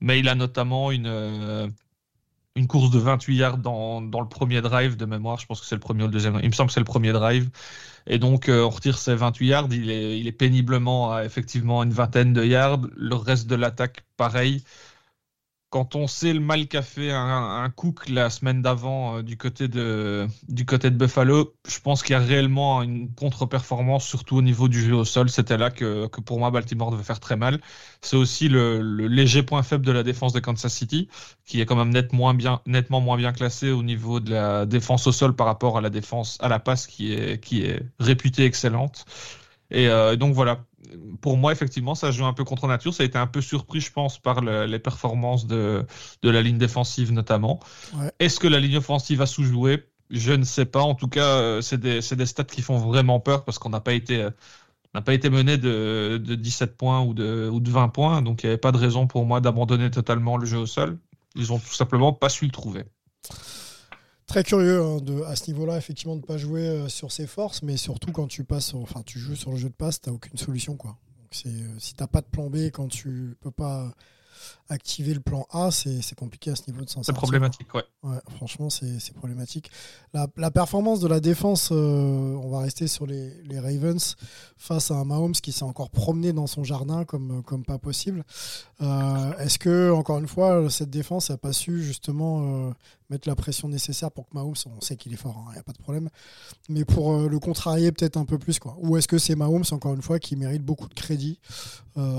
mais 0.00 0.20
il 0.20 0.28
a 0.28 0.34
notamment 0.34 0.90
une 0.90 1.72
une 2.58 2.66
course 2.66 2.90
de 2.90 2.98
28 2.98 3.36
yards 3.36 3.58
dans, 3.58 4.02
dans, 4.02 4.20
le 4.20 4.28
premier 4.28 4.60
drive 4.60 4.96
de 4.96 5.06
mémoire. 5.06 5.38
Je 5.38 5.46
pense 5.46 5.60
que 5.60 5.66
c'est 5.66 5.76
le 5.76 5.80
premier 5.80 6.02
ou 6.02 6.06
le 6.06 6.12
deuxième. 6.12 6.38
Il 6.42 6.48
me 6.48 6.54
semble 6.54 6.68
que 6.68 6.74
c'est 6.74 6.80
le 6.80 6.84
premier 6.84 7.12
drive. 7.12 7.48
Et 8.06 8.18
donc, 8.18 8.48
euh, 8.48 8.64
on 8.64 8.70
retire 8.70 8.98
ses 8.98 9.14
28 9.14 9.46
yards. 9.46 9.68
Il 9.70 9.90
est, 9.90 10.18
il 10.18 10.26
est 10.26 10.32
péniblement 10.32 11.14
à 11.14 11.24
effectivement 11.24 11.82
une 11.82 11.92
vingtaine 11.92 12.32
de 12.32 12.44
yards. 12.44 12.80
Le 12.96 13.14
reste 13.14 13.46
de 13.46 13.54
l'attaque, 13.54 14.04
pareil 14.16 14.64
quand 15.70 15.94
on 15.96 16.06
sait 16.06 16.32
le 16.32 16.40
mal 16.40 16.66
qu'a 16.66 16.82
fait 16.82 17.10
un, 17.12 17.70
Cook 17.76 18.08
la 18.08 18.30
semaine 18.30 18.62
d'avant 18.62 19.18
euh, 19.18 19.22
du 19.22 19.36
côté 19.36 19.68
de 19.68 20.26
du 20.48 20.64
côté 20.64 20.90
de 20.90 20.96
Buffalo, 20.96 21.54
je 21.68 21.78
pense 21.80 22.02
qu'il 22.02 22.14
y 22.14 22.16
a 22.16 22.20
réellement 22.20 22.82
une 22.82 23.14
contre-performance, 23.14 24.06
surtout 24.06 24.36
au 24.36 24.42
niveau 24.42 24.68
du 24.68 24.80
jeu 24.80 24.94
au 24.94 25.04
sol. 25.04 25.28
C'était 25.28 25.58
là 25.58 25.70
que, 25.70 26.06
que, 26.08 26.20
pour 26.20 26.38
moi 26.38 26.50
Baltimore 26.50 26.90
devait 26.90 27.02
faire 27.02 27.20
très 27.20 27.36
mal. 27.36 27.60
C'est 28.00 28.16
aussi 28.16 28.48
le, 28.48 28.80
léger 29.08 29.42
point 29.42 29.62
faible 29.62 29.84
de 29.84 29.92
la 29.92 30.02
défense 30.02 30.32
de 30.32 30.40
Kansas 30.40 30.72
City, 30.72 31.08
qui 31.44 31.60
est 31.60 31.66
quand 31.66 31.76
même 31.76 31.90
net 31.90 32.12
moins 32.12 32.34
bien, 32.34 32.60
nettement 32.66 33.00
moins 33.00 33.16
bien 33.16 33.32
classé 33.32 33.70
au 33.70 33.82
niveau 33.82 34.20
de 34.20 34.30
la 34.30 34.66
défense 34.66 35.06
au 35.06 35.12
sol 35.12 35.34
par 35.36 35.46
rapport 35.46 35.78
à 35.78 35.80
la 35.80 35.90
défense 35.90 36.38
à 36.40 36.48
la 36.48 36.58
passe, 36.60 36.86
qui 36.86 37.12
est 37.12 37.40
qui 37.42 37.62
est 37.62 37.82
réputée 37.98 38.44
excellente. 38.44 39.04
Et 39.70 39.88
euh, 39.88 40.16
donc 40.16 40.34
voilà, 40.34 40.64
pour 41.20 41.36
moi, 41.36 41.52
effectivement, 41.52 41.94
ça 41.94 42.10
joue 42.10 42.24
un 42.24 42.32
peu 42.32 42.44
contre 42.44 42.66
nature. 42.66 42.94
Ça 42.94 43.02
a 43.02 43.06
été 43.06 43.18
un 43.18 43.26
peu 43.26 43.40
surpris, 43.40 43.80
je 43.80 43.92
pense, 43.92 44.18
par 44.18 44.40
les 44.40 44.78
performances 44.78 45.46
de, 45.46 45.84
de, 46.22 46.30
la 46.30 46.42
ligne 46.42 46.58
défensive 46.58 47.12
notamment. 47.12 47.60
Est-ce 48.18 48.40
que 48.40 48.48
la 48.48 48.60
ligne 48.60 48.78
offensive 48.78 49.20
a 49.20 49.26
sous-joué? 49.26 49.84
Je 50.10 50.32
ne 50.32 50.44
sais 50.44 50.64
pas. 50.64 50.80
En 50.80 50.94
tout 50.94 51.08
cas, 51.08 51.26
euh, 51.26 51.60
c'est 51.60 51.78
des, 51.78 52.00
des, 52.00 52.26
stats 52.26 52.44
qui 52.44 52.62
font 52.62 52.78
vraiment 52.78 53.20
peur 53.20 53.44
parce 53.44 53.58
qu'on 53.58 53.68
n'a 53.68 53.80
pas 53.80 53.92
été 53.92 54.22
euh, 54.22 54.30
n'a 54.94 55.02
pas 55.02 55.12
été 55.12 55.28
mené 55.28 55.58
de, 55.58 56.18
de, 56.22 56.34
17 56.34 56.76
points 56.76 57.02
ou 57.02 57.12
de, 57.12 57.48
ou 57.52 57.60
de 57.60 57.70
20 57.70 57.88
points. 57.88 58.22
Donc, 58.22 58.42
il 58.42 58.46
n'y 58.46 58.50
avait 58.50 58.58
pas 58.58 58.72
de 58.72 58.78
raison 58.78 59.06
pour 59.06 59.26
moi 59.26 59.40
d'abandonner 59.40 59.90
totalement 59.90 60.38
le 60.38 60.46
jeu 60.46 60.58
au 60.58 60.66
sol. 60.66 60.98
Ils 61.34 61.52
ont 61.52 61.58
tout 61.58 61.74
simplement 61.74 62.12
pas 62.12 62.30
su 62.30 62.46
le 62.46 62.50
trouver. 62.50 62.84
Très 64.28 64.44
curieux 64.44 64.82
hein, 64.82 64.98
de, 64.98 65.22
à 65.22 65.36
ce 65.36 65.50
niveau-là, 65.50 65.78
effectivement, 65.78 66.14
de 66.14 66.20
ne 66.20 66.26
pas 66.26 66.36
jouer 66.36 66.68
euh, 66.68 66.88
sur 66.88 67.10
ses 67.10 67.26
forces, 67.26 67.62
mais 67.62 67.78
surtout 67.78 68.12
quand 68.12 68.26
tu 68.26 68.44
passes, 68.44 68.74
enfin, 68.74 69.02
tu 69.04 69.18
joues 69.18 69.34
sur 69.34 69.50
le 69.52 69.56
jeu 69.56 69.70
de 69.70 69.74
passe, 69.74 70.02
tu 70.02 70.10
n'as 70.10 70.14
aucune 70.14 70.36
solution. 70.36 70.76
Quoi. 70.76 70.98
Euh, 71.46 71.76
si 71.78 71.94
tu 71.94 72.02
n'as 72.02 72.06
pas 72.06 72.20
de 72.20 72.26
plan 72.26 72.50
B, 72.50 72.56
quand 72.70 72.88
tu 72.88 73.36
peux 73.40 73.50
pas 73.50 73.94
activer 74.68 75.14
le 75.14 75.20
plan 75.20 75.46
A, 75.50 75.70
c'est 75.70 76.14
compliqué 76.14 76.50
à 76.50 76.56
ce 76.56 76.62
niveau 76.70 76.84
de 76.84 76.90
sens. 76.90 77.06
C'est 77.06 77.12
problématique, 77.14 77.72
ouais. 77.74 77.84
ouais. 78.02 78.18
Franchement, 78.36 78.68
c'est 78.70 79.14
problématique. 79.14 79.70
La, 80.12 80.26
la, 80.36 80.50
performance 80.50 81.00
de 81.00 81.08
la 81.08 81.20
défense, 81.20 81.70
euh, 81.72 82.34
on 82.34 82.50
va 82.50 82.60
rester 82.60 82.86
sur 82.86 83.06
les, 83.06 83.30
les, 83.44 83.58
Ravens 83.58 84.16
face 84.56 84.90
à 84.90 84.94
un 84.94 85.04
Mahomes 85.04 85.32
qui 85.32 85.52
s'est 85.52 85.64
encore 85.64 85.90
promené 85.90 86.32
dans 86.32 86.46
son 86.46 86.64
jardin 86.64 87.04
comme, 87.04 87.42
comme 87.42 87.64
pas 87.64 87.78
possible. 87.78 88.24
Euh, 88.80 89.38
est-ce 89.38 89.58
que, 89.58 89.90
encore 89.90 90.18
une 90.18 90.28
fois, 90.28 90.68
cette 90.70 90.90
défense 90.90 91.30
n'a 91.30 91.38
pas 91.38 91.52
su 91.52 91.82
justement 91.82 92.68
euh, 92.68 92.72
mettre 93.10 93.26
la 93.26 93.36
pression 93.36 93.68
nécessaire 93.68 94.10
pour 94.10 94.28
que 94.28 94.34
Mahomes, 94.34 94.54
on 94.66 94.80
sait 94.80 94.96
qu'il 94.96 95.12
est 95.14 95.16
fort, 95.16 95.44
il 95.46 95.48
hein, 95.48 95.52
n'y 95.54 95.58
a 95.60 95.62
pas 95.62 95.72
de 95.72 95.78
problème, 95.78 96.10
mais 96.68 96.84
pour 96.84 97.16
le 97.16 97.38
contrarier 97.38 97.90
peut-être 97.92 98.18
un 98.18 98.26
peu 98.26 98.38
plus 98.38 98.58
quoi? 98.58 98.76
Ou 98.80 98.96
est-ce 98.98 99.08
que 99.08 99.18
c'est 99.18 99.34
Mahomes, 99.34 99.64
encore 99.70 99.94
une 99.94 100.02
fois, 100.02 100.18
qui 100.18 100.36
mérite 100.36 100.62
beaucoup 100.62 100.88
de 100.88 100.94
crédit 100.94 101.40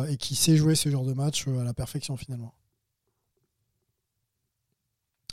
et 0.09 0.17
qui 0.17 0.35
sait 0.35 0.57
jouer 0.57 0.75
ce 0.75 0.89
genre 0.89 1.05
de 1.05 1.13
match 1.13 1.47
à 1.47 1.63
la 1.63 1.73
perfection 1.73 2.17
finalement? 2.17 2.38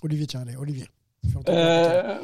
Olivier, 0.07 0.29
tiens, 0.29 0.43
allez, 0.43 0.57
Olivier. 0.57 0.87
Euh, 1.49 2.19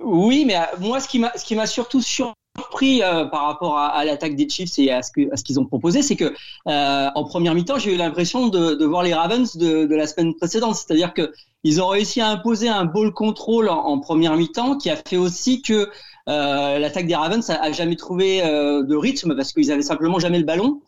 oui, 0.00 0.46
mais 0.46 0.56
euh, 0.56 0.60
moi, 0.80 1.00
ce 1.00 1.08
qui 1.08 1.18
m'a, 1.54 1.66
surtout 1.66 2.00
surpris 2.00 3.02
euh, 3.02 3.26
par 3.26 3.44
rapport 3.44 3.76
à, 3.76 4.02
l'attaque 4.06 4.36
des 4.36 4.48
Chiefs 4.48 4.78
et 4.78 4.90
à 4.90 5.02
ce, 5.02 5.12
qu'ils 5.12 5.60
ont 5.60 5.66
proposé, 5.66 6.00
c'est 6.00 6.16
que 6.16 6.32
en 6.64 7.24
première 7.24 7.54
mi-temps, 7.54 7.78
j'ai 7.78 7.94
eu 7.94 7.98
l'impression 7.98 8.48
de, 8.48 8.82
voir 8.86 9.02
les 9.02 9.12
Ravens 9.12 9.54
de, 9.58 9.94
la 9.94 10.06
semaine 10.06 10.34
précédente, 10.34 10.76
c'est-à-dire 10.76 11.12
que 11.12 11.30
ils 11.62 11.82
ont 11.82 11.88
réussi 11.88 12.22
à 12.22 12.28
imposer 12.28 12.70
un 12.70 12.86
ball 12.86 13.12
control 13.12 13.68
en, 13.68 13.98
première 14.00 14.34
mi-temps, 14.38 14.78
qui 14.78 14.88
a 14.88 14.96
fait 14.96 15.18
aussi 15.18 15.60
que 15.60 15.90
l'attaque 16.26 17.06
des 17.06 17.16
Ravens 17.16 17.50
a, 17.50 17.70
jamais 17.70 17.96
trouvé 17.96 18.40
de 18.40 18.96
rythme 18.96 19.36
parce 19.36 19.52
qu'ils 19.52 19.70
avaient 19.70 19.82
simplement 19.82 20.18
jamais 20.18 20.38
le 20.38 20.44
ballon. 20.44 20.80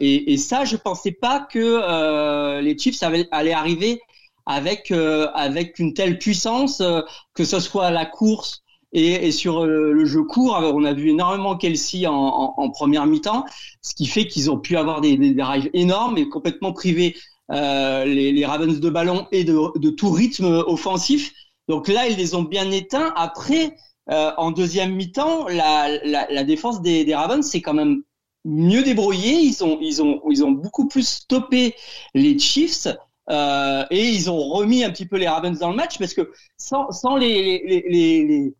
Et, 0.00 0.32
et, 0.32 0.36
ça, 0.36 0.64
je 0.64 0.76
pensais 0.76 1.12
pas 1.12 1.40
que 1.40 2.60
les 2.60 2.78
Chiefs 2.78 3.02
allaient 3.02 3.52
arriver 3.52 4.00
avec 4.48 4.90
euh, 4.90 5.28
avec 5.34 5.78
une 5.78 5.94
telle 5.94 6.18
puissance 6.18 6.80
euh, 6.80 7.02
que 7.34 7.44
ce 7.44 7.60
soit 7.60 7.90
la 7.90 8.06
course 8.06 8.64
et, 8.92 9.26
et 9.26 9.32
sur 9.32 9.64
euh, 9.64 9.92
le 9.92 10.04
jeu 10.04 10.22
court, 10.22 10.58
on 10.74 10.84
a 10.84 10.92
vu 10.92 11.10
énormément 11.10 11.56
Kelsey 11.56 12.06
en, 12.06 12.14
en, 12.14 12.54
en 12.56 12.70
première 12.70 13.06
mi-temps, 13.06 13.44
ce 13.82 13.94
qui 13.94 14.06
fait 14.06 14.26
qu'ils 14.26 14.50
ont 14.50 14.58
pu 14.58 14.76
avoir 14.76 15.00
des, 15.00 15.16
des, 15.16 15.34
drives 15.34 15.70
énormes 15.74 16.16
et 16.16 16.28
complètement 16.28 16.72
priver 16.72 17.14
euh, 17.50 18.04
les, 18.04 18.32
les, 18.32 18.46
Ravens 18.46 18.80
de 18.80 18.90
ballon 18.90 19.26
et 19.32 19.44
de, 19.44 19.78
de, 19.78 19.90
tout 19.90 20.10
rythme 20.10 20.64
offensif. 20.66 21.32
Donc 21.68 21.88
là, 21.88 22.08
ils 22.08 22.16
les 22.16 22.34
ont 22.34 22.42
bien 22.42 22.70
éteints. 22.70 23.12
Après, 23.16 23.76
euh, 24.10 24.30
en 24.38 24.52
deuxième 24.52 24.94
mi-temps, 24.94 25.48
la, 25.48 25.88
la, 26.04 26.26
la, 26.30 26.44
défense 26.44 26.80
des, 26.80 27.04
des 27.04 27.14
Ravens 27.14 27.46
s'est 27.46 27.60
quand 27.60 27.74
même 27.74 28.02
mieux 28.46 28.82
débrouillée. 28.82 29.40
Ils 29.40 29.62
ont, 29.64 29.78
ils 29.82 30.02
ont, 30.02 30.22
ils 30.30 30.44
ont 30.44 30.50
beaucoup 30.50 30.88
plus 30.88 31.06
stoppé 31.06 31.74
les 32.14 32.38
Chiefs. 32.38 32.88
Euh, 33.30 33.84
et 33.90 34.08
ils 34.08 34.30
ont 34.30 34.48
remis 34.48 34.84
un 34.84 34.90
petit 34.90 35.06
peu 35.06 35.16
les 35.16 35.28
Ravens 35.28 35.58
dans 35.58 35.70
le 35.70 35.76
match 35.76 35.98
parce 35.98 36.14
que 36.14 36.30
sans, 36.56 36.90
sans 36.92 37.16
les, 37.16 37.62
les, 37.66 37.84
les, 37.88 38.54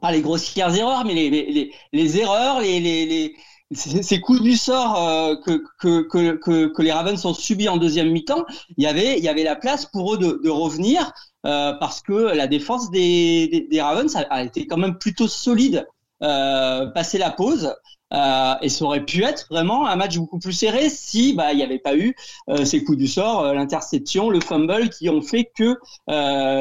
pas 0.00 0.10
les 0.10 0.20
grossières 0.20 0.74
erreurs, 0.74 1.04
mais 1.04 1.14
les, 1.14 1.30
les, 1.30 1.72
les 1.92 2.18
erreurs, 2.18 2.60
les, 2.60 2.80
les, 2.80 3.34
ces 3.72 4.20
coups 4.20 4.42
du 4.42 4.56
sort 4.56 4.96
euh, 4.96 5.36
que, 5.36 5.62
que, 5.78 6.02
que, 6.02 6.66
que, 6.66 6.82
les 6.82 6.90
Ravens 6.90 7.24
ont 7.24 7.34
subis 7.34 7.68
en 7.68 7.76
deuxième 7.76 8.10
mi-temps, 8.10 8.44
il 8.76 8.82
y 8.84 8.86
avait, 8.86 9.16
il 9.16 9.24
y 9.24 9.28
avait 9.28 9.44
la 9.44 9.54
place 9.54 9.86
pour 9.86 10.14
eux 10.14 10.18
de, 10.18 10.40
de 10.42 10.50
revenir 10.50 11.12
euh, 11.46 11.72
parce 11.74 12.02
que 12.02 12.12
la 12.12 12.48
défense 12.48 12.90
des, 12.90 13.68
des, 13.70 13.80
Ravens 13.80 14.16
a, 14.16 14.42
été 14.42 14.66
quand 14.66 14.76
même 14.76 14.98
plutôt 14.98 15.28
solide 15.28 15.86
euh, 16.22 16.86
passé 16.86 17.18
la 17.18 17.30
pause. 17.30 17.74
Euh, 18.12 18.54
et 18.60 18.68
ça 18.68 18.84
aurait 18.84 19.04
pu 19.04 19.22
être 19.22 19.46
vraiment 19.50 19.86
un 19.86 19.94
match 19.94 20.18
beaucoup 20.18 20.40
plus 20.40 20.52
serré 20.52 20.88
si 20.90 21.32
bah 21.32 21.52
il 21.52 21.58
n'y 21.58 21.62
avait 21.62 21.78
pas 21.78 21.96
eu 21.96 22.16
euh, 22.48 22.64
ces 22.64 22.82
coups 22.82 22.98
du 22.98 23.06
sort, 23.06 23.44
euh, 23.44 23.54
l'interception, 23.54 24.30
le 24.30 24.40
fumble 24.40 24.88
qui 24.88 25.08
ont 25.08 25.22
fait 25.22 25.48
que 25.56 25.76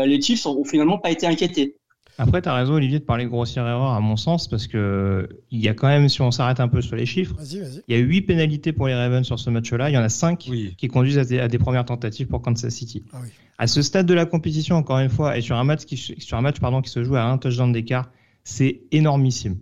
les 0.06 0.22
Chiefs 0.22 0.45
ont, 0.45 0.63
finalement 0.63 1.00
pas 1.00 1.10
été 1.10 1.26
inquiétés. 1.26 1.76
Après, 2.22 2.41
tu 2.41 2.50
as 2.50 2.54
raison, 2.54 2.74
Olivier, 2.74 3.00
de 3.00 3.06
parler 3.06 3.24
de 3.24 3.30
grossière 3.30 3.65
erreur, 3.65 3.93
à 3.93 4.02
mon 4.02 4.17
sens, 4.17 4.50
parce 4.50 4.67
que 4.67 5.30
il 5.52 5.62
y 5.62 5.69
a 5.69 5.74
quand 5.74 5.88
même, 5.88 6.10
si 6.10 6.22
on 6.22 6.32
s'arrête 6.32 6.60
un 6.60 6.67
peu 6.67 6.82
sur 6.82 6.98
les 6.98 7.06
chiffres, 7.06 7.34
il 7.41 7.82
y 7.88 7.95
a 7.95 7.98
8 7.98 8.24
pénalités 8.24 8.74
pour 8.74 8.88
les 8.88 8.93
Ravens 8.93 9.26
sur 9.26 9.39
ce 9.39 9.50
match-là. 9.50 9.89
Il 9.89 9.93
y 9.93 9.98
en 9.98 10.04
a 10.04 10.10
5 10.10 10.38
qui 10.38 10.88
conduisent 10.89 11.17
à 11.17 11.48
des, 11.48 11.58
premières 11.58 11.86
tentatives 11.86 12.28
pour 12.28 12.41
Kansas 12.41 12.74
City. 12.74 13.04
Ah 13.13 13.19
à 13.58 13.67
ce 13.67 13.82
stade 13.82 14.06
de 14.06 14.13
la 14.13 14.26
compétition, 14.26 14.76
encore 14.76 15.00
une 15.00 15.10
fois, 15.10 15.38
et 15.38 15.41
sur 15.41 15.56
un 15.56 15.63
match 15.63 15.86
qui, 15.86 15.98
sur 15.98 16.38
un 16.38 16.41
match, 16.41 16.60
pardon, 16.60 16.82
qui 16.82 16.89
se 16.89 17.04
joue 17.04 17.15
à 17.15 17.24
un 17.24 17.38
touchdown 17.38 17.72
d'écart, 17.72 18.10
c'est 18.49 18.81
énormissime. 18.91 19.57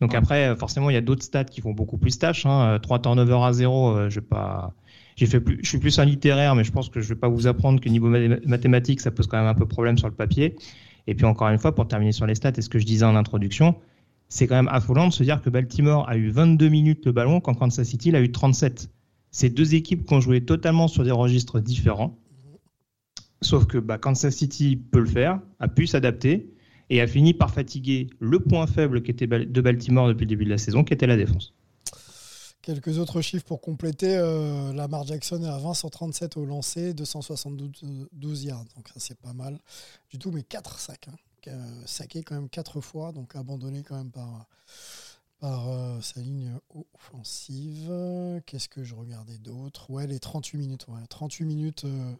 Donc 0.00 0.14
après, 0.14 0.56
forcément, 0.56 0.90
il 0.90 0.94
y 0.94 0.96
a 0.96 1.00
d'autres 1.00 1.22
stats 1.22 1.44
qui 1.44 1.60
font 1.60 1.72
beaucoup 1.72 1.96
plus 1.96 2.18
tâche. 2.18 2.44
Hein. 2.44 2.80
3 2.82 3.02
turnovers 3.02 3.42
à 3.44 3.52
0, 3.52 3.96
euh, 3.96 4.10
je 4.10 4.18
pas. 4.18 4.74
J'ai 5.14 5.26
fait 5.26 5.40
plus, 5.40 5.60
je 5.62 5.68
suis 5.68 5.78
plus 5.78 5.96
un 5.98 6.04
littéraire, 6.04 6.56
mais 6.56 6.64
je 6.64 6.72
pense 6.72 6.88
que 6.88 7.00
je 7.00 7.08
ne 7.08 7.14
vais 7.14 7.20
pas 7.20 7.28
vous 7.28 7.46
apprendre 7.46 7.80
que 7.80 7.88
niveau 7.88 8.08
mathématique, 8.46 9.00
ça 9.00 9.10
pose 9.10 9.26
quand 9.26 9.36
même 9.36 9.46
un 9.46 9.54
peu 9.54 9.66
problème 9.66 9.98
sur 9.98 10.08
le 10.08 10.14
papier. 10.14 10.56
Et 11.06 11.14
puis 11.14 11.24
encore 11.24 11.48
une 11.48 11.58
fois, 11.58 11.74
pour 11.74 11.86
terminer 11.86 12.12
sur 12.12 12.26
les 12.26 12.34
stats 12.34 12.52
et 12.56 12.62
ce 12.62 12.68
que 12.68 12.78
je 12.78 12.86
disais 12.86 13.04
en 13.04 13.14
introduction, 13.14 13.76
c'est 14.28 14.46
quand 14.46 14.56
même 14.56 14.68
affolant 14.68 15.06
de 15.08 15.12
se 15.12 15.22
dire 15.22 15.42
que 15.42 15.50
Baltimore 15.50 16.08
a 16.08 16.16
eu 16.16 16.30
22 16.30 16.68
minutes 16.68 17.06
le 17.06 17.12
ballon 17.12 17.40
quand 17.40 17.54
Kansas 17.54 17.86
City 17.86 18.14
a 18.16 18.20
eu 18.20 18.32
37. 18.32 18.90
C'est 19.30 19.50
deux 19.50 19.74
équipes 19.74 20.04
qui 20.04 20.14
ont 20.14 20.20
joué 20.20 20.44
totalement 20.44 20.88
sur 20.88 21.04
des 21.04 21.10
registres 21.10 21.60
différents. 21.60 22.18
Sauf 23.42 23.66
que 23.66 23.78
bah, 23.78 23.98
Kansas 23.98 24.34
City 24.34 24.76
peut 24.76 25.00
le 25.00 25.06
faire, 25.06 25.40
a 25.60 25.68
pu 25.68 25.86
s'adapter 25.86 26.51
et 26.92 27.00
a 27.00 27.06
fini 27.06 27.32
par 27.32 27.50
fatiguer 27.50 28.10
le 28.20 28.38
point 28.38 28.66
faible 28.66 29.02
qui 29.02 29.10
était 29.10 29.26
de 29.26 29.60
Baltimore 29.62 30.08
depuis 30.08 30.24
le 30.24 30.28
début 30.28 30.44
de 30.44 30.50
la 30.50 30.58
saison, 30.58 30.84
qui 30.84 30.92
était 30.92 31.06
la 31.06 31.16
défense. 31.16 31.54
Quelques 32.60 32.98
autres 32.98 33.22
chiffres 33.22 33.46
pour 33.46 33.62
compléter. 33.62 34.14
Euh, 34.14 34.74
Lamar 34.74 35.06
Jackson 35.06 35.42
est 35.42 35.48
à 35.48 35.56
20 35.56 35.72
137 35.72 36.36
au 36.36 36.44
lancer, 36.44 36.92
272 36.92 38.44
yards. 38.44 38.66
Donc 38.76 38.88
ça 38.88 38.94
c'est 38.98 39.18
pas 39.18 39.32
mal 39.32 39.58
du 40.10 40.18
tout, 40.18 40.30
mais 40.30 40.42
4 40.42 40.78
sacs. 40.78 41.08
Hein. 41.08 41.50
Saqué 41.86 42.22
quand 42.22 42.34
même 42.34 42.50
4 42.50 42.82
fois, 42.82 43.10
donc 43.12 43.34
abandonné 43.36 43.82
quand 43.82 43.96
même 43.96 44.10
par, 44.10 44.46
par 45.42 45.68
euh, 45.68 46.00
sa 46.00 46.20
ligne 46.20 46.56
offensive. 46.94 47.92
Qu'est-ce 48.46 48.68
que 48.68 48.84
je 48.84 48.94
regardais 48.94 49.38
d'autre? 49.38 49.90
Ouais, 49.90 50.06
les 50.06 50.20
38 50.20 50.56
minutes. 50.56 50.86
38 51.08 51.44
minutes 51.44 51.84
euh, 51.84 52.14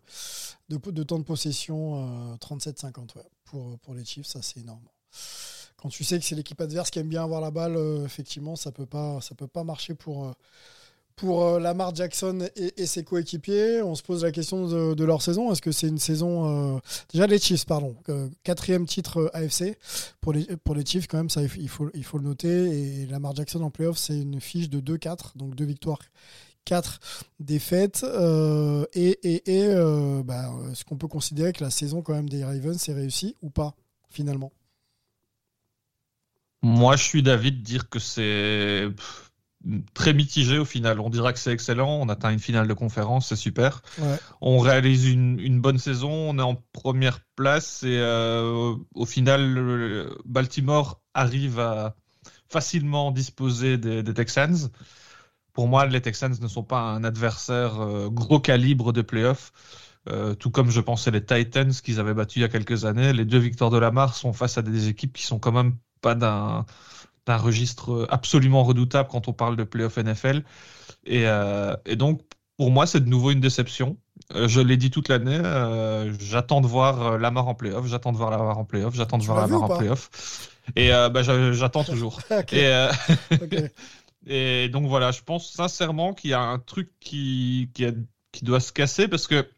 de, 0.68 1.02
temps 1.04 1.20
de 1.20 1.24
possession, 1.24 2.36
37-50 2.38 3.10
pour, 3.44 3.78
pour 3.78 3.94
les 3.94 4.04
Chiefs, 4.04 4.26
ça 4.26 4.42
c'est 4.42 4.60
énorme 4.60 4.82
quand 5.82 5.88
tu 5.88 6.04
sais 6.04 6.18
que 6.18 6.24
c'est 6.24 6.36
l'équipe 6.36 6.60
adverse 6.60 6.90
qui 6.90 7.00
aime 7.00 7.08
bien 7.08 7.24
avoir 7.24 7.40
la 7.40 7.50
balle, 7.50 7.76
euh, 7.76 8.04
effectivement, 8.04 8.54
ça 8.54 8.70
peut 8.70 8.86
pas, 8.86 9.20
ça 9.20 9.34
peut 9.34 9.48
pas 9.48 9.64
marcher 9.64 9.94
pour, 9.94 10.26
euh, 10.26 10.32
pour 11.16 11.44
euh, 11.44 11.60
Lamar 11.60 11.94
Jackson 11.94 12.48
et, 12.56 12.86
ses 12.86 13.04
coéquipiers. 13.04 13.82
On 13.82 13.94
se 13.94 14.02
pose 14.02 14.24
la 14.24 14.32
question 14.32 14.94
de, 14.94 15.04
leur 15.04 15.22
saison. 15.22 15.52
Est-ce 15.52 15.62
que 15.62 15.72
c'est 15.72 15.88
une 15.88 15.98
saison 15.98 16.80
déjà 17.12 17.26
les 17.26 17.38
Chiefs, 17.38 17.66
pardon, 17.66 17.96
quatrième 18.44 18.86
titre 18.86 19.30
AFC 19.34 19.76
pour 20.20 20.32
les 20.32 20.44
pour 20.64 20.74
les 20.74 20.84
Chiefs 20.84 21.06
quand 21.06 21.16
même, 21.16 21.30
ça 21.30 21.42
il 21.42 21.68
faut 21.68 21.90
il 21.94 22.04
faut 22.04 22.18
le 22.18 22.24
noter. 22.24 23.02
Et 23.02 23.06
Lamar 23.06 23.34
Jackson 23.34 23.62
en 23.62 23.70
playoff, 23.70 23.98
c'est 23.98 24.20
une 24.20 24.40
fiche 24.40 24.68
de 24.68 24.80
2-4, 24.80 25.36
donc 25.36 25.54
deux 25.54 25.64
victoires. 25.64 26.00
4 26.64 27.00
défaites 27.40 28.06
et, 28.94 29.18
et, 29.24 29.62
et 29.62 29.74
bah, 30.24 30.52
est-ce 30.70 30.84
qu'on 30.84 30.96
peut 30.96 31.08
considérer 31.08 31.52
que 31.52 31.64
la 31.64 31.70
saison 31.70 32.02
quand 32.02 32.14
même 32.14 32.28
des 32.28 32.44
Ravens 32.44 32.88
est 32.88 32.92
réussie 32.94 33.34
ou 33.42 33.50
pas 33.50 33.74
finalement? 34.10 34.52
Moi, 36.62 36.94
je 36.96 37.02
suis 37.02 37.22
d'avis 37.22 37.50
de 37.50 37.60
dire 37.60 37.88
que 37.88 37.98
c'est 37.98 38.88
très 39.94 40.12
mitigé 40.12 40.58
au 40.58 40.64
final. 40.64 41.00
On 41.00 41.10
dira 41.10 41.32
que 41.32 41.38
c'est 41.38 41.52
excellent, 41.52 41.90
on 42.00 42.08
atteint 42.08 42.30
une 42.30 42.38
finale 42.38 42.68
de 42.68 42.74
conférence, 42.74 43.28
c'est 43.28 43.36
super. 43.36 43.82
On 44.40 44.58
réalise 44.58 45.08
une, 45.08 45.60
bonne 45.60 45.78
saison, 45.78 46.10
on 46.10 46.38
est 46.38 46.42
en 46.42 46.56
première 46.72 47.20
place 47.36 47.82
et 47.82 47.98
euh, 47.98 48.74
au 48.94 49.06
final, 49.06 50.08
Baltimore 50.24 51.00
arrive 51.14 51.60
à 51.60 51.94
facilement 52.48 53.10
disposer 53.10 53.78
des, 53.78 54.14
Texans. 54.14 54.70
Pour 55.52 55.68
moi, 55.68 55.86
les 55.86 56.00
Texans 56.00 56.34
ne 56.40 56.48
sont 56.48 56.62
pas 56.62 56.80
un 56.80 57.04
adversaire 57.04 57.80
euh, 57.80 58.08
gros 58.08 58.40
calibre 58.40 58.92
de 58.92 59.02
playoff. 59.02 59.52
Euh, 60.08 60.34
tout 60.34 60.50
comme 60.50 60.70
je 60.70 60.80
pensais 60.80 61.12
les 61.12 61.24
Titans 61.24 61.72
qu'ils 61.72 62.00
avaient 62.00 62.14
battus 62.14 62.38
il 62.38 62.40
y 62.40 62.44
a 62.44 62.48
quelques 62.48 62.84
années. 62.84 63.12
Les 63.12 63.24
deux 63.24 63.38
victoires 63.38 63.70
de 63.70 63.78
Lamar 63.78 64.14
sont 64.14 64.32
face 64.32 64.58
à 64.58 64.62
des 64.62 64.88
équipes 64.88 65.12
qui 65.12 65.24
sont 65.24 65.38
quand 65.38 65.52
même 65.52 65.76
pas 66.00 66.14
d'un 66.14 66.66
d'un 67.26 67.36
registre 67.36 68.06
absolument 68.10 68.64
redoutable 68.64 69.08
quand 69.08 69.28
on 69.28 69.32
parle 69.32 69.56
de 69.56 69.64
playoff 69.64 69.96
NFL. 69.96 70.42
Et, 71.04 71.26
euh, 71.26 71.76
et 71.86 71.96
donc, 71.96 72.20
pour 72.56 72.70
moi, 72.70 72.86
c'est 72.86 73.00
de 73.00 73.08
nouveau 73.08 73.30
une 73.30 73.40
déception. 73.40 73.96
Euh, 74.34 74.48
je 74.48 74.60
l'ai 74.60 74.76
dit 74.76 74.90
toute 74.90 75.08
l'année, 75.08 75.40
euh, 75.42 76.12
j'attends 76.18 76.60
de 76.60 76.66
voir 76.66 77.18
Lamar 77.18 77.48
en 77.48 77.54
playoff, 77.54 77.86
j'attends 77.86 78.12
de 78.12 78.16
voir 78.16 78.30
Lamar 78.30 78.58
en 78.58 78.64
playoff, 78.64 78.94
j'attends 78.94 79.18
de 79.18 79.24
voir 79.24 79.40
Lamar 79.40 79.62
en 79.62 79.78
playoff. 79.78 80.50
Et 80.76 80.90
bah, 80.90 81.22
j'attends 81.22 81.84
toujours. 81.84 82.20
et, 82.52 82.88
et, 84.26 84.68
donc 84.68 84.86
voilà, 84.86 85.10
je 85.10 85.22
pense 85.22 85.50
sincèrement 85.52 86.14
qu'il 86.14 86.30
y 86.30 86.34
a 86.34 86.40
un 86.40 86.58
truc 86.58 86.90
qui, 87.00 87.70
qui, 87.74 87.86
qui 88.30 88.44
doit 88.44 88.60
se 88.60 88.72
casser 88.72 89.08
parce 89.08 89.26
que 89.26 89.48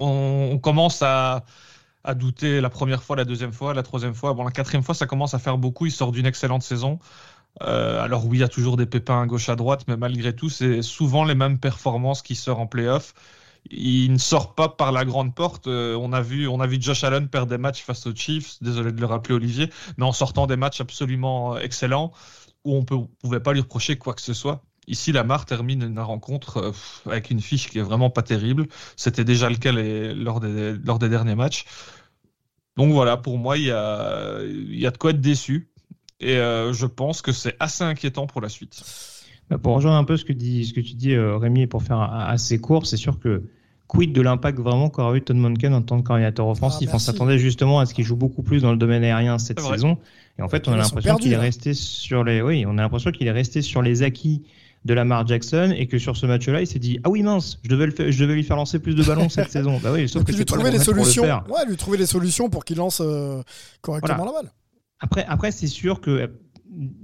on 0.00 0.58
commence 0.58 1.02
à, 1.02 1.44
à 2.04 2.14
douter 2.14 2.60
la 2.60 2.70
première 2.70 3.02
fois, 3.02 3.16
la 3.16 3.24
deuxième 3.24 3.52
fois, 3.52 3.74
la 3.74 3.82
troisième 3.82 4.14
fois. 4.14 4.32
Bon, 4.34 4.44
la 4.44 4.50
quatrième 4.50 4.82
fois, 4.82 4.94
ça 4.94 5.06
commence 5.06 5.34
à 5.34 5.38
faire 5.38 5.58
beaucoup. 5.58 5.86
Il 5.86 5.92
sort 5.92 6.12
d'une 6.12 6.26
excellente 6.26 6.62
saison. 6.62 6.98
Euh, 7.62 8.00
alors 8.02 8.26
oui, 8.26 8.38
il 8.38 8.40
y 8.40 8.44
a 8.44 8.48
toujours 8.48 8.76
des 8.76 8.86
pépins 8.86 9.22
à 9.22 9.26
gauche 9.26 9.48
à 9.48 9.56
droite, 9.56 9.84
mais 9.88 9.96
malgré 9.96 10.34
tout, 10.34 10.48
c'est 10.48 10.82
souvent 10.82 11.24
les 11.24 11.34
mêmes 11.34 11.58
performances 11.58 12.22
qui 12.22 12.34
sortent 12.36 12.60
en 12.60 12.66
playoff. 12.66 13.14
Il 13.70 14.12
ne 14.12 14.18
sort 14.18 14.54
pas 14.54 14.68
par 14.68 14.92
la 14.92 15.04
grande 15.04 15.34
porte. 15.34 15.66
Euh, 15.66 15.96
on 15.96 16.12
a 16.12 16.22
vu, 16.22 16.48
on 16.48 16.60
a 16.60 16.66
vu 16.66 16.78
Josh 16.80 17.04
Allen 17.04 17.28
perdre 17.28 17.48
des 17.48 17.58
matchs 17.58 17.82
face 17.82 18.06
aux 18.06 18.14
Chiefs. 18.14 18.56
Désolé 18.62 18.92
de 18.92 19.00
le 19.00 19.06
rappeler, 19.06 19.34
Olivier, 19.34 19.70
mais 19.98 20.04
en 20.04 20.12
sortant 20.12 20.46
des 20.46 20.56
matchs 20.56 20.80
absolument 20.80 21.58
excellents 21.58 22.12
où 22.64 22.76
on 22.76 22.80
ne 22.80 23.06
pouvait 23.22 23.40
pas 23.40 23.52
lui 23.52 23.60
reprocher 23.60 23.96
quoi 23.96 24.14
que 24.14 24.22
ce 24.22 24.34
soit. 24.34 24.62
Ici, 24.90 25.12
Lamar 25.12 25.46
termine 25.46 25.94
la 25.94 26.02
rencontre 26.02 26.56
euh, 26.56 26.72
avec 27.06 27.30
une 27.30 27.40
fiche 27.40 27.70
qui 27.70 27.78
est 27.78 27.82
vraiment 27.82 28.10
pas 28.10 28.22
terrible. 28.22 28.66
C'était 28.96 29.24
déjà 29.24 29.48
le 29.48 29.54
cas 29.54 29.70
lors, 29.72 30.40
des, 30.40 30.74
lors 30.84 30.98
des 30.98 31.08
derniers 31.08 31.36
matchs. 31.36 31.64
Donc 32.76 32.92
voilà, 32.92 33.16
pour 33.16 33.38
moi, 33.38 33.56
il 33.56 33.64
y 33.64 33.70
a, 33.70 34.40
y 34.42 34.86
a 34.86 34.90
de 34.90 34.98
quoi 34.98 35.10
être 35.10 35.20
déçu. 35.20 35.70
Et 36.18 36.36
euh, 36.36 36.72
je 36.72 36.86
pense 36.86 37.22
que 37.22 37.30
c'est 37.30 37.54
assez 37.60 37.84
inquiétant 37.84 38.26
pour 38.26 38.40
la 38.40 38.48
suite. 38.48 38.82
Bah, 39.48 39.58
pour 39.58 39.74
rejoindre 39.76 39.96
un 39.96 40.04
peu 40.04 40.16
ce 40.16 40.24
que, 40.24 40.32
dit, 40.32 40.66
ce 40.66 40.74
que 40.74 40.80
tu 40.80 40.94
dis, 40.94 41.14
euh, 41.14 41.36
Rémi, 41.36 41.68
pour 41.68 41.84
faire 41.84 42.00
assez 42.00 42.60
court, 42.60 42.86
c'est 42.86 42.96
sûr 42.96 43.20
que 43.20 43.44
quid 43.86 44.12
de 44.12 44.20
l'impact 44.20 44.58
vraiment 44.58 44.88
qu'aura 44.88 45.16
eu 45.16 45.22
Todd 45.22 45.36
Monken 45.36 45.72
en 45.72 45.82
tant 45.82 46.00
que 46.00 46.06
coordinateur 46.06 46.48
offensif? 46.48 46.88
Ah, 46.92 46.96
on 46.96 46.98
s'attendait 46.98 47.38
justement 47.38 47.78
à 47.78 47.86
ce 47.86 47.94
qu'il 47.94 48.04
joue 48.04 48.16
beaucoup 48.16 48.42
plus 48.42 48.62
dans 48.62 48.72
le 48.72 48.76
domaine 48.76 49.04
aérien 49.04 49.38
cette 49.38 49.60
saison. 49.60 49.98
Et 50.38 50.42
en 50.42 50.48
fait, 50.48 50.66
on 50.66 50.72
a 50.72 50.76
l'impression 50.76 51.16
qu'il 51.16 51.32
est 51.32 51.36
resté 51.36 51.74
sur 51.74 52.24
les, 52.24 52.42
oui, 52.42 52.64
on 52.66 52.76
a 52.78 52.82
l'impression 52.82 53.12
qu'il 53.12 53.26
est 53.28 53.32
resté 53.32 53.62
sur 53.62 53.82
les 53.82 54.02
acquis 54.02 54.42
de 54.84 54.94
Lamar 54.94 55.26
Jackson 55.26 55.74
et 55.76 55.86
que 55.86 55.98
sur 55.98 56.16
ce 56.16 56.26
match-là, 56.26 56.60
il 56.60 56.66
s'est 56.66 56.78
dit 56.78 56.98
ah 57.04 57.10
oui 57.10 57.22
mince, 57.22 57.58
je 57.62 57.68
devais, 57.68 57.86
le 57.86 58.10
je 58.10 58.22
devais 58.22 58.34
lui 58.34 58.44
faire 58.44 58.56
lancer 58.56 58.78
plus 58.78 58.94
de 58.94 59.02
ballons 59.02 59.28
cette 59.28 59.50
saison. 59.52 59.78
Bah 59.82 59.90
oui, 59.92 60.08
sauf 60.08 60.24
que 60.24 60.32
lui 60.32 60.44
trouver 60.44 60.70
des 60.70 60.78
solutions. 60.78 61.24
Ouais, 61.24 61.66
lui 61.68 61.76
trouver 61.76 61.98
des 61.98 62.06
solutions 62.06 62.48
pour 62.48 62.64
qu'il 62.64 62.78
lance 62.78 63.02
euh, 63.04 63.42
correctement 63.82 64.24
la 64.24 64.32
balle. 64.32 64.52
Après, 65.00 65.24
après 65.28 65.50
c'est 65.50 65.66
sûr 65.66 66.00
que 66.00 66.10
euh, 66.10 66.26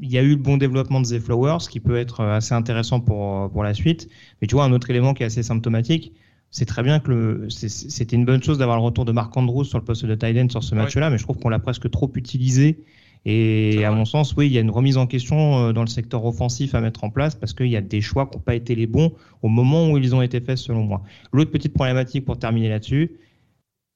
il 0.01 0.11
y 0.11 0.17
a 0.17 0.23
eu 0.23 0.31
le 0.31 0.37
bon 0.37 0.57
développement 0.57 1.01
de 1.01 1.07
The 1.07 1.21
Flowers, 1.21 1.69
qui 1.69 1.81
peut 1.81 1.97
être 1.97 2.21
euh, 2.21 2.37
assez 2.37 2.55
intéressant 2.55 3.01
pour, 3.01 3.51
pour 3.51 3.63
la 3.63 3.75
suite. 3.75 4.09
Mais 4.41 4.47
tu 4.47 4.55
vois, 4.55 4.65
un 4.65 4.73
autre 4.73 4.89
élément 4.91 5.13
qui 5.13 5.23
est 5.23 5.27
assez 5.27 5.43
symptomatique, 5.43 6.13
c'est 6.51 6.67
très 6.67 6.83
bien 6.83 7.01
que 7.01 7.49
c'était 7.51 8.17
une 8.17 8.25
bonne 8.25 8.43
chose 8.43 8.59
d'avoir 8.59 8.79
le 8.79 8.85
retour 8.85 9.05
de 9.05 9.13
Marc 9.13 9.37
Andrews 9.37 9.65
sur 9.65 9.79
le 9.79 9.85
poste 9.85 10.07
de 10.07 10.15
Titan 10.15 10.49
sur 10.49 10.63
ce 10.63 10.75
match-là, 10.75 11.11
mais 11.11 11.19
je 11.19 11.25
trouve 11.25 11.39
qu'on 11.39 11.49
l'a 11.49 11.59
presque 11.59 11.91
trop 11.91 12.11
utilisé 12.15 12.83
et 13.29 13.85
à 13.85 13.91
mon 13.91 14.05
sens, 14.05 14.37
oui, 14.37 14.47
il 14.47 14.53
y 14.53 14.59
a 14.59 14.61
une 14.61 14.71
remise 14.71 14.97
en 14.97 15.09
question 15.09 15.59
euh, 15.59 15.73
dans 15.73 15.81
le 15.81 15.89
secteur 15.89 16.25
offensif 16.25 16.77
à 16.77 16.81
mettre 16.81 17.03
en 17.03 17.11
place 17.11 17.35
parce 17.35 17.55
qu'il 17.55 17.67
y 17.67 17.77
a 17.77 17.81
des 17.81 18.01
choix 18.01 18.27
qui 18.27 18.37
n'ont 18.37 18.43
pas 18.43 18.55
été 18.55 18.77
les 18.77 18.87
bons 18.87 19.13
au 19.43 19.49
moment 19.49 19.91
où 19.91 19.99
ils 19.99 20.15
ont 20.15 20.23
été 20.23 20.41
faits, 20.41 20.59
selon 20.59 20.85
moi. 20.85 21.03
L'autre 21.33 21.51
petite 21.51 21.75
problématique 21.75 22.25
pour 22.25 22.39
terminer 22.39 22.69
là-dessus, 22.69 23.17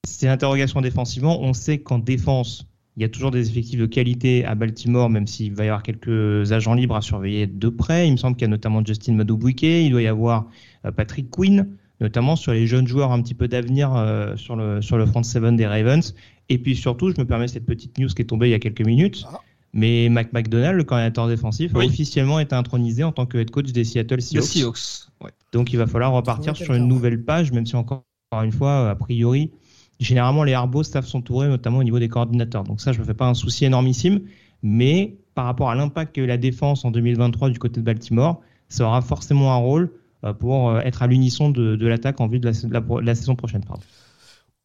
c'est 0.04 0.26
l'interrogation 0.26 0.80
défensivement. 0.80 1.40
On 1.42 1.52
sait 1.52 1.78
qu'en 1.78 2.00
défense, 2.00 2.66
il 2.96 3.02
y 3.02 3.04
a 3.04 3.08
toujours 3.08 3.30
des 3.30 3.48
effectifs 3.48 3.78
de 3.78 3.86
qualité 3.86 4.44
à 4.44 4.56
Baltimore, 4.56 5.08
même 5.08 5.28
s'il 5.28 5.54
va 5.54 5.64
y 5.64 5.68
avoir 5.68 5.84
quelques 5.84 6.50
agents 6.50 6.74
libres 6.74 6.96
à 6.96 7.00
surveiller 7.00 7.46
de 7.46 7.68
près. 7.68 8.08
Il 8.08 8.12
me 8.12 8.16
semble 8.16 8.34
qu'il 8.34 8.46
y 8.46 8.48
a 8.48 8.50
notamment 8.50 8.84
Justin 8.84 9.12
Madubuike, 9.12 9.62
il 9.62 9.92
doit 9.92 10.02
y 10.02 10.08
avoir 10.08 10.48
euh, 10.84 10.90
Patrick 10.90 11.30
Quinn. 11.30 11.68
notamment 12.00 12.34
sur 12.34 12.50
les 12.50 12.66
jeunes 12.66 12.88
joueurs 12.88 13.12
un 13.12 13.22
petit 13.22 13.34
peu 13.34 13.46
d'avenir 13.46 13.92
sur, 14.34 14.56
le, 14.56 14.82
sur 14.82 14.96
le 14.96 15.06
front 15.06 15.22
seven 15.22 15.54
des 15.54 15.68
Ravens. 15.68 16.16
Et 16.51 16.59
puis 16.59 16.76
surtout, 16.76 17.11
je 17.11 17.18
me 17.18 17.24
permets 17.24 17.48
cette 17.48 17.64
petite 17.64 17.96
news 17.96 18.09
qui 18.09 18.22
est 18.22 18.26
tombée 18.26 18.48
il 18.48 18.51
y 18.51 18.55
a 18.55 18.59
quelques 18.59 18.84
minutes. 18.84 19.24
Ah. 19.26 19.40
Mais 19.72 20.09
Mac 20.09 20.32
McDonald, 20.32 20.76
le 20.76 20.82
coordinateur 20.82 21.28
défensif, 21.28 21.74
a 21.76 21.78
officiellement 21.78 22.40
été 22.40 22.57
intronisé 22.57 23.05
en 23.05 23.12
tant 23.12 23.24
que 23.24 23.38
head 23.38 23.53
coach 23.53 23.70
des 23.70 23.84
Seattle 23.84 24.20
Seahawks. 24.20 25.07
Donc 25.53 25.72
il 25.72 25.76
va 25.76 25.86
falloir 25.86 26.12
repartir 26.12 26.57
sur 26.57 26.74
une 26.74 26.88
nouvelle 26.88 27.24
page, 27.24 27.53
même 27.53 27.66
si 27.66 27.76
encore, 27.76 28.03
une 28.32 28.51
fois, 28.51 28.90
a 28.90 28.94
priori, 28.96 29.53
généralement 30.01 30.42
les 30.42 30.55
Arbos 30.55 30.82
savent 30.82 31.07
s'entourer, 31.07 31.46
notamment 31.46 31.78
au 31.78 31.84
niveau 31.84 32.01
des 32.01 32.09
coordinateurs. 32.09 32.64
Donc 32.64 32.80
ça, 32.80 32.90
je 32.90 32.98
ne 32.98 33.03
me 33.03 33.07
fais 33.07 33.14
pas 33.14 33.28
un 33.28 33.34
souci 33.34 33.64
énormissime. 33.64 34.22
Mais 34.64 35.16
par 35.34 35.44
rapport 35.44 35.70
à 35.70 35.76
l'impact 35.76 36.16
qu'a 36.16 36.22
eu 36.22 36.26
la 36.26 36.36
défense 36.36 36.84
en 36.84 36.90
2023 36.90 37.51
du 37.51 37.61
côté 37.61 37.80
de 37.80 37.86
Baltimore, 37.86 38.42
ça 38.68 38.84
aura 38.86 39.03
forcément 39.03 39.55
un 39.55 39.59
rôle 39.59 39.92
euh, 40.24 40.32
pour 40.34 40.70
euh, 40.70 40.80
être 40.80 41.03
à 41.03 41.07
l'unisson 41.07 41.51
de, 41.51 41.86
l'attaque 41.86 42.20
en 42.20 42.26
vue 42.26 42.40
de 42.40 42.46
la, 42.46 43.14
saison 43.14 43.36
prochaine. 43.36 43.62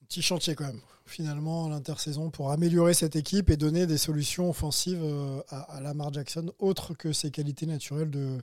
Petit 0.08 0.24
chantier 0.24 0.56
quand 0.56 0.66
même 0.66 0.82
finalement 1.06 1.70
l'intersaison 1.70 2.30
pour 2.30 2.52
améliorer 2.52 2.94
cette 2.94 3.16
équipe 3.16 3.50
et 3.50 3.58
donner 3.58 3.86
des 3.86 3.98
solutions 3.98 4.50
offensives 4.50 5.04
euh, 5.04 5.42
à, 5.50 5.80
Lamar 5.82 6.12
Jackson, 6.12 6.52
autres 6.60 6.94
que 6.94 7.14
ses 7.14 7.32
qualités 7.32 7.66
naturelles 7.66 8.10
de, 8.10 8.38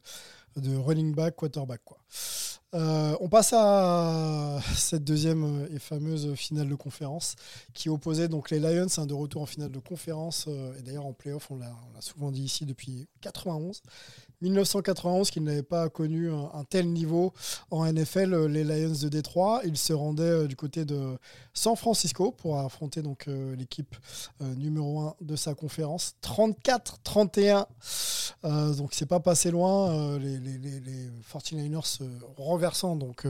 de 0.56 0.76
running 0.76 1.14
back, 1.14 1.36
quarterback. 1.36 1.80
Quoi. 1.84 1.98
Euh, 2.74 3.14
on 3.20 3.28
passe 3.28 3.52
à 3.52 4.58
cette 4.74 5.04
deuxième 5.04 5.68
et 5.74 5.78
fameuse 5.78 6.34
finale 6.34 6.68
de 6.68 6.74
conférence 6.74 7.36
qui 7.74 7.90
opposait 7.90 8.28
donc 8.28 8.50
les 8.50 8.60
Lions, 8.60 8.86
hein, 8.96 9.06
de 9.06 9.12
retour 9.12 9.42
en 9.42 9.46
finale 9.46 9.70
de 9.70 9.78
conférence, 9.78 10.46
euh, 10.48 10.74
et 10.78 10.82
d'ailleurs 10.82 11.04
en 11.04 11.12
playoff, 11.12 11.50
on 11.50 11.56
l'a 11.56 11.74
souvent 12.00 12.30
dit 12.30 12.42
ici 12.42 12.64
depuis 12.64 13.08
91, 13.20 13.82
1991 14.42 15.30
qu'ils 15.30 15.44
n'avaient 15.44 15.62
pas 15.62 15.88
connu 15.88 16.30
un, 16.30 16.64
tel 16.68 16.92
niveau 16.92 17.32
en 17.70 17.90
NFL, 17.90 18.34
euh, 18.34 18.48
les 18.48 18.64
Lions 18.64 18.94
de 19.00 19.08
Détroit. 19.08 19.62
Ils 19.64 19.76
se 19.76 19.92
rendaient 19.92 20.22
euh, 20.22 20.46
du 20.46 20.56
côté 20.56 20.84
de 20.84 21.16
San 21.54 21.76
Francisco 21.76 22.32
pour 22.32 22.58
affronter 22.58 23.02
donc 23.02 23.28
euh, 23.28 23.54
l'équipe 23.56 23.96
numéro 24.40 25.00
1 25.00 25.14
de 25.20 25.36
sa 25.36 25.54
conférence. 25.54 26.14
34-31. 26.22 27.66
donc 28.76 28.90
c'est 28.92 29.06
pas 29.06 29.20
passé 29.20 29.50
loin. 29.50 30.18
les, 30.18 30.38
les, 30.38 30.58
les, 30.58 31.10
49ers 31.32 32.00
renversant 32.36 32.96
donc 32.96 33.26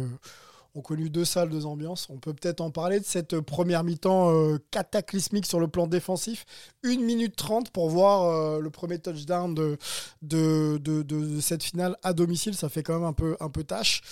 ont 0.74 0.80
connu 0.80 1.10
deux 1.10 1.24
salles, 1.24 1.50
deux 1.50 1.66
ambiances. 1.66 2.08
On 2.10 2.18
peut 2.18 2.32
peut-être 2.32 2.60
en 2.60 2.70
parler 2.70 2.98
de 2.98 3.04
cette 3.04 3.40
première 3.40 3.84
mi-temps 3.84 4.30
euh, 4.30 4.58
cataclysmique 4.70 5.46
sur 5.46 5.60
le 5.60 5.68
plan 5.68 5.86
défensif. 5.86 6.46
Une 6.82 7.02
minute 7.02 7.36
trente 7.36 7.70
pour 7.70 7.90
voir 7.90 8.22
euh, 8.22 8.58
le 8.60 8.70
premier 8.70 8.98
touchdown 8.98 9.54
de 9.54 9.76
de, 10.22 10.78
de, 10.78 11.40
cette 11.40 11.62
finale 11.62 11.96
à 12.02 12.12
domicile. 12.12 12.54
Ça 12.54 12.68
fait 12.68 12.82
quand 12.82 12.94
même 12.94 13.04
un 13.04 13.12
peu, 13.12 13.36
un 13.40 13.50
peu 13.50 13.64
tâche. 13.64 14.02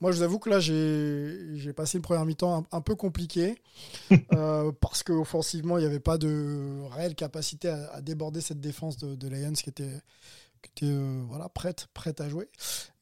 Moi, 0.00 0.12
je 0.12 0.18
vous 0.18 0.22
avoue 0.22 0.38
que 0.38 0.50
là, 0.50 0.60
j'ai 0.60 1.72
passé 1.72 1.98
une 1.98 2.02
première 2.02 2.24
mi-temps 2.24 2.64
un, 2.70 2.80
peu 2.80 2.94
compliquée 2.94 3.56
euh, 4.32 4.72
parce 4.80 5.02
qu'offensivement, 5.02 5.76
il 5.78 5.80
n'y 5.80 5.86
avait 5.86 6.00
pas 6.00 6.18
de 6.18 6.82
réelle 6.90 7.14
capacité 7.14 7.68
à, 7.68 8.00
déborder 8.00 8.40
cette 8.40 8.60
défense 8.60 8.96
de, 8.96 9.14
de 9.14 9.28
Lions 9.28 9.52
qui 9.52 9.70
était 9.70 10.00
qui 10.62 10.70
était 10.70 10.92
euh, 10.92 11.22
voilà, 11.28 11.48
prête, 11.48 11.88
prête 11.94 12.20
à 12.20 12.28
jouer. 12.28 12.48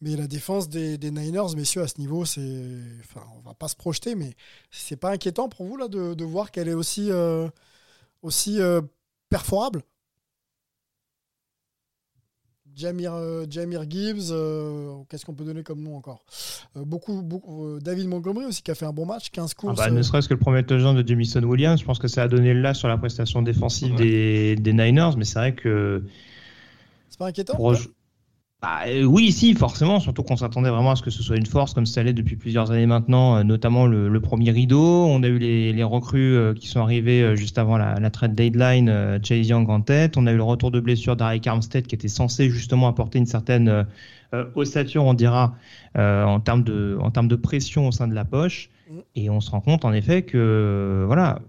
Mais 0.01 0.17
la 0.17 0.27
défense 0.27 0.69
des, 0.69 0.99
Niners, 0.99 1.55
messieurs, 1.57 1.83
à 1.83 1.89
ce 1.89 1.99
niveau, 1.99 2.25
c'est. 2.25 2.81
Enfin, 3.01 3.27
on 3.37 3.41
va 3.41 3.55
pas 3.55 3.69
se 3.69 3.77
projeter, 3.77 4.15
mais 4.15 4.35
c'est 4.71 4.97
pas 4.97 5.11
inquiétant 5.11 5.49
pour 5.49 5.67
vous 5.67 5.77
là, 5.77 5.89
de, 5.89 6.15
de 6.15 6.25
voir 6.25 6.51
qu'elle 6.51 6.69
est 6.69 6.75
aussi, 6.75 7.11
euh, 7.11 7.49
aussi 8.23 8.61
euh, 8.61 8.81
perforable? 9.29 9.83
Jamir, 12.75 13.15
Jamir 13.49 13.89
Gibbs, 13.89 14.35
qu'est-ce 15.09 15.25
qu'on 15.25 15.33
peut 15.33 15.47
donner 15.47 15.63
comme 15.63 15.83
nom 15.83 15.97
encore? 15.97 16.27
Beaucoup, 16.75 17.23
beaucoup 17.23 17.81
David 17.81 18.07
Montgomery 18.07 18.45
aussi 18.45 18.61
qui 18.61 18.71
a 18.71 18.75
fait 18.75 18.85
un 18.85 18.93
bon 18.93 19.07
match, 19.07 19.31
15 19.31 19.55
courses. 19.55 19.81
Ah 19.81 19.87
bah, 19.87 19.91
ne 19.91 20.03
serait-ce 20.03 20.29
que 20.29 20.35
le 20.35 20.41
premier 20.41 20.63
touchdown 20.63 20.95
de 20.95 21.09
Jamison 21.09 21.43
Williams, 21.43 21.81
je 21.81 21.87
pense 21.87 21.99
que 21.99 22.07
ça 22.07 22.25
a 22.25 22.29
donné 22.29 22.53
là 22.53 22.75
sur 22.75 22.89
la 22.89 22.99
prestation 22.99 23.41
défensive 23.41 23.95
des, 23.95 24.57
des 24.57 24.75
Niners, 24.75 25.13
mais 25.17 25.25
c'est 25.25 25.39
vrai 25.39 25.55
que 25.55 26.05
c'est 27.17 27.25
pas 27.25 27.29
inquiétant 27.29 27.57
bah, 28.61 28.81
euh, 28.87 29.05
Oui, 29.05 29.33
si, 29.33 29.55
forcément, 29.55 30.01
surtout 30.01 30.23
qu'on 30.23 30.37
s'attendait 30.37 30.69
vraiment 30.69 30.91
à 30.91 30.97
ce 30.97 31.03
que 31.03 31.11
ce 31.11 31.23
soit 31.23 31.37
une 31.37 31.47
force 31.47 31.73
comme 31.73 31.87
ça 31.87 32.03
l'est 32.03 32.13
depuis 32.13 32.37
plusieurs 32.37 32.71
années 32.71 32.87
maintenant, 32.87 33.37
euh, 33.37 33.43
notamment 33.43 33.87
le, 33.87 34.21
premier 34.21 34.51
rideau. 34.51 35.07
On 35.07 35.23
a 35.23 35.29
eu 35.29 35.39
les, 35.39 35.83
recrues 35.83 36.37
euh, 36.37 36.55
qui 36.55 36.67
sont 36.67 36.81
arrivées 36.81 37.37
juste 37.37 37.59
avant 37.59 37.79
la, 37.79 38.11
trade 38.11 38.35
deadline, 38.35 39.19
Chase 39.23 39.49
Young 39.49 39.69
en 39.71 39.81
tête. 39.81 40.17
On 40.17 40.27
a 40.27 40.33
eu 40.33 40.37
le 40.37 40.43
retour 40.43 40.71
de 40.71 40.81
blessure 40.81 41.17
d'Aric 41.17 41.47
Armstead 41.47 41.87
qui 41.87 41.95
était 41.95 42.09
censé 42.09 42.51
justement 42.51 42.89
apporter 42.89 43.19
une 43.19 43.27
certaine 43.27 43.87
ossature, 44.55 45.05
on 45.05 45.15
dira, 45.15 45.55
en, 45.95 46.41
termes 46.41 46.65
de, 46.65 46.99
en 47.01 47.11
termes 47.11 47.29
de 47.29 47.37
pression 47.37 47.89
au 47.89 47.93
sein 47.93 48.09
de 48.09 48.15
la 48.15 48.25
poche. 48.25 48.69
Mm. 48.91 48.99
Et 49.15 49.31
on 49.31 49.41
se 49.41 49.51
rend 49.51 49.61
compte 49.61 49.85
en 49.85 49.93
effet 49.93 50.23
que 50.23 51.05
voilà, 51.07 51.41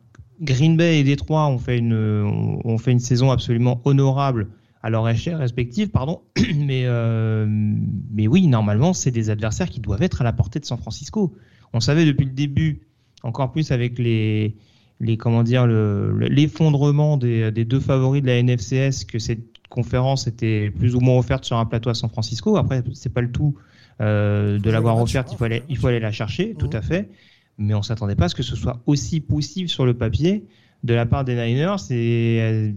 Green 0.41 0.77
Bay 0.77 0.99
et 0.99 1.03
Détroit 1.03 1.47
ont 1.47 1.57
fait 1.57 1.77
une, 1.77 2.61
ont 2.63 2.77
fait 2.77 2.91
une 2.91 2.99
saison 2.99 3.31
absolument 3.31 3.81
honorable 3.85 4.47
à 4.87 4.89
leur 4.89 5.09
échelle 5.09 5.35
respective, 5.35 5.89
pardon. 5.89 6.21
mais, 6.55 6.83
euh, 6.85 7.45
mais 7.49 8.25
oui, 8.25 8.47
normalement, 8.47 8.93
c'est 8.93 9.11
des 9.11 9.29
adversaires 9.29 9.69
qui 9.69 9.81
doivent 9.81 10.01
être 10.01 10.21
à 10.21 10.23
la 10.23 10.31
portée 10.31 10.61
de 10.61 10.65
San 10.65 10.77
Francisco. 10.77 11.35
On 11.73 11.81
savait 11.81 12.05
depuis 12.05 12.23
le 12.23 12.31
début, 12.31 12.79
encore 13.21 13.51
plus 13.51 13.71
avec 13.73 13.99
les, 13.99 14.55
les 15.01 15.17
comment 15.17 15.43
dire, 15.43 15.67
l'effondrement 15.67 17.17
des, 17.17 17.51
des, 17.51 17.65
deux 17.65 17.81
favoris 17.81 18.21
de 18.21 18.27
la 18.27 18.41
NFCS, 18.41 19.03
que 19.03 19.19
cette 19.19 19.59
conférence 19.67 20.25
était 20.25 20.71
plus 20.71 20.95
ou 20.95 21.01
moins 21.01 21.17
offerte 21.17 21.43
sur 21.43 21.57
un 21.57 21.65
plateau 21.65 21.89
à 21.89 21.93
San 21.93 22.09
Francisco. 22.09 22.55
Après, 22.55 22.81
c'est 22.93 23.13
pas 23.13 23.19
le 23.19 23.29
tout 23.29 23.57
euh, 23.99 24.57
de 24.57 24.69
l'avoir 24.69 25.01
offerte, 25.01 25.33
il 25.33 25.37
faut 25.37 25.43
aller, 25.43 25.63
il 25.67 25.77
faut 25.77 25.87
aller 25.87 25.99
la 25.99 26.13
chercher, 26.13 26.55
tout 26.57 26.69
à 26.71 26.81
fait. 26.81 27.09
Mais 27.57 27.73
on 27.73 27.81
s'attendait 27.81 28.15
pas 28.15 28.25
à 28.25 28.29
ce 28.29 28.35
que 28.35 28.43
ce 28.43 28.55
soit 28.55 28.81
aussi 28.85 29.19
possible 29.19 29.67
sur 29.67 29.85
le 29.85 29.95
papier 29.95 30.45
de 30.83 30.93
la 30.93 31.05
part 31.05 31.25
des 31.25 31.35
Niners, 31.35 31.79
c'est 31.79 32.39
euh, 32.41 32.71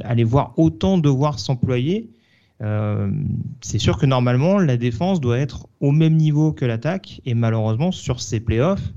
aller 0.00 0.24
voir 0.24 0.52
autant 0.56 0.98
devoir 0.98 1.38
s'employer. 1.38 2.10
Euh, 2.62 3.10
c'est 3.60 3.78
sûr 3.78 3.98
que 3.98 4.06
normalement, 4.06 4.58
la 4.58 4.76
défense 4.76 5.20
doit 5.20 5.38
être 5.38 5.68
au 5.80 5.90
même 5.90 6.16
niveau 6.16 6.52
que 6.52 6.64
l'attaque, 6.64 7.20
et 7.24 7.34
malheureusement, 7.34 7.92
sur 7.92 8.20
ces 8.20 8.40
playoffs, 8.40 8.92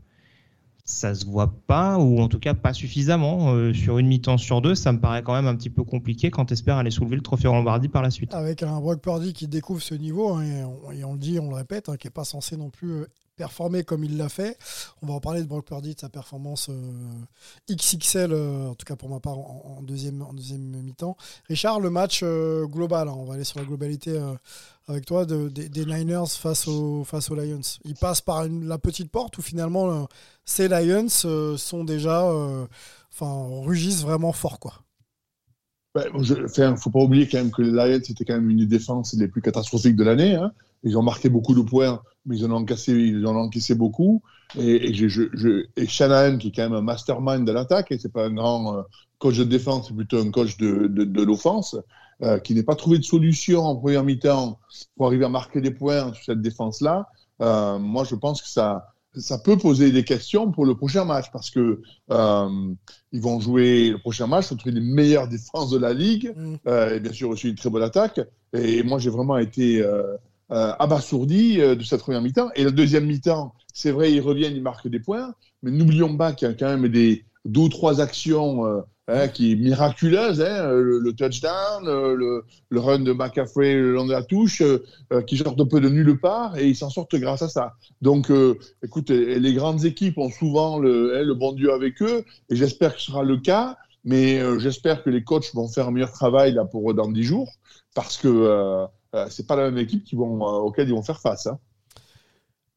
ça 0.86 1.13
se 1.13 1.25
voit 1.25 1.53
pas, 1.67 1.97
ou 1.97 2.19
en 2.19 2.30
tout 2.30 2.39
cas 2.39 2.53
pas 2.53 2.73
suffisamment. 2.73 3.53
Euh, 3.53 3.73
sur 3.73 3.97
une 3.97 4.07
mi-temps 4.07 4.38
sur 4.38 4.61
deux, 4.61 4.73
ça 4.73 4.93
me 4.93 4.99
paraît 4.99 5.21
quand 5.21 5.34
même 5.34 5.47
un 5.47 5.55
petit 5.55 5.69
peu 5.69 5.84
compliqué 5.84 6.32
quand 6.32 6.45
tu 6.45 6.53
espères 6.53 6.78
aller 6.78 6.91
soulever 6.91 7.17
le 7.17 7.21
trophée 7.21 7.45
Lombardie 7.45 7.89
par 7.89 8.01
la 8.01 8.09
suite. 8.09 8.34
Avec 8.34 8.63
un 8.63 8.80
Brock 8.80 9.01
Purdy 9.01 9.34
qui 9.34 9.47
découvre 9.47 9.82
ce 9.82 9.95
niveau, 9.95 10.34
hein, 10.34 10.43
et, 10.93 11.03
on, 11.03 11.13
le 11.13 11.19
dit, 11.19 11.39
on 11.39 11.49
le 11.49 11.55
répète, 11.55 11.89
hein, 11.89 11.97
qui 11.97 12.07
n'est 12.07 12.11
pas 12.11 12.23
censé 12.23 12.55
non 12.55 12.69
plus 12.69 13.05
performer 13.38 13.83
comme 13.83 14.03
il 14.03 14.17
l'a 14.17 14.27
fait. 14.27 14.57
On 15.01 15.07
va 15.07 15.13
en 15.13 15.19
parler 15.21 15.41
de 15.41 15.47
Brock 15.47 15.65
Purdy, 15.65 15.95
de 15.95 15.99
sa 15.99 16.09
performance 16.09 16.67
euh, 16.69 17.71
XXL, 17.71 18.33
euh, 18.33 18.69
en 18.69 18.75
tout 18.75 18.85
cas 18.85 18.95
pour 18.95 19.09
ma 19.09 19.19
part, 19.19 19.38
en, 19.38 19.81
deuxième, 19.81 20.21
en 20.21 20.33
deuxième 20.33 20.61
mi-temps. 20.61 21.15
Richard, 21.47 21.79
le 21.79 21.89
match 21.89 22.21
euh, 22.23 22.65
global, 22.65 23.07
hein, 23.07 23.15
on 23.15 23.23
va 23.23 23.35
aller 23.35 23.43
sur 23.43 23.59
la 23.59 23.65
globalité 23.65 24.19
avec 24.88 25.05
toi, 25.05 25.25
des 25.25 25.85
Niners 25.85 26.29
face, 26.29 26.67
aux, 26.67 27.03
face 27.03 27.29
aux 27.29 27.35
Lions. 27.35 27.61
Ils 27.85 27.95
passent 27.95 28.21
par 28.21 28.47
la 28.47 28.77
petite 28.77 29.11
porte 29.11 29.38
où 29.38 29.41
finalement 29.41 30.07
ces 30.43 30.67
Lions 30.67 31.09
sont 31.57 31.83
déjà, 31.83 32.23
enfin, 33.13 33.63
rugissent 33.65 34.01
vraiment 34.01 34.31
fort, 34.31 34.59
quoi. 34.59 34.73
Il 36.13 36.21
ne 36.21 36.75
faut 36.75 36.89
pas 36.89 36.99
oublier 36.99 37.27
quand 37.27 37.38
même 37.38 37.51
que 37.51 37.61
les 37.61 37.71
Lions, 37.71 38.01
c'était 38.03 38.25
quand 38.25 38.35
même 38.35 38.49
une 38.49 38.59
des 38.59 38.65
défenses 38.65 39.13
les 39.13 39.27
plus 39.27 39.41
catastrophiques 39.41 39.95
de 39.95 40.03
l'année. 40.03 40.35
Hein. 40.35 40.51
Ils 40.88 40.97
ont 40.97 41.03
marqué 41.03 41.29
beaucoup 41.29 41.53
de 41.53 41.61
points, 41.61 42.01
mais 42.25 42.38
ils 42.38 42.45
en 42.45 42.51
ont 42.51 42.61
encaissé, 42.61 42.93
ils 42.93 43.25
en 43.25 43.35
ont 43.35 43.41
encaissé 43.41 43.75
beaucoup. 43.75 44.21
Et, 44.57 44.89
et, 44.89 44.93
je, 44.93 45.65
et 45.75 45.88
Shanahan, 45.88 46.38
qui 46.38 46.47
est 46.47 46.51
quand 46.51 46.63
même 46.63 46.73
un 46.73 46.81
mastermind 46.81 47.45
de 47.45 47.51
l'attaque, 47.51 47.91
et 47.91 47.97
c'est 47.97 48.11
pas 48.11 48.25
un 48.25 48.33
grand 48.33 48.77
euh, 48.77 48.81
coach 49.19 49.38
de 49.38 49.43
défense, 49.43 49.88
c'est 49.88 49.95
plutôt 49.95 50.19
un 50.19 50.31
coach 50.31 50.57
de, 50.57 50.88
de, 50.88 51.03
de 51.03 51.23
l'offense, 51.23 51.75
euh, 52.23 52.39
qui 52.39 52.55
n'est 52.55 52.63
pas 52.63 52.75
trouvé 52.75 52.97
de 52.97 53.03
solution 53.03 53.65
en 53.65 53.75
première 53.75 54.03
mi-temps 54.03 54.59
pour 54.95 55.07
arriver 55.07 55.25
à 55.25 55.29
marquer 55.29 55.61
des 55.61 55.71
points 55.71 56.13
sur 56.13 56.23
cette 56.23 56.41
défense-là. 56.41 57.07
Euh, 57.41 57.77
moi, 57.77 58.03
je 58.05 58.15
pense 58.15 58.41
que 58.41 58.47
ça, 58.47 58.93
ça 59.19 59.38
peut 59.38 59.57
poser 59.57 59.91
des 59.91 60.03
questions 60.03 60.51
pour 60.51 60.65
le 60.65 60.75
prochain 60.75 61.05
match 61.05 61.25
parce 61.31 61.49
que 61.49 61.81
euh, 62.11 62.73
ils 63.11 63.21
vont 63.21 63.39
jouer 63.39 63.89
le 63.89 63.99
prochain 63.99 64.27
match 64.27 64.49
contre 64.49 64.69
les 64.69 64.81
meilleures 64.81 65.27
défenses 65.27 65.69
de 65.69 65.77
la 65.77 65.93
ligue 65.93 66.33
mm. 66.35 66.55
euh, 66.67 66.95
et 66.95 66.99
bien 66.99 67.13
sûr 67.13 67.29
aussi 67.29 67.49
une 67.49 67.55
très 67.55 67.69
bonne 67.69 67.83
attaque. 67.83 68.19
Et 68.53 68.83
moi, 68.83 68.99
j'ai 68.99 69.09
vraiment 69.09 69.38
été 69.38 69.81
euh, 69.81 70.15
euh, 70.50 70.72
abasourdi 70.80 71.60
euh, 71.60 71.76
de 71.76 71.84
cette 71.84 72.00
première 72.00 72.22
mi-temps. 72.22 72.50
Et 72.56 72.64
la 72.64 72.72
deuxième 72.72 73.06
mi-temps, 73.06 73.54
c'est 73.74 73.91
vrai, 73.91 74.14
ils 74.14 74.22
reviennent, 74.22 74.56
ils 74.56 74.62
marquent 74.62 74.88
des 74.88 75.02
points, 75.02 75.34
mais 75.62 75.72
n'oublions 75.72 76.16
pas 76.16 76.32
qu'il 76.32 76.48
y 76.48 76.52
a 76.52 76.54
quand 76.54 76.70
même 76.70 76.88
des 76.88 77.26
deux 77.43 77.62
ou 77.62 77.70
trois 77.70 78.00
actions 78.00 78.66
euh, 78.66 78.80
hein, 79.10 79.28
qui 79.28 79.58
miraculeuses, 79.58 80.39
hein, 80.39 80.72
le, 80.72 81.12
touchdown, 81.12 81.84
le, 81.84 82.45
le, 82.70 82.80
run 82.80 83.00
de 83.00 83.12
McCaffrey 83.12 83.74
le 83.74 83.91
long 83.91 84.06
de 84.06 84.14
la 84.14 84.24
touche, 84.24 84.64
qui 85.26 85.36
sortent 85.36 85.60
un 85.60 85.66
peu 85.66 85.82
de 85.82 85.89
nulle 85.89 86.18
part, 86.18 86.58
et 86.58 86.66
ils 86.66 86.78
s'en 86.78 86.89
sortent 86.89 87.16
grâce 87.18 87.41
à 87.41 87.50
ça. 87.50 87.74
Donc, 88.02 88.32
écoute, 88.82 89.10
les 89.10 89.54
grandes 89.54 89.84
équipes 89.84 90.18
ont 90.18 90.32
souvent 90.32 90.80
le, 90.80 91.18
hein, 91.18 91.24
le 91.24 91.34
bon 91.34 91.52
Dieu 91.52 91.74
avec 91.74 92.02
eux, 92.02 92.24
et 92.50 92.56
j'espère 92.56 92.95
que 92.95 93.02
ce 93.02 93.08
sera 93.08 93.24
le 93.24 93.38
cas. 93.38 93.78
Mais 94.06 94.39
j'espère 94.60 95.04
que 95.04 95.10
les 95.10 95.26
coachs 95.26 95.54
vont 95.54 95.68
faire 95.68 95.89
un 95.89 95.91
meilleur 95.91 96.14
travail 96.14 96.54
là 96.54 96.64
pour 96.64 96.93
dans 96.93 97.12
dix 97.12 97.24
jours, 97.24 97.52
parce 97.93 98.16
que 98.16 98.28
euh, 98.30 98.86
c'est 99.30 99.47
pas 99.47 99.55
la 99.55 99.70
même 99.70 99.78
équipe 99.78 100.03
qui 100.03 100.15
vont, 100.15 100.41
euh, 100.41 100.59
auquel 100.59 100.88
ils 100.88 100.93
vont 100.93 101.03
faire 101.03 101.20
face. 101.20 101.47
Hein. 101.47 101.59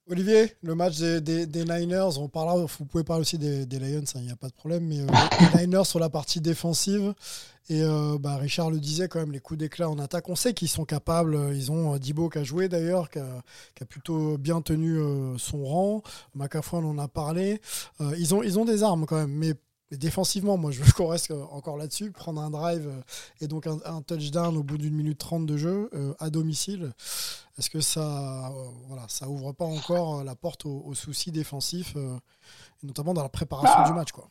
Olivier, 0.09 0.53
le 0.62 0.74
match 0.74 0.99
des, 0.99 1.47
Niners, 1.47 2.18
on 2.18 2.28
parlera, 2.28 2.57
vous 2.57 2.84
pouvez 2.86 3.05
parler 3.05 3.20
aussi 3.20 3.38
des, 3.38 3.64
Lions, 3.78 4.03
il 4.16 4.22
n'y 4.22 4.32
a 4.32 4.36
pas 4.36 4.49
de 4.49 4.55
problème, 4.55 4.84
mais 4.84 4.99
les 5.55 5.66
Niners 5.66 5.86
sur 5.86 6.01
la 6.01 6.11
partie 6.11 6.41
défensive, 6.41 7.14
et 7.68 7.80
bah, 8.18 8.36
Richard 8.38 8.72
le 8.72 8.80
disait 8.80 9.07
quand 9.07 9.20
même, 9.20 9.30
les 9.30 9.38
coups 9.38 9.59
d'éclat 9.59 9.88
en 9.88 10.01
attaque, 10.01 10.28
on 10.28 10.34
sait 10.34 10.53
qu'ils 10.53 10.68
sont 10.68 10.84
capables, 10.84 11.38
ils 11.55 11.70
ont 11.70 11.97
Dibo 11.97 12.28
qui 12.28 12.38
a 12.38 12.43
joué 12.43 12.68
d'ailleurs, 12.68 13.09
qui, 13.09 13.20
a, 13.20 13.84
plutôt 13.88 14.36
bien 14.36 14.62
tenu 14.62 14.99
son 15.38 15.64
rang, 15.64 16.03
McAfee 16.34 16.74
on 16.74 16.91
en 16.91 16.99
a 16.99 17.07
parlé, 17.07 17.61
ils, 18.01 18.34
ont, 18.34 18.43
ils 18.43 18.59
ont 18.59 18.64
des 18.64 18.82
armes 18.82 19.07
quand 19.07 19.14
même, 19.14 19.30
mais 19.30 19.55
mais 19.91 19.97
défensivement, 19.97 20.57
moi, 20.57 20.70
je 20.70 20.82
veux 20.82 20.93
qu'on 20.93 21.09
reste 21.09 21.32
encore 21.51 21.76
là-dessus. 21.76 22.12
Prendre 22.12 22.41
un 22.41 22.51
drive 22.51 22.86
euh, 22.88 23.01
et 23.41 23.49
donc 23.49 23.66
un, 23.66 24.03
touchdown 24.03 24.57
au 24.57 24.62
bout 24.62 24.78
d'une 24.78 24.95
minute 24.95 25.18
trente 25.18 25.47
de 25.47 25.57
jeu 25.57 25.91
euh, 25.95 26.14
à 26.20 26.30
domicile, 26.30 26.93
est-ce 27.59 27.70
que 27.70 27.80
ça, 27.80 28.49
euh, 28.49 28.68
voilà, 28.86 29.05
ça 29.09 29.28
ouvre 29.28 29.53
pas 29.53 29.64
encore 29.64 30.22
la 30.22 30.36
porte 30.36 30.64
aux, 30.64 30.95
soucis 30.95 31.32
défensifs, 31.32 31.97
notamment 32.82 33.14
dans 33.14 33.22
la 33.22 33.28
préparation 33.28 33.78
bah. 33.78 33.86
du 33.86 33.93
match, 33.93 34.12
quoi? 34.12 34.28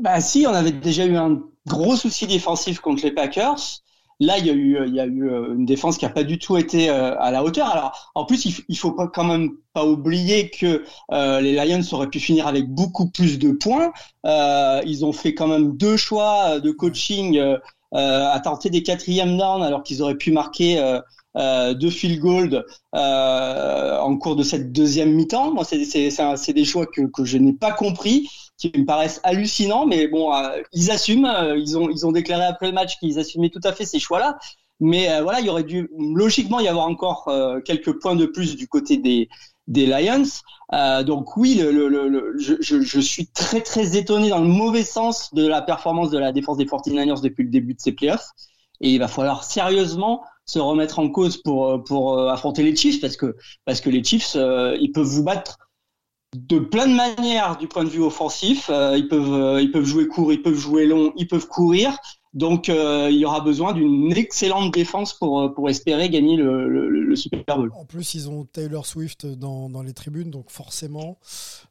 Bah 0.00 0.20
si, 0.20 0.46
on 0.46 0.54
avait 0.54 0.70
déjà 0.70 1.06
eu 1.06 1.16
un 1.16 1.42
gros 1.66 1.96
souci 1.96 2.28
défensif 2.28 2.78
contre 2.78 3.02
les 3.02 3.10
Packers. 3.10 3.82
Là, 4.20 4.38
il 4.38 4.46
y 4.46 4.50
a 4.50 4.52
eu, 4.52 4.78
il 4.86 4.94
y 4.94 5.00
a 5.00 5.06
eu 5.06 5.30
euh, 5.30 5.54
une 5.54 5.64
défense 5.64 5.96
qui 5.96 6.04
n'a 6.04 6.10
pas 6.10 6.24
du 6.24 6.38
tout 6.38 6.56
été 6.56 6.90
euh, 6.90 7.16
à 7.20 7.30
la 7.30 7.44
hauteur. 7.44 7.68
Alors, 7.68 8.10
en 8.16 8.24
plus, 8.24 8.44
il, 8.68 8.76
faut 8.76 8.90
pas 8.90 9.06
quand 9.06 9.22
même 9.22 9.50
pas 9.74 9.86
oublier 9.86 10.50
que 10.50 10.84
euh, 11.12 11.40
les 11.40 11.52
Lions 11.52 11.82
auraient 11.92 12.10
pu 12.10 12.18
finir 12.18 12.48
avec 12.48 12.68
beaucoup 12.68 13.08
plus 13.10 13.38
de 13.38 13.52
points. 13.52 13.92
Euh, 14.26 14.82
ils 14.84 15.04
ont 15.04 15.12
fait 15.12 15.34
quand 15.34 15.46
même 15.46 15.76
deux 15.76 15.96
choix 15.96 16.58
de 16.58 16.70
coaching 16.72 17.40
à 17.92 18.40
tenter 18.40 18.68
des 18.68 18.82
quatrièmes 18.82 19.38
downs 19.38 19.62
alors 19.62 19.82
qu'ils 19.82 20.02
auraient 20.02 20.16
pu 20.16 20.30
marquer 20.30 21.00
euh, 21.38 21.74
deux 21.74 21.90
field 21.90 22.20
goals 22.20 22.64
euh, 22.94 23.98
en 23.98 24.16
cours 24.16 24.36
de 24.36 24.42
cette 24.42 24.72
deuxième 24.72 25.12
mi-temps. 25.12 25.52
Moi, 25.52 25.64
c'est 25.64 26.52
des 26.52 26.64
choix 26.64 26.86
que, 26.86 27.02
que 27.02 27.24
je 27.24 27.38
n'ai 27.38 27.52
pas 27.52 27.72
compris 27.72 28.28
qui 28.58 28.72
me 28.76 28.84
paraissent 28.84 29.20
hallucinants, 29.22 29.86
mais 29.86 30.08
bon, 30.08 30.34
euh, 30.34 30.60
ils 30.72 30.90
assument. 30.90 31.26
Euh, 31.26 31.56
ils 31.56 31.78
ont, 31.78 31.88
ils 31.88 32.04
ont 32.06 32.12
déclaré 32.12 32.44
après 32.44 32.66
le 32.66 32.72
match 32.72 32.98
qu'ils 32.98 33.18
assumaient 33.18 33.50
tout 33.50 33.60
à 33.64 33.72
fait 33.72 33.86
ces 33.86 34.00
choix-là. 34.00 34.38
Mais 34.80 35.10
euh, 35.10 35.22
voilà, 35.22 35.40
il 35.40 35.46
y 35.46 35.48
aurait 35.48 35.64
dû 35.64 35.88
logiquement 35.96 36.60
y 36.60 36.68
avoir 36.68 36.86
encore 36.86 37.30
quelques 37.64 37.98
points 38.00 38.16
de 38.16 38.26
plus 38.26 38.56
du 38.56 38.68
côté 38.68 38.96
des, 38.96 39.28
des 39.66 39.86
Lions. 39.86 40.24
donc 41.04 41.36
oui, 41.36 41.54
le, 41.56 41.70
le, 41.70 42.08
le, 42.08 42.34
je, 42.38 42.54
je, 42.60 42.80
je, 42.80 43.00
suis 43.00 43.26
très 43.26 43.60
très 43.60 43.96
étonné 43.96 44.28
dans 44.28 44.40
le 44.40 44.46
mauvais 44.46 44.84
sens 44.84 45.34
de 45.34 45.46
la 45.46 45.62
performance 45.62 46.10
de 46.10 46.18
la 46.18 46.30
défense 46.32 46.58
des 46.58 46.64
49ers 46.64 47.20
depuis 47.22 47.44
le 47.44 47.50
début 47.50 47.74
de 47.74 47.80
ces 47.80 47.92
playoffs. 47.92 48.30
Et 48.80 48.92
il 48.92 48.98
va 48.98 49.08
falloir 49.08 49.42
sérieusement 49.42 50.22
se 50.48 50.58
remettre 50.58 50.98
en 50.98 51.08
cause 51.10 51.36
pour 51.36 51.84
pour 51.84 52.18
affronter 52.28 52.62
les 52.62 52.74
Chiefs 52.74 53.00
parce 53.00 53.16
que 53.16 53.36
parce 53.64 53.80
que 53.80 53.90
les 53.90 54.02
Chiefs 54.02 54.34
ils 54.34 54.90
peuvent 54.92 55.06
vous 55.06 55.22
battre 55.22 55.58
de 56.34 56.58
plein 56.58 56.86
de 56.86 56.94
manières 56.94 57.56
du 57.56 57.68
point 57.68 57.84
de 57.84 57.88
vue 57.88 58.02
offensif. 58.02 58.68
Euh, 58.70 58.96
ils 58.96 59.08
peuvent 59.08 59.32
euh, 59.32 59.62
ils 59.62 59.70
peuvent 59.70 59.84
jouer 59.84 60.06
court, 60.06 60.32
ils 60.32 60.42
peuvent 60.42 60.58
jouer 60.58 60.86
long, 60.86 61.12
ils 61.16 61.26
peuvent 61.26 61.48
courir. 61.48 61.96
Donc 62.34 62.68
euh, 62.68 63.08
il 63.10 63.16
y 63.16 63.24
aura 63.24 63.40
besoin 63.40 63.72
d'une 63.72 64.12
excellente 64.12 64.72
défense 64.72 65.14
pour, 65.14 65.52
pour 65.54 65.70
espérer 65.70 66.10
gagner 66.10 66.36
le, 66.36 66.68
le, 66.68 67.16
Super 67.16 67.56
Bowl. 67.56 67.72
En 67.74 67.86
plus, 67.86 68.14
ils 68.14 68.28
ont 68.28 68.44
Taylor 68.44 68.84
Swift 68.84 69.26
dans, 69.26 69.70
dans 69.70 69.82
les 69.82 69.94
tribunes, 69.94 70.30
donc 70.30 70.50
forcément, 70.50 71.18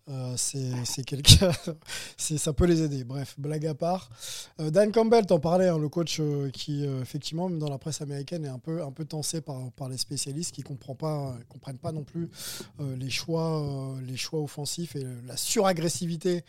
euh, 0.09 0.35
c'est 0.37 1.03
quelqu'un, 1.03 1.51
ça 2.17 2.53
peut 2.53 2.65
les 2.65 2.81
aider. 2.81 3.03
Bref, 3.03 3.35
blague 3.37 3.65
à 3.65 3.73
part. 3.73 4.09
Euh, 4.59 4.69
Dan 4.69 4.91
Campbell, 4.91 5.25
t'en 5.25 5.39
parlais, 5.39 5.67
hein, 5.67 5.77
le 5.77 5.89
coach 5.89 6.19
euh, 6.19 6.49
qui, 6.49 6.85
effectivement, 7.01 7.49
même 7.49 7.59
dans 7.59 7.69
la 7.69 7.77
presse 7.77 8.01
américaine, 8.01 8.45
est 8.45 8.49
un 8.49 8.59
peu, 8.59 8.81
un 8.81 8.91
peu 8.91 9.03
tensé 9.03 9.41
par, 9.41 9.69
par 9.75 9.89
les 9.89 9.97
spécialistes 9.97 10.55
qui 10.55 10.61
ne 10.61 10.67
comprennent 10.67 11.77
pas 11.77 11.91
non 11.91 12.03
plus 12.03 12.29
les, 12.79 13.09
choix, 13.09 13.95
les 14.05 14.15
choix 14.15 14.39
offensifs 14.41 14.95
et 14.95 15.05
la 15.27 15.35
suragressivité 15.35 16.43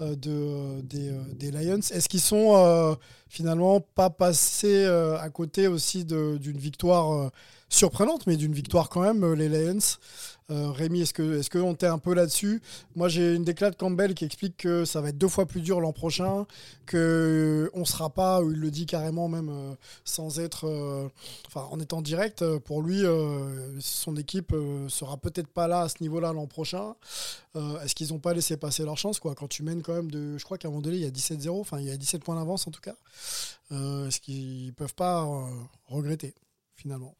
de, 0.00 0.80
des, 0.82 1.12
des 1.34 1.50
Lions. 1.50 1.78
Est-ce 1.78 2.08
qu'ils 2.08 2.20
sont 2.20 2.96
finalement 3.28 3.80
pas 3.80 4.10
passés 4.10 4.84
à 4.84 5.28
côté 5.30 5.66
aussi 5.66 6.04
d'une 6.04 6.58
victoire 6.58 7.30
surprenante, 7.68 8.26
mais 8.26 8.36
d'une 8.36 8.52
victoire 8.52 8.88
quand 8.88 9.02
même, 9.02 9.32
les 9.32 9.48
Lions? 9.48 9.78
Rémi, 10.48 11.02
est-ce 11.02 11.14
que 11.14 11.38
est-ce 11.38 11.50
qu'on 11.50 11.74
t'est 11.74 11.86
un 11.86 11.98
peu 11.98 12.14
là-dessus? 12.14 12.62
Moi, 12.94 13.08
j'ai 13.08 13.34
une 13.34 13.44
déclaration 13.44 13.72
de 13.72 13.78
Campbell 13.78 14.14
qui 14.14 14.24
explique 14.24 14.56
que 14.56 14.84
ça 14.84 15.00
va 15.00 15.08
être 15.08 15.18
deux 15.18 15.28
fois 15.28 15.46
plus 15.46 15.60
dur 15.60 15.80
l'an 15.80 15.92
prochain, 15.92 16.46
que 16.86 17.70
on 17.74 17.84
sera 17.84 18.10
pas, 18.10 18.40
il 18.42 18.58
le 18.58 18.70
dit 18.70 18.86
carrément 18.86 19.28
même 19.28 19.48
euh, 19.48 19.74
sans 20.04 20.40
être, 20.40 20.66
euh, 20.68 21.08
en 21.54 21.80
étant 21.80 22.02
direct. 22.02 22.44
Pour 22.60 22.82
lui, 22.82 23.02
son 23.80 24.16
équipe 24.16 24.54
sera 24.88 25.16
peut-être 25.16 25.48
pas 25.48 25.68
là 25.68 25.82
à 25.82 25.88
ce 25.88 25.96
niveau-là 26.00 26.32
l'an 26.32 26.46
prochain. 26.46 26.94
est-ce 27.54 27.94
qu'ils 27.94 28.08
n'ont 28.12 28.18
pas 28.18 28.34
laissé 28.34 28.56
passer 28.56 28.84
leur 28.84 28.98
chance 28.98 29.20
quoi? 29.20 29.34
Quand 29.34 29.48
tu 29.48 29.62
mènes 29.62 29.82
quand 29.82 29.94
même 29.94 30.10
de, 30.10 30.38
je 30.38 30.44
crois 30.44 30.58
qu'à 30.58 30.68
un 30.68 30.70
moment 30.70 30.82
donné, 30.82 30.96
il 30.96 31.02
y 31.02 31.06
a 31.06 31.10
17-0, 31.10 31.60
enfin 31.60 31.78
il 31.80 31.86
y 31.86 31.90
a 31.90 31.96
17 31.96 32.22
points 32.24 32.36
d'avance 32.36 32.66
en 32.66 32.70
tout 32.70 32.80
cas. 32.80 32.94
est-ce 33.70 34.20
qu'ils 34.20 34.72
peuvent 34.74 34.94
pas 34.94 35.26
regretter 35.88 36.34
finalement? 36.76 37.14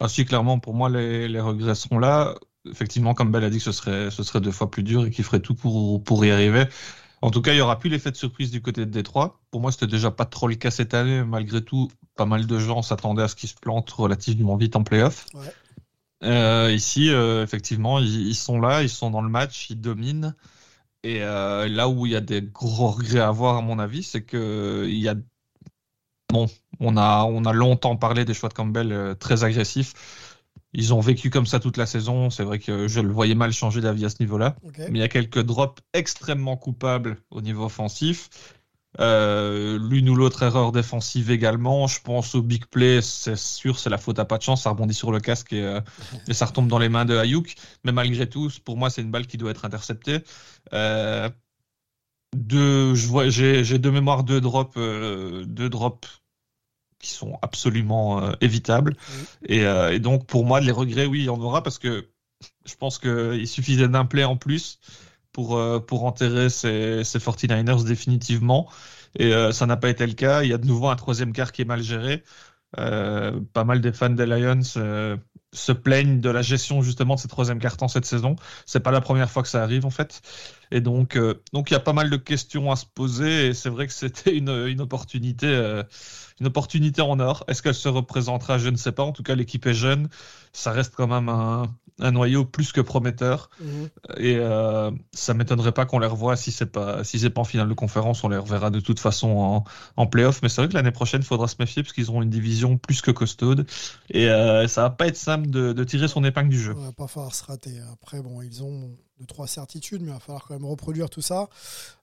Ah, 0.00 0.08
si, 0.08 0.24
clairement, 0.24 0.58
pour 0.58 0.74
moi, 0.74 0.88
les, 0.88 1.28
les 1.28 1.40
regrets 1.40 1.74
seront 1.74 1.98
là. 1.98 2.34
Effectivement, 2.70 3.14
comme 3.14 3.32
Bell 3.32 3.44
a 3.44 3.50
dit 3.50 3.58
que 3.58 3.64
ce 3.64 3.72
serait, 3.72 4.10
ce 4.10 4.22
serait 4.22 4.40
deux 4.40 4.52
fois 4.52 4.70
plus 4.70 4.82
dur 4.82 5.06
et 5.06 5.10
qu'il 5.10 5.24
ferait 5.24 5.40
tout 5.40 5.54
pour, 5.54 6.02
pour 6.04 6.24
y 6.24 6.30
arriver. 6.30 6.66
En 7.20 7.30
tout 7.30 7.42
cas, 7.42 7.52
il 7.52 7.58
y 7.58 7.60
aura 7.60 7.78
plus 7.78 7.90
l'effet 7.90 8.10
de 8.12 8.16
surprise 8.16 8.50
du 8.50 8.62
côté 8.62 8.86
de 8.86 8.90
Détroit. 8.90 9.40
Pour 9.50 9.60
moi, 9.60 9.72
c'était 9.72 9.88
déjà 9.88 10.10
pas 10.10 10.24
trop 10.24 10.46
le 10.46 10.54
cas 10.54 10.70
cette 10.70 10.94
année. 10.94 11.24
Malgré 11.24 11.62
tout, 11.62 11.88
pas 12.14 12.26
mal 12.26 12.46
de 12.46 12.58
gens 12.58 12.82
s'attendaient 12.82 13.24
à 13.24 13.28
ce 13.28 13.34
qu'ils 13.34 13.48
se 13.48 13.56
plantent 13.56 13.90
relativement 13.90 14.56
vite 14.56 14.76
en 14.76 14.84
playoff. 14.84 15.26
Ouais. 15.34 15.52
Euh, 16.24 16.72
ici, 16.72 17.10
euh, 17.10 17.42
effectivement, 17.42 17.98
ils, 17.98 18.34
sont 18.34 18.60
là, 18.60 18.82
ils 18.82 18.88
sont 18.88 19.10
dans 19.10 19.22
le 19.22 19.28
match, 19.28 19.70
ils 19.70 19.80
dominent. 19.80 20.34
Et 21.02 21.22
euh, 21.22 21.68
là 21.68 21.88
où 21.88 22.06
il 22.06 22.12
y 22.12 22.16
a 22.16 22.20
des 22.20 22.42
gros 22.42 22.88
regrets 22.90 23.20
à 23.20 23.28
avoir, 23.28 23.56
à 23.56 23.62
mon 23.62 23.78
avis, 23.78 24.02
c'est 24.02 24.22
que 24.22 24.86
il 24.88 24.98
y 24.98 25.08
a 25.08 25.14
Bon, 26.30 26.46
on 26.80 26.96
a, 26.96 27.24
on 27.24 27.44
a 27.44 27.52
longtemps 27.52 27.96
parlé 27.96 28.24
des 28.24 28.34
choix 28.34 28.48
de 28.48 28.54
Campbell 28.54 28.92
euh, 28.92 29.14
très 29.14 29.44
agressifs. 29.44 29.94
Ils 30.74 30.92
ont 30.92 31.00
vécu 31.00 31.30
comme 31.30 31.46
ça 31.46 31.60
toute 31.60 31.78
la 31.78 31.86
saison. 31.86 32.28
C'est 32.28 32.44
vrai 32.44 32.58
que 32.58 32.88
je 32.88 33.00
le 33.00 33.10
voyais 33.10 33.34
mal 33.34 33.52
changer 33.52 33.80
d'avis 33.80 34.04
à 34.04 34.10
ce 34.10 34.16
niveau-là. 34.20 34.56
Mais 34.90 34.98
il 34.98 34.98
y 34.98 35.02
a 35.02 35.08
quelques 35.08 35.42
drops 35.42 35.82
extrêmement 35.94 36.56
coupables 36.56 37.16
au 37.30 37.40
niveau 37.40 37.64
offensif. 37.64 38.28
Euh, 39.00 39.78
l'une 39.78 40.08
ou 40.08 40.16
l'autre 40.16 40.42
erreur 40.42 40.72
défensive 40.72 41.30
également. 41.30 41.86
Je 41.86 42.00
pense 42.00 42.34
au 42.34 42.42
big 42.42 42.66
play, 42.66 43.00
c'est 43.00 43.36
sûr, 43.36 43.78
c'est 43.78 43.90
la 43.90 43.98
faute 43.98 44.18
à 44.18 44.24
pas 44.24 44.38
de 44.38 44.42
chance. 44.42 44.62
Ça 44.62 44.70
rebondit 44.70 44.94
sur 44.94 45.12
le 45.12 45.20
casque 45.20 45.52
et, 45.52 45.62
euh, 45.62 45.80
ça 46.30 46.46
retombe 46.46 46.68
dans 46.68 46.78
les 46.78 46.88
mains 46.88 47.04
de 47.04 47.16
Ayuk. 47.16 47.54
Mais 47.84 47.92
malgré 47.92 48.28
tout, 48.28 48.50
pour 48.64 48.76
moi, 48.76 48.90
c'est 48.90 49.02
une 49.02 49.10
balle 49.10 49.26
qui 49.26 49.36
doit 49.36 49.50
être 49.50 49.64
interceptée. 49.64 50.18
Euh, 50.72 51.30
deux, 52.36 52.94
je 52.94 53.06
vois, 53.06 53.28
j'ai, 53.28 53.64
j'ai 53.64 53.78
de 53.78 53.90
mémoire 53.90 54.24
deux 54.24 54.40
drops, 54.40 54.76
euh, 54.76 55.44
deux 55.46 55.68
drops 55.68 56.22
qui 56.98 57.10
sont 57.10 57.38
absolument 57.42 58.22
euh, 58.22 58.32
évitables. 58.40 58.96
Et, 59.46 59.64
euh, 59.66 59.92
et, 59.92 60.00
donc 60.00 60.26
pour 60.26 60.44
moi, 60.44 60.60
les 60.60 60.72
regrets, 60.72 61.06
oui, 61.06 61.20
il 61.20 61.24
y 61.24 61.28
en 61.30 61.40
aura 61.40 61.62
parce 61.62 61.78
que 61.78 62.10
je 62.66 62.74
pense 62.76 62.98
qu'il 62.98 63.48
suffisait 63.48 63.88
d'un 63.88 64.04
play 64.04 64.24
en 64.24 64.36
plus 64.36 64.80
pour 65.32 65.60
pour 65.86 66.04
enterrer 66.04 66.50
ces, 66.50 67.04
ces 67.04 67.18
49ers 67.18 67.84
définitivement. 67.84 68.70
Et 69.18 69.32
ça 69.52 69.66
n'a 69.66 69.76
pas 69.76 69.90
été 69.90 70.06
le 70.06 70.14
cas. 70.14 70.42
Il 70.42 70.50
y 70.50 70.52
a 70.52 70.58
de 70.58 70.66
nouveau 70.66 70.88
un 70.88 70.96
troisième 70.96 71.32
quart 71.32 71.52
qui 71.52 71.62
est 71.62 71.64
mal 71.64 71.82
géré. 71.82 72.22
pas 72.72 73.64
mal 73.64 73.80
des 73.80 73.92
fans 73.92 74.10
des 74.10 74.26
Lions 74.26 74.60
se 75.52 75.72
plaignent 75.72 76.20
de 76.20 76.30
la 76.30 76.42
gestion 76.42 76.82
justement 76.82 77.14
de 77.14 77.20
ces 77.20 77.28
troisième 77.28 77.58
carton 77.58 77.88
cette 77.88 78.04
saison. 78.04 78.36
C'est 78.66 78.80
pas 78.80 78.90
la 78.90 79.00
première 79.00 79.30
fois 79.30 79.42
que 79.42 79.48
ça 79.48 79.62
arrive 79.62 79.86
en 79.86 79.90
fait. 79.90 80.20
Et 80.70 80.80
donc, 80.80 81.16
euh, 81.16 81.42
donc 81.52 81.70
il 81.70 81.74
y 81.74 81.76
a 81.76 81.80
pas 81.80 81.92
mal 81.92 82.10
de 82.10 82.16
questions 82.16 82.70
à 82.70 82.76
se 82.76 82.84
poser. 82.86 83.48
Et 83.48 83.54
c'est 83.54 83.70
vrai 83.70 83.86
que 83.86 83.92
c'était 83.92 84.36
une, 84.36 84.50
une 84.50 84.80
opportunité, 84.80 85.46
euh, 85.46 85.82
une 86.40 86.46
opportunité 86.46 87.00
en 87.00 87.18
or. 87.20 87.44
Est-ce 87.48 87.62
qu'elle 87.62 87.74
se 87.74 87.88
représentera? 87.88 88.58
Je 88.58 88.68
ne 88.68 88.76
sais 88.76 88.92
pas. 88.92 89.02
En 89.02 89.12
tout 89.12 89.22
cas, 89.22 89.34
l'équipe 89.34 89.66
est 89.66 89.74
jeune. 89.74 90.08
Ça 90.52 90.72
reste 90.72 90.94
quand 90.94 91.08
même 91.08 91.28
un, 91.28 91.74
un 92.00 92.12
noyau 92.12 92.44
plus 92.44 92.72
que 92.72 92.80
prometteur. 92.80 93.50
Mhm. 93.60 93.88
Et 94.18 94.36
euh, 94.36 94.90
ça 95.12 95.34
m'étonnerait 95.34 95.72
pas 95.72 95.86
qu'on 95.86 95.98
les 95.98 96.06
revoie 96.06 96.36
si 96.36 96.52
c'est 96.52 96.66
pas 96.66 97.04
si 97.04 97.18
c'est 97.18 97.30
pas 97.30 97.40
en 97.40 97.44
finale 97.44 97.68
de 97.68 97.74
conférence, 97.74 98.24
on 98.24 98.28
les 98.28 98.36
reverra 98.36 98.70
de 98.70 98.80
toute 98.80 99.00
façon 99.00 99.28
en, 99.28 99.64
en 99.96 100.06
playoff. 100.06 100.40
Mais 100.42 100.48
c'est 100.48 100.60
vrai 100.60 100.68
que 100.68 100.74
l'année 100.74 100.90
prochaine, 100.90 101.20
il 101.22 101.26
faudra 101.26 101.48
se 101.48 101.56
méfier 101.58 101.82
parce 101.82 101.92
qu'ils 101.92 102.10
auront 102.10 102.22
une 102.22 102.30
division 102.30 102.78
plus 102.78 103.00
que 103.00 103.10
costaude. 103.10 103.66
Et 104.10 104.28
euh, 104.28 104.68
ça 104.68 104.82
va 104.82 104.90
pas 104.90 105.06
être 105.06 105.16
simple 105.16 105.48
de, 105.48 105.72
de, 105.72 105.84
tirer 105.84 106.08
son 106.08 106.24
épingle 106.24 106.50
du 106.50 106.60
jeu. 106.60 106.74
On 106.76 106.84
va 106.84 106.92
pas 106.92 107.08
falloir 107.08 107.34
se 107.34 107.44
rater. 107.44 107.80
Après, 107.92 108.20
bon, 108.22 108.42
ils 108.42 108.62
ont 108.62 108.90
deux 109.18 109.26
trois 109.26 109.46
certitudes, 109.46 110.02
mais 110.02 110.08
il 110.08 110.14
va 110.14 110.20
falloir 110.20 110.44
quand 110.46 110.54
même 110.54 110.66
reproduire 110.66 111.10
tout 111.10 111.22
ça. 111.22 111.48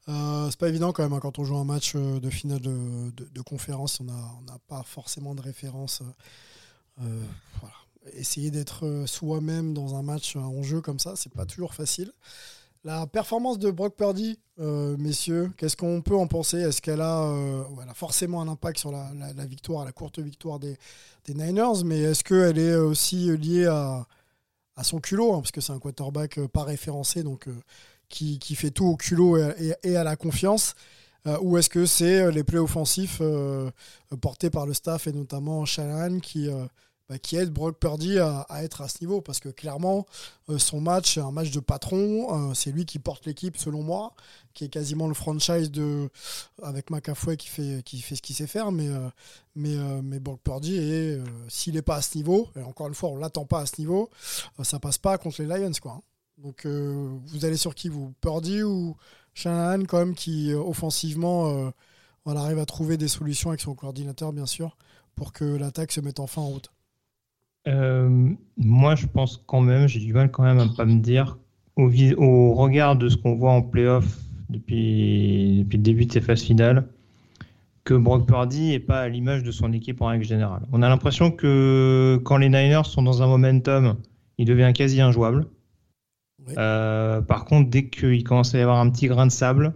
Euh, 0.09 0.49
c'est 0.49 0.59
pas 0.59 0.69
évident 0.69 0.91
quand 0.91 1.03
même 1.03 1.13
hein, 1.13 1.19
quand 1.21 1.39
on 1.39 1.45
joue 1.45 1.57
un 1.57 1.63
match 1.63 1.95
de 1.95 2.29
finale 2.29 2.59
de, 2.59 3.11
de, 3.11 3.27
de 3.33 3.41
conférence, 3.41 3.99
on 4.01 4.05
n'a 4.05 4.13
on 4.13 4.57
pas 4.67 4.83
forcément 4.83 5.35
de 5.35 5.41
référence. 5.41 6.03
Voilà 6.97 7.84
essayer 8.13 8.51
d'être 8.51 8.85
euh, 8.85 9.05
soi-même 9.05 9.73
dans 9.73 9.95
un 9.95 10.01
match 10.01 10.35
en 10.35 10.63
jeu 10.63 10.81
comme 10.81 10.99
ça, 10.99 11.13
c'est 11.15 11.31
pas 11.31 11.45
toujours 11.45 11.73
facile. 11.73 12.11
La 12.83 13.07
performance 13.07 13.57
de 13.57 13.71
Brock 13.71 13.95
Purdy, 13.95 14.37
euh, 14.59 14.95
messieurs, 14.97 15.51
qu'est-ce 15.57 15.75
qu'on 15.75 16.01
peut 16.01 16.15
en 16.15 16.27
penser? 16.27 16.57
Est-ce 16.57 16.81
qu'elle 16.83 17.01
a, 17.01 17.23
euh, 17.23 17.63
forcément 17.95 18.41
un 18.41 18.47
impact 18.47 18.77
sur 18.77 18.91
la, 18.91 19.09
victoire, 19.45 19.85
la 19.85 19.91
courte 19.91 20.19
victoire 20.19 20.59
des, 20.59 20.77
Niners, 21.27 21.83
mais 21.83 21.99
est-ce 21.99 22.23
qu'elle 22.23 22.59
est 22.59 22.75
aussi 22.75 23.35
liée 23.37 23.65
à, 23.65 24.05
à 24.75 24.83
son 24.83 24.99
culot, 24.99 25.33
hein, 25.33 25.39
parce 25.39 25.51
que 25.51 25.61
c'est 25.61 25.73
un 25.73 25.79
quarterback 25.79 26.39
pas 26.47 26.63
référencé, 26.63 27.23
donc 27.23 27.49
qui, 28.09 28.37
qui, 28.37 28.53
fait 28.53 28.69
tout 28.69 28.85
au 28.85 28.95
culot 28.95 29.37
et, 29.37 29.73
et 29.81 29.97
à 29.97 30.03
la 30.03 30.15
confiance 30.15 30.75
ou 31.41 31.57
est-ce 31.57 31.71
que 31.71 31.87
c'est 31.87 32.31
les 32.31 32.43
plays 32.43 32.59
offensifs 32.59 33.19
portés 34.21 34.51
par 34.51 34.67
le 34.67 34.75
staff 34.75 35.07
et 35.07 35.11
notamment 35.11 35.65
Shanahan 35.65 36.19
qui, 36.19 36.47
bah, 37.07 37.19
qui 37.19 37.35
aide 37.35 37.51
Brock 37.51 37.77
Purdy 37.77 38.17
à, 38.17 38.45
être 38.63 38.81
à 38.81 38.87
ce 38.87 38.97
niveau. 39.01 39.21
Parce 39.21 39.39
que 39.39 39.49
clairement, 39.49 40.05
euh, 40.49 40.57
son 40.57 40.81
match, 40.81 41.15
c'est 41.15 41.21
un 41.21 41.31
match 41.31 41.51
de 41.51 41.59
patron. 41.59 42.49
Euh, 42.49 42.53
c'est 42.53 42.71
lui 42.71 42.85
qui 42.85 42.97
porte 42.99 43.25
l'équipe, 43.25 43.57
selon 43.57 43.83
moi, 43.83 44.13
qui 44.53 44.65
est 44.65 44.69
quasiment 44.69 45.07
le 45.07 45.13
franchise 45.13 45.69
de, 45.69 46.09
avec 46.63 46.89
McAfee 46.89 47.37
qui 47.37 47.47
fait, 47.47 47.83
qui 47.83 48.01
fait 48.01 48.15
ce 48.15 48.21
qu'il 48.21 48.35
sait 48.35 48.47
faire. 48.47 48.71
Mais, 48.71 48.87
euh, 48.87 50.01
mais, 50.01 50.19
Brock 50.19 50.41
Purdy, 50.43 51.19
s'il 51.47 51.75
n'est 51.75 51.81
pas 51.81 51.97
à 51.97 52.01
ce 52.01 52.17
niveau, 52.17 52.49
et 52.55 52.63
encore 52.63 52.87
une 52.87 52.95
fois, 52.95 53.09
on 53.09 53.15
ne 53.17 53.21
l'attend 53.21 53.45
pas 53.45 53.61
à 53.61 53.65
ce 53.65 53.79
niveau, 53.79 54.09
ça 54.63 54.79
passe 54.79 54.97
pas 54.97 55.17
contre 55.17 55.41
les 55.41 55.47
Lions. 55.47 55.71
Quoi. 55.81 55.93
Hein. 55.93 56.01
Donc, 56.37 56.65
vous 56.65 57.45
allez 57.45 57.57
sur 57.57 57.75
qui 57.75 57.89
vous 57.89 58.13
Purdy 58.19 58.63
ou 58.63 58.97
Shanahan, 59.33 59.83
quand 59.85 60.13
qui 60.15 60.53
offensivement 60.53 61.71
on 62.25 62.35
arrive 62.35 62.59
à 62.59 62.65
trouver 62.65 62.97
des 62.97 63.07
solutions 63.07 63.49
avec 63.51 63.61
son 63.61 63.75
coordinateur, 63.75 64.33
bien 64.33 64.47
sûr, 64.47 64.75
pour 65.15 65.31
que 65.31 65.45
l'attaque 65.45 65.91
se 65.91 66.01
mette 66.01 66.19
enfin 66.19 66.41
en 66.41 66.47
route? 66.47 66.71
Euh, 67.67 68.29
moi, 68.57 68.95
je 68.95 69.07
pense 69.07 69.43
quand 69.45 69.61
même, 69.61 69.87
j'ai 69.87 69.99
du 69.99 70.13
mal 70.13 70.31
quand 70.31 70.43
même 70.43 70.59
à 70.59 70.67
pas 70.75 70.85
me 70.85 70.99
dire, 70.99 71.37
au, 71.75 71.89
au 72.17 72.53
regard 72.53 72.95
de 72.95 73.09
ce 73.09 73.17
qu'on 73.17 73.35
voit 73.35 73.51
en 73.51 73.61
playoff 73.61 74.19
depuis, 74.49 75.59
depuis 75.59 75.77
le 75.77 75.83
début 75.83 76.05
de 76.05 76.11
ces 76.11 76.21
phases 76.21 76.43
finales, 76.43 76.87
que 77.83 77.93
Brock 77.93 78.27
Purdy 78.27 78.71
n'est 78.71 78.79
pas 78.79 79.01
à 79.01 79.09
l'image 79.09 79.43
de 79.43 79.51
son 79.51 79.71
équipe 79.73 80.01
en 80.01 80.07
règle 80.07 80.25
générale. 80.25 80.63
On 80.71 80.81
a 80.81 80.89
l'impression 80.89 81.31
que 81.31 82.19
quand 82.23 82.37
les 82.37 82.49
Niners 82.49 82.85
sont 82.85 83.03
dans 83.03 83.21
un 83.21 83.27
momentum, 83.27 83.95
il 84.37 84.45
devient 84.45 84.73
quasi 84.73 85.01
injouable. 85.01 85.47
Euh, 86.57 87.21
par 87.21 87.45
contre, 87.45 87.69
dès 87.69 87.89
qu'il 87.89 88.23
commence 88.23 88.53
à 88.53 88.59
y 88.59 88.61
avoir 88.61 88.79
un 88.79 88.89
petit 88.89 89.07
grain 89.07 89.25
de 89.25 89.31
sable, 89.31 89.73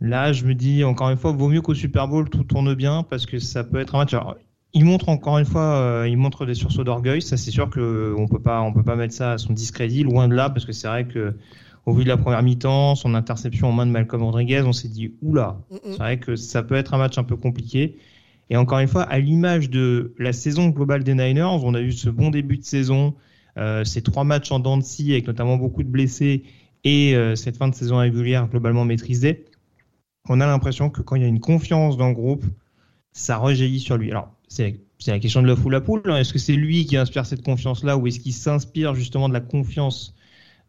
là, 0.00 0.32
je 0.32 0.44
me 0.44 0.54
dis 0.54 0.84
encore 0.84 1.10
une 1.10 1.16
fois, 1.16 1.32
vaut 1.32 1.48
mieux 1.48 1.62
qu'au 1.62 1.74
Super 1.74 2.08
Bowl 2.08 2.28
tout 2.28 2.44
tourne 2.44 2.74
bien 2.74 3.02
parce 3.02 3.26
que 3.26 3.38
ça 3.38 3.64
peut 3.64 3.78
être 3.78 3.94
un 3.94 3.98
match 3.98 4.14
il 4.74 4.84
montre 4.84 5.08
encore 5.08 5.38
une 5.38 5.46
fois, 5.46 5.80
euh, 5.80 6.08
il 6.08 6.16
montre 6.16 6.46
des 6.46 6.54
sursauts 6.54 6.84
d'orgueil. 6.84 7.22
Ça, 7.22 7.36
c'est 7.36 7.50
sûr 7.50 7.70
qu'on 7.70 8.26
peut 8.28 8.40
pas, 8.42 8.60
on 8.60 8.72
peut 8.72 8.82
pas 8.82 8.96
mettre 8.96 9.14
ça 9.14 9.32
à 9.32 9.38
son 9.38 9.52
discrédit, 9.52 10.02
loin 10.02 10.28
de 10.28 10.34
là, 10.34 10.50
parce 10.50 10.64
que 10.64 10.72
c'est 10.72 10.88
vrai 10.88 11.06
que 11.06 11.34
au 11.86 11.94
vu 11.94 12.04
de 12.04 12.08
la 12.08 12.18
première 12.18 12.42
mi-temps, 12.42 12.94
son 12.96 13.14
interception 13.14 13.68
en 13.68 13.72
main 13.72 13.86
de 13.86 13.90
Malcolm 13.90 14.22
Rodriguez, 14.22 14.62
on 14.66 14.74
s'est 14.74 14.88
dit 14.88 15.14
oula, 15.22 15.58
c'est 15.84 15.96
vrai 15.96 16.18
que 16.18 16.36
ça 16.36 16.62
peut 16.62 16.74
être 16.74 16.92
un 16.92 16.98
match 16.98 17.16
un 17.16 17.24
peu 17.24 17.36
compliqué. 17.36 17.96
Et 18.50 18.56
encore 18.56 18.78
une 18.78 18.88
fois, 18.88 19.04
à 19.04 19.18
l'image 19.18 19.70
de 19.70 20.14
la 20.18 20.34
saison 20.34 20.68
globale 20.68 21.02
des 21.02 21.14
Niners, 21.14 21.62
on 21.62 21.72
a 21.74 21.80
eu 21.80 21.92
ce 21.92 22.10
bon 22.10 22.28
début 22.28 22.58
de 22.58 22.64
saison, 22.64 23.14
euh, 23.56 23.84
ces 23.84 24.02
trois 24.02 24.24
matchs 24.24 24.52
en 24.52 24.58
dents 24.58 24.76
de 24.76 24.82
scie 24.82 25.12
avec 25.12 25.26
notamment 25.26 25.56
beaucoup 25.56 25.82
de 25.82 25.88
blessés 25.88 26.44
et 26.84 27.14
euh, 27.14 27.34
cette 27.36 27.56
fin 27.56 27.68
de 27.68 27.74
saison 27.74 27.98
régulière 27.98 28.48
globalement 28.48 28.84
maîtrisée. 28.84 29.46
On 30.28 30.40
a 30.40 30.46
l'impression 30.46 30.90
que 30.90 31.00
quand 31.00 31.16
il 31.16 31.22
y 31.22 31.24
a 31.24 31.28
une 31.28 31.40
confiance 31.40 31.96
dans 31.96 32.08
le 32.08 32.14
groupe, 32.14 32.44
ça 33.12 33.38
rejaillit 33.38 33.80
sur 33.80 33.96
lui. 33.96 34.10
Alors, 34.10 34.30
c'est 34.48 34.80
la 35.06 35.18
question 35.18 35.42
de 35.42 35.46
l'œuf 35.46 35.64
ou 35.64 35.70
la 35.70 35.80
poule. 35.80 36.02
Hein. 36.06 36.16
Est-ce 36.16 36.32
que 36.32 36.38
c'est 36.38 36.54
lui 36.54 36.86
qui 36.86 36.96
inspire 36.96 37.26
cette 37.26 37.42
confiance-là 37.42 37.96
ou 37.96 38.06
est-ce 38.06 38.20
qu'il 38.20 38.32
s'inspire 38.32 38.94
justement 38.94 39.28
de 39.28 39.34
la 39.34 39.40
confiance 39.40 40.14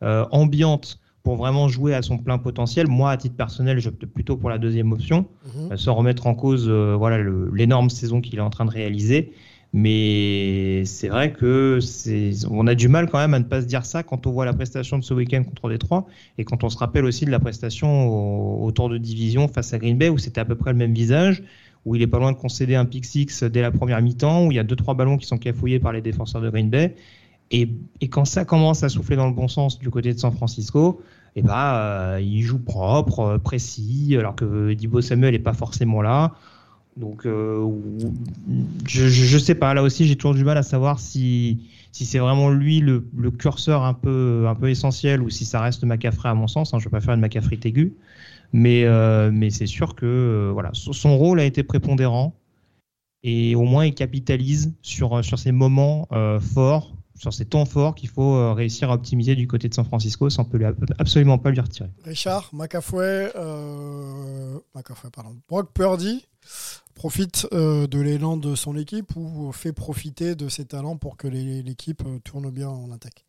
euh, 0.03 0.25
ambiante 0.31 0.99
pour 1.23 1.35
vraiment 1.35 1.67
jouer 1.67 1.95
à 1.95 2.01
son 2.01 2.17
plein 2.17 2.37
potentiel? 2.37 2.87
Moi, 2.87 3.11
à 3.11 3.17
titre 3.17 3.35
personnel, 3.35 3.79
j'opte 3.79 4.05
plutôt 4.05 4.37
pour 4.37 4.49
la 4.49 4.57
deuxième 4.57 4.91
option, 4.91 5.25
mhm. 5.45 5.71
euh, 5.71 5.77
sans 5.77 5.95
remettre 5.95 6.27
en 6.27 6.35
cause 6.35 6.67
euh, 6.69 6.95
voilà 6.97 7.17
l'énorme 7.53 7.89
saison 7.89 8.21
qu'il 8.21 8.37
est 8.37 8.41
en 8.41 8.49
train 8.49 8.65
de 8.65 8.71
réaliser. 8.71 9.33
Mais 9.71 10.83
c'est 10.85 11.09
vrai 11.09 11.31
que 11.31 11.77
on 12.49 12.65
a 12.65 12.73
du 12.73 12.87
mal 12.87 13.07
quand 13.07 13.19
même 13.19 13.35
à 13.35 13.39
ne 13.39 13.43
pas 13.43 13.61
se 13.61 13.67
dire 13.67 13.85
ça 13.85 14.01
quand 14.01 14.25
on 14.25 14.31
voit 14.31 14.45
la 14.45 14.53
prestation 14.53 14.97
de 14.97 15.03
ce 15.03 15.13
week-end 15.13 15.43
contre 15.43 15.69
Détroit 15.69 16.07
et 16.39 16.43
quand 16.43 16.63
on 16.63 16.69
se 16.69 16.77
rappelle 16.79 17.05
aussi 17.05 17.23
de 17.25 17.29
la 17.29 17.37
prestation 17.37 18.63
au 18.63 18.71
tour 18.71 18.89
de 18.89 18.97
division 18.97 19.47
face 19.47 19.71
à 19.71 19.77
Green 19.77 19.95
Bay 19.95 20.09
où 20.09 20.17
c'était 20.17 20.41
à 20.41 20.45
peu 20.45 20.55
près 20.55 20.71
le 20.71 20.77
même 20.77 20.95
visage 20.95 21.43
où 21.85 21.95
il 21.95 22.01
est 22.01 22.07
pas 22.07 22.19
loin 22.19 22.31
de 22.31 22.37
concéder 22.37 22.75
un 22.75 22.85
pick 22.85 23.05
six 23.05 23.43
dès 23.43 23.61
la 23.61 23.71
première 23.71 24.01
mi-temps, 24.01 24.45
où 24.45 24.51
il 24.51 24.55
y 24.55 24.59
a 24.59 24.63
deux 24.63 24.75
trois 24.75 24.93
ballons 24.93 25.17
qui 25.17 25.25
sont 25.25 25.37
cafouillés 25.37 25.79
par 25.79 25.93
les 25.93 26.01
défenseurs 26.01 26.41
de 26.41 26.49
Green 26.49 26.69
Bay. 26.69 26.95
Et, 27.51 27.67
quand 28.09 28.25
ça 28.25 28.45
commence 28.45 28.83
à 28.83 28.89
souffler 28.89 29.15
dans 29.15 29.27
le 29.27 29.33
bon 29.33 29.47
sens 29.47 29.79
du 29.79 29.89
côté 29.89 30.13
de 30.13 30.19
San 30.19 30.31
Francisco, 30.31 31.01
et 31.35 31.39
eh 31.39 31.41
ben, 31.43 31.53
euh, 31.55 32.19
il 32.21 32.41
joue 32.41 32.59
propre, 32.59 33.19
euh, 33.19 33.37
précis, 33.37 34.15
alors 34.17 34.35
que 34.35 34.73
Dibo 34.73 34.99
Samuel 35.01 35.33
n'est 35.33 35.39
pas 35.39 35.53
forcément 35.53 36.01
là. 36.01 36.33
Donc, 36.97 37.25
euh, 37.25 37.65
je 38.87 39.35
ne 39.35 39.39
sais 39.39 39.55
pas. 39.55 39.73
Là 39.73 39.83
aussi, 39.83 40.05
j'ai 40.05 40.15
toujours 40.15 40.33
du 40.33 40.43
mal 40.43 40.57
à 40.57 40.63
savoir 40.63 40.99
si, 40.99 41.69
si 41.91 42.05
c'est 42.05 42.17
vraiment 42.19 42.49
lui 42.49 42.81
le, 42.81 43.07
le, 43.15 43.31
curseur 43.31 43.83
un 43.83 43.93
peu, 43.93 44.45
un 44.47 44.55
peu 44.55 44.69
essentiel 44.69 45.21
ou 45.21 45.29
si 45.29 45.45
ça 45.45 45.61
reste 45.61 45.83
McCaffrey 45.83 46.29
à 46.29 46.33
mon 46.33 46.47
sens. 46.47 46.73
Hein, 46.73 46.79
je 46.79 46.85
ne 46.85 46.89
vais 46.89 46.97
pas 46.97 47.01
faire 47.01 47.13
une 47.13 47.21
McCaffrey 47.21 47.59
aiguë. 47.63 47.93
Mais, 48.51 48.83
euh, 48.83 49.29
mais 49.31 49.49
c'est 49.49 49.67
sûr 49.67 49.95
que 49.95 50.05
euh, 50.05 50.51
voilà, 50.51 50.71
son 50.73 51.17
rôle 51.17 51.39
a 51.39 51.45
été 51.45 51.63
prépondérant 51.63 52.35
et 53.21 53.55
au 53.55 53.63
moins 53.63 53.85
il 53.85 53.93
capitalise 53.93 54.73
sur, 54.81 55.23
sur 55.23 55.37
ces 55.37 55.51
moments 55.51 56.07
euh, 56.13 56.39
forts, 56.39 56.95
sur 57.15 57.33
ces 57.33 57.45
temps 57.45 57.65
forts 57.65 57.95
qu'il 57.95 58.09
faut 58.09 58.53
réussir 58.53 58.89
à 58.89 58.95
optimiser 58.95 59.35
du 59.35 59.47
côté 59.47 59.69
de 59.69 59.73
San 59.73 59.85
Francisco 59.85 60.29
sans 60.29 60.45
peut 60.45 60.59
absolument 60.97 61.37
pas 61.37 61.51
lui 61.51 61.59
retirer. 61.59 61.89
Richard, 62.05 62.49
McAfee, 62.53 62.95
euh, 63.35 64.57
pardon, 65.13 65.37
Brock 65.47 65.71
Purdy 65.73 66.25
profite 66.95 67.47
de 67.51 67.99
l'élan 67.99 68.35
de 68.35 68.55
son 68.55 68.75
équipe 68.75 69.15
ou 69.15 69.51
fait 69.51 69.73
profiter 69.73 70.35
de 70.35 70.49
ses 70.49 70.65
talents 70.65 70.97
pour 70.97 71.17
que 71.17 71.27
l'équipe 71.27 72.03
tourne 72.23 72.49
bien 72.49 72.69
en 72.69 72.91
attaque? 72.91 73.25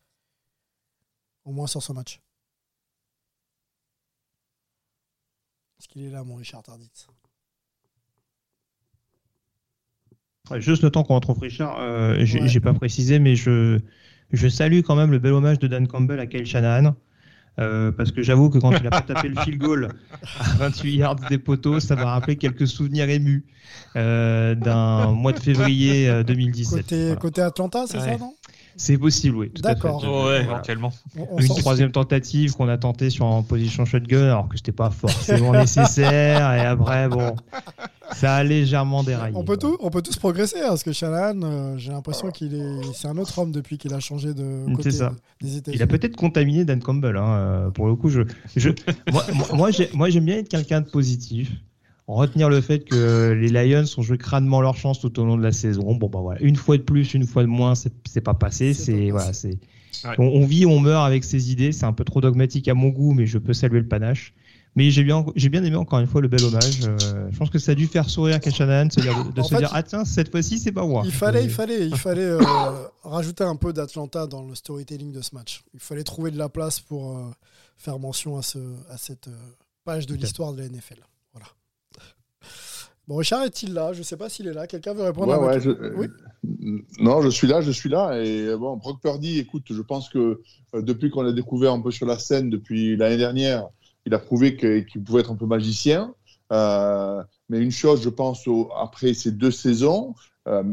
Au 1.43 1.51
moins 1.51 1.67
sur 1.67 1.83
ce 1.83 1.91
match. 1.91 2.21
Qu'il 5.87 6.03
est 6.03 6.11
là, 6.11 6.23
mon 6.23 6.35
Richard 6.35 6.63
Tarditz 6.63 7.07
Juste 10.57 10.83
le 10.83 10.89
temps 10.89 11.03
qu'on 11.03 11.15
retrouve 11.15 11.39
Richard, 11.39 11.77
euh, 11.79 12.15
j'ai 12.25 12.59
pas 12.59 12.73
précisé, 12.73 13.19
mais 13.19 13.35
je, 13.35 13.79
je 14.31 14.47
salue 14.47 14.81
quand 14.81 14.95
même 14.95 15.11
le 15.11 15.19
bel 15.19 15.33
hommage 15.33 15.59
de 15.59 15.67
Dan 15.67 15.87
Campbell 15.87 16.19
à 16.19 16.27
Kyle 16.27 16.45
Shanahan. 16.45 16.95
Euh, 17.59 17.91
parce 17.91 18.11
que 18.11 18.23
j'avoue 18.23 18.49
que 18.49 18.57
quand 18.57 18.71
il 18.71 18.87
a 18.87 18.89
pas 18.89 19.01
tapé 19.01 19.27
le 19.27 19.35
field 19.41 19.59
goal 19.59 19.89
à 20.39 20.43
28 20.55 20.95
yards 20.95 21.15
des 21.29 21.37
poteaux, 21.37 21.81
ça 21.81 21.95
m'a 21.95 22.05
rappelé 22.05 22.37
quelques 22.37 22.65
souvenirs 22.65 23.09
émus 23.09 23.45
euh, 23.97 24.55
d'un 24.55 25.11
mois 25.11 25.33
de 25.33 25.39
février 25.39 26.23
2017. 26.23 27.19
Côté, 27.19 27.41
Atlanta, 27.41 27.85
c'est 27.87 27.99
ça, 27.99 28.17
non? 28.17 28.33
C'est 28.75 28.97
possible, 28.97 29.37
oui. 29.37 29.51
D'accord. 29.61 30.03
Ouais, 30.25 30.41
éventuellement. 30.41 30.91
Une 31.37 31.47
troisième 31.47 31.91
tentative 31.91 32.53
qu'on 32.53 32.67
a 32.67 32.77
tenté 32.77 33.09
sur 33.09 33.25
en 33.25 33.43
position 33.43 33.85
shotgun, 33.85 34.23
alors 34.23 34.49
que 34.49 34.57
c'était 34.57 34.71
pas 34.71 34.89
forcément 34.89 35.51
nécessaire. 35.53 36.53
Et 36.53 36.65
après, 36.65 37.07
bon, 37.09 37.35
ça 38.13 38.35
a 38.35 38.43
légèrement 38.43 39.03
déraillé. 39.03 39.35
On 39.37 39.43
peut, 39.43 39.57
tout, 39.57 39.77
on 39.79 39.89
peut 39.89 40.01
tous 40.01 40.17
progresser, 40.17 40.59
hein, 40.59 40.69
parce 40.69 40.83
que 40.83 40.91
Shanahan, 40.91 41.41
euh, 41.43 41.77
j'ai 41.77 41.91
l'impression 41.91 42.31
qu'il 42.31 42.55
est, 42.55 42.81
c'est 42.93 43.07
un 43.07 43.17
autre 43.17 43.37
homme 43.39 43.51
depuis 43.51 43.77
qu'il 43.77 43.93
a 43.93 43.99
changé 43.99 44.33
de 44.33 44.65
côté 44.75 44.91
ça. 44.91 45.13
des 45.41 45.57
États-Unis. 45.57 45.77
Il 45.77 45.83
a 45.83 45.87
peut-être 45.87 46.15
contaminé 46.15 46.65
Dan 46.65 46.81
Campbell. 46.81 47.17
Hein, 47.17 47.29
euh, 47.29 47.69
pour 47.69 47.87
le 47.87 47.95
coup, 47.95 48.09
je, 48.09 48.21
je 48.55 48.69
moi, 49.11 49.69
moi 49.93 50.09
j'aime 50.09 50.25
bien 50.25 50.37
être 50.37 50.49
quelqu'un 50.49 50.81
de 50.81 50.89
positif 50.89 51.51
retenir 52.15 52.49
le 52.49 52.61
fait 52.61 52.79
que 52.79 53.31
les 53.31 53.49
Lions 53.49 53.85
ont 53.97 54.01
joué 54.01 54.17
crânement 54.17 54.61
leur 54.61 54.75
chance 54.75 54.99
tout 54.99 55.19
au 55.19 55.25
long 55.25 55.37
de 55.37 55.43
la 55.43 55.51
saison. 55.51 55.95
Bon, 55.95 56.07
bah 56.07 56.19
voilà, 56.21 56.41
une 56.41 56.55
fois 56.55 56.77
de 56.77 56.83
plus, 56.83 57.13
une 57.13 57.25
fois 57.25 57.43
de 57.43 57.47
moins, 57.47 57.73
c'est 57.75 58.21
pas 58.21 58.33
passé. 58.33 58.73
C'est 58.73 59.11
voilà, 59.11 59.33
c'est 59.33 59.59
on, 60.17 60.45
vit, 60.45 60.65
on 60.65 60.79
meurt 60.79 61.05
avec 61.05 61.23
ses 61.23 61.51
idées. 61.51 61.71
C'est 61.71 61.85
un 61.85 61.93
peu 61.93 62.03
trop 62.03 62.21
dogmatique 62.21 62.67
à 62.67 62.73
mon 62.73 62.89
goût, 62.89 63.13
mais 63.13 63.25
je 63.25 63.37
peux 63.37 63.53
saluer 63.53 63.79
le 63.79 63.87
panache. 63.87 64.33
Mais 64.75 64.89
j'ai 64.89 65.03
bien, 65.03 65.25
j'ai 65.35 65.49
bien 65.49 65.63
aimé 65.65 65.75
encore 65.75 65.99
une 65.99 66.07
fois 66.07 66.21
le 66.21 66.29
bel 66.29 66.41
hommage. 66.45 66.79
Euh, 66.83 67.27
je 67.29 67.37
pense 67.37 67.49
que 67.49 67.59
ça 67.59 67.73
a 67.73 67.75
dû 67.75 67.87
faire 67.87 68.09
sourire 68.09 68.39
Keshanahan 68.39 68.85
de, 68.85 68.91
se 68.93 69.01
dire, 69.01 69.25
de 69.25 69.41
se 69.41 69.55
dire 69.55 69.69
ah 69.73 69.83
tiens 69.83 70.05
cette 70.05 70.31
fois-ci 70.31 70.59
c'est 70.59 70.71
pas 70.71 70.85
moi. 70.85 71.01
Il 71.03 71.11
fallait, 71.11 71.43
il 71.43 71.49
fallait, 71.49 71.87
il 71.87 71.97
fallait 71.97 72.21
euh, 72.21 72.39
rajouter 73.03 73.43
un 73.43 73.57
peu 73.57 73.73
d'Atlanta 73.73 74.27
dans 74.27 74.43
le 74.43 74.55
storytelling 74.55 75.11
de 75.11 75.21
ce 75.21 75.35
match. 75.35 75.65
Il 75.73 75.81
fallait 75.81 76.05
trouver 76.05 76.31
de 76.31 76.37
la 76.37 76.47
place 76.47 76.79
pour 76.79 77.17
euh, 77.17 77.31
faire 77.77 77.99
mention 77.99 78.37
à, 78.37 78.41
ce, 78.43 78.59
à 78.89 78.97
cette 78.97 79.29
page 79.83 80.05
de 80.05 80.15
l'histoire 80.15 80.53
de 80.53 80.61
la 80.61 80.69
NFL. 80.69 81.01
Bon, 83.07 83.15
Richard 83.15 83.43
est-il 83.43 83.73
là? 83.73 83.93
Je 83.93 83.99
ne 83.99 84.03
sais 84.03 84.17
pas 84.17 84.29
s'il 84.29 84.47
est 84.47 84.53
là. 84.53 84.67
Quelqu'un 84.67 84.93
veut 84.93 85.03
répondre 85.03 85.33
à 85.33 85.59
je... 85.59 85.71
oui? 85.95 86.07
Non, 86.99 87.21
je 87.21 87.29
suis 87.29 87.47
là, 87.47 87.61
je 87.61 87.71
suis 87.71 87.89
là. 87.89 88.19
Et 88.19 88.47
euh, 88.47 88.57
bon, 88.57 88.77
Brock 88.77 89.01
Purdy, 89.01 89.39
écoute, 89.39 89.65
je 89.69 89.81
pense 89.81 90.09
que 90.09 90.41
euh, 90.75 90.81
depuis 90.81 91.09
qu'on 91.09 91.21
l'a 91.21 91.31
découvert 91.31 91.73
un 91.73 91.81
peu 91.81 91.91
sur 91.91 92.05
la 92.05 92.17
scène, 92.17 92.49
depuis 92.49 92.95
l'année 92.95 93.17
dernière, 93.17 93.67
il 94.05 94.13
a 94.13 94.19
prouvé 94.19 94.55
qu'il 94.55 95.03
pouvait 95.03 95.21
être 95.21 95.31
un 95.31 95.35
peu 95.35 95.45
magicien. 95.45 96.13
Euh, 96.51 97.21
mais 97.49 97.59
une 97.59 97.71
chose, 97.71 98.01
je 98.01 98.09
pense, 98.09 98.43
après 98.79 99.13
ces 99.13 99.31
deux 99.31 99.51
saisons, 99.51 100.15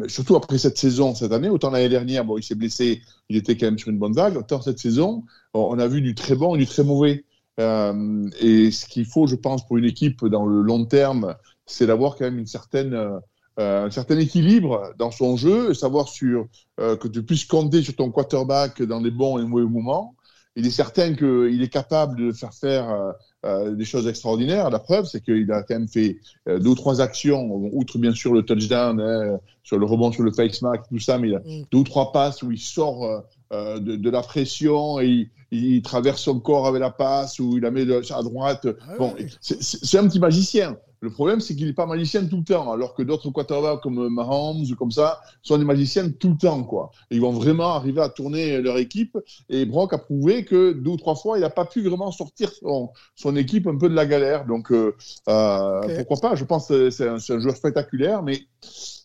surtout 0.07 0.35
après 0.37 0.59
cette 0.59 0.79
saison, 0.79 1.14
cette 1.14 1.33
année, 1.33 1.49
autant 1.49 1.70
l'année 1.70 1.89
dernière, 1.89 2.24
bon, 2.24 2.39
il 2.39 2.43
s'est 2.43 2.55
blessé, 2.55 3.03
il 3.29 3.37
était 3.37 3.57
quand 3.57 3.66
même 3.66 3.79
sur 3.79 3.91
une 3.91 3.99
bonne 3.99 4.14
vague, 4.14 4.37
autant 4.37 4.61
cette 4.62 4.79
saison, 4.79 5.24
on 5.55 5.79
a 5.79 5.87
vu 5.87 6.01
du 6.01 6.14
très 6.14 6.35
bon 6.37 6.55
et 6.55 6.59
du 6.59 6.66
très 6.66 6.85
mauvais. 6.85 7.24
et 7.59 8.70
ce 8.70 8.87
qu'il 8.87 9.05
faut, 9.05 9.26
je 9.26 9.37
pense, 9.37 9.66
pour 9.66 9.76
une 9.76 9.85
équipe 9.85 10.24
dans 10.24 10.47
le 10.47 10.62
long 10.62 10.85
terme, 10.85 11.37
c'est 11.69 11.87
d'avoir 11.87 12.16
quand 12.16 12.25
même 12.25 12.39
une 12.39 12.47
certaine, 12.47 12.95
euh, 12.95 13.19
euh, 13.61 13.87
un 13.87 13.91
certain 13.91 14.19
équilibre 14.19 14.93
dans 14.99 15.11
son 15.11 15.37
jeu, 15.37 15.75
savoir 15.75 16.09
sur, 16.09 16.47
euh, 16.81 16.97
que 16.97 17.09
tu 17.09 17.23
puisses 17.25 17.45
compter 17.45 17.83
sur 17.83 17.97
ton 17.97 18.11
quarterback 18.11 18.83
dans 18.83 19.01
les 19.01 19.11
bons 19.12 19.39
et 19.39 19.43
les 19.43 19.49
mauvais 19.49 19.66
moments. 19.66 20.14
Il 20.57 20.66
est 20.66 20.71
certain 20.71 21.14
qu'il 21.14 21.62
est 21.62 21.69
capable 21.73 22.19
de 22.19 22.33
faire 22.33 22.53
faire 22.55 23.14
euh, 23.47 23.75
des 23.77 23.85
choses 23.85 24.09
extraordinaires. 24.09 24.71
La 24.71 24.81
preuve, 24.81 25.05
c'est 25.07 25.23
qu'il 25.23 25.51
a 25.53 25.62
quand 25.62 25.75
même 25.79 25.89
fait 25.89 26.19
deux 26.47 26.71
ou 26.71 26.75
trois 26.75 27.01
actions, 27.01 27.49
outre 27.73 27.99
bien 27.99 28.12
sûr 28.12 28.33
le 28.35 28.43
touchdown, 28.43 29.01
hein, 29.01 29.39
sur 29.62 29.79
le 29.79 29.87
rebond 29.87 30.11
sur 30.11 30.25
le 30.25 30.33
face 30.33 30.61
mask, 30.62 30.83
tout 30.89 30.99
ça, 30.99 31.19
mais 31.19 31.29
il 31.29 31.35
a 31.37 31.39
Mm. 31.41 31.62
deux 31.71 31.79
ou 31.79 31.85
trois 31.85 32.11
passes 32.12 32.43
où 32.43 32.51
il 32.51 32.59
sort 32.59 33.05
euh, 33.53 33.79
de, 33.79 33.97
de 33.97 34.11
la 34.11 34.23
pression 34.23 34.99
et 35.01 35.07
il, 35.07 35.31
il 35.53 35.83
traverse 35.83 36.23
son 36.23 36.41
corps 36.41 36.66
avec 36.66 36.81
la 36.81 36.91
passe 36.91 37.39
ou 37.39 37.57
il 37.57 37.62
la 37.62 37.71
met 37.71 37.85
de- 37.87 38.03
à 38.12 38.23
droite. 38.23 38.66
Ah 38.89 38.95
bon, 38.99 39.14
oui. 39.19 39.27
c'est 39.41 39.99
un 39.99 40.09
petit 40.09 40.19
magicien. 40.21 40.77
Le 41.01 41.11
problème, 41.11 41.40
c'est 41.40 41.55
qu'il 41.55 41.66
n'est 41.66 41.72
pas 41.72 41.86
magicien 41.86 42.24
tout 42.26 42.38
le 42.38 42.44
temps, 42.44 42.72
alors 42.72 42.94
que 42.94 43.03
d'autres 43.03 43.30
quarterbacks 43.30 43.80
comme 43.80 44.09
Mahomes 44.09 44.64
ou 44.70 44.76
comme 44.76 44.90
ça 44.90 45.20
sont 45.42 45.59
des 45.59 45.64
magiciens 45.64 46.11
tout 46.11 46.30
le 46.30 46.36
temps. 46.36 46.62
Quoi. 46.64 46.90
Et 47.11 47.16
ils 47.16 47.20
vont 47.20 47.32
vraiment 47.32 47.74
arriver 47.74 48.01
à 48.01 48.09
tourner 48.09 48.61
leur 48.61 48.78
équipe. 48.78 49.16
Et 49.49 49.64
Brock 49.64 49.92
a 49.92 49.99
prouvé 49.99 50.44
que 50.44 50.72
deux 50.72 50.90
ou 50.90 50.96
trois 50.96 51.14
fois, 51.14 51.38
il 51.38 51.42
n'a 51.42 51.51
pas 51.51 51.64
pu 51.64 51.82
vraiment 51.82 52.11
sortir 52.11 52.51
son, 52.53 52.90
son 53.14 53.36
équipe 53.36 53.66
un 53.66 53.76
peu 53.76 53.88
de 53.88 53.94
la 53.94 54.07
galère. 54.07 54.46
Donc, 54.46 54.72
euh, 54.72 54.96
euh, 55.28 55.96
pourquoi 55.96 56.30
pas? 56.30 56.36
Je 56.36 56.44
pense 56.44 56.68
que 56.68 56.90
c'est 56.90 57.09
un, 57.09 57.18
joueur 57.18 57.57
spectaculaire, 57.57 58.22
mais 58.22 58.40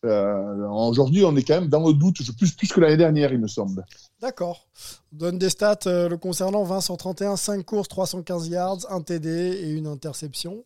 euh, 0.05 0.67
aujourd'hui, 0.67 1.23
on 1.23 1.35
est 1.35 1.43
quand 1.43 1.61
même 1.61 1.69
dans 1.69 1.87
le 1.87 1.93
doute, 1.93 2.17
plus, 2.37 2.51
plus 2.53 2.67
que 2.67 2.79
l'année 2.79 2.97
dernière, 2.97 3.31
il 3.31 3.39
me 3.39 3.47
semble. 3.47 3.85
D'accord. 4.21 4.67
On 5.13 5.17
donne 5.17 5.37
des 5.37 5.49
stats 5.49 5.79
euh, 5.85 6.09
le 6.09 6.17
concernant 6.17 6.63
20 6.63 6.81
sur 6.81 6.97
31, 6.97 7.35
5 7.35 7.65
courses, 7.65 7.87
315 7.87 8.47
yards, 8.47 8.77
un 8.89 9.01
TD 9.01 9.29
et 9.29 9.69
une 9.71 9.87
interception. 9.87 10.63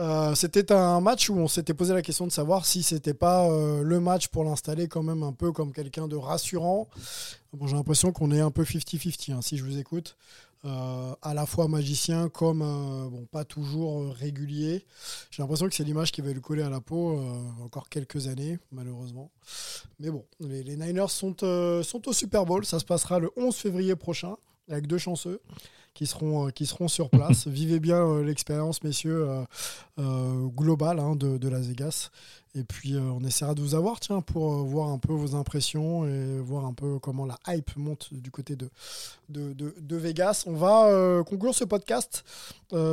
Euh, 0.00 0.34
c'était 0.36 0.70
un 0.72 1.00
match 1.00 1.28
où 1.28 1.36
on 1.36 1.48
s'était 1.48 1.74
posé 1.74 1.92
la 1.92 2.02
question 2.02 2.26
de 2.26 2.32
savoir 2.32 2.66
si 2.66 2.82
c'était 2.82 3.14
pas 3.14 3.48
euh, 3.48 3.82
le 3.82 3.98
match 3.98 4.28
pour 4.28 4.44
l'installer 4.44 4.86
quand 4.86 5.02
même 5.02 5.24
un 5.24 5.32
peu 5.32 5.50
comme 5.50 5.72
quelqu'un 5.72 6.06
de 6.06 6.16
rassurant. 6.16 6.88
J'ai 7.64 7.74
l'impression 7.74 8.12
qu'on 8.12 8.30
est 8.30 8.40
un 8.40 8.52
peu 8.52 8.62
50-50 8.62 9.32
hein, 9.32 9.42
si 9.42 9.56
je 9.56 9.64
vous 9.64 9.78
écoute. 9.78 10.16
Euh, 10.64 11.14
à 11.22 11.34
la 11.34 11.46
fois 11.46 11.68
magicien 11.68 12.28
comme 12.28 13.26
pas 13.30 13.44
toujours 13.44 14.12
régulier. 14.12 14.84
J'ai 15.30 15.42
l'impression 15.42 15.68
que 15.68 15.74
c'est 15.74 15.84
l'image 15.84 16.10
qui 16.10 16.20
va 16.20 16.32
lui 16.32 16.40
coller 16.40 16.62
à 16.62 16.70
la 16.70 16.80
peau 16.80 17.20
encore 17.62 17.88
quelques 17.88 18.26
années, 18.26 18.58
malheureusement. 18.72 19.30
Mais 20.00 20.10
bon, 20.10 20.24
les, 20.40 20.76
Niners 20.76 21.10
sont, 21.10 21.36
sont 21.84 22.08
au 22.08 22.12
Super 22.12 22.44
Bowl. 22.44 22.64
Ça 22.64 22.80
se 22.80 22.84
passera 22.84 23.20
le 23.20 23.30
11 23.36 23.54
février 23.54 23.94
prochain, 23.94 24.36
avec 24.68 24.88
deux 24.88 24.98
chanceux 24.98 25.40
qui 25.94 26.06
seront, 26.06 26.46
euh, 26.46 26.50
qui 26.50 26.66
seront 26.66 26.88
sur 26.88 27.10
place. 27.10 27.46
Vivez 27.48 27.80
bien 27.80 27.98
euh, 28.06 28.22
l'expérience, 28.24 28.82
messieurs, 28.82 29.28
euh, 29.98 30.46
globale 30.48 30.98
hein, 31.00 31.16
de, 31.16 31.38
de 31.38 31.48
Las 31.48 31.66
Vegas. 31.66 32.10
Et 32.54 32.64
puis, 32.64 32.96
on 32.96 33.22
essaiera 33.24 33.54
de 33.54 33.60
vous 33.60 33.74
avoir, 33.74 34.00
tiens, 34.00 34.20
pour 34.20 34.50
voir 34.64 34.88
un 34.88 34.98
peu 34.98 35.12
vos 35.12 35.36
impressions 35.36 36.06
et 36.06 36.40
voir 36.40 36.64
un 36.64 36.72
peu 36.72 36.98
comment 36.98 37.24
la 37.26 37.38
hype 37.46 37.76
monte 37.76 38.12
du 38.12 38.30
côté 38.32 38.56
de, 38.56 38.68
de, 39.28 39.52
de- 39.52 39.74
de 39.78 39.96
Vegas. 39.96 40.44
On 40.46 40.54
va 40.54 41.22
conclure 41.24 41.54
ce 41.54 41.64
podcast 41.64 42.24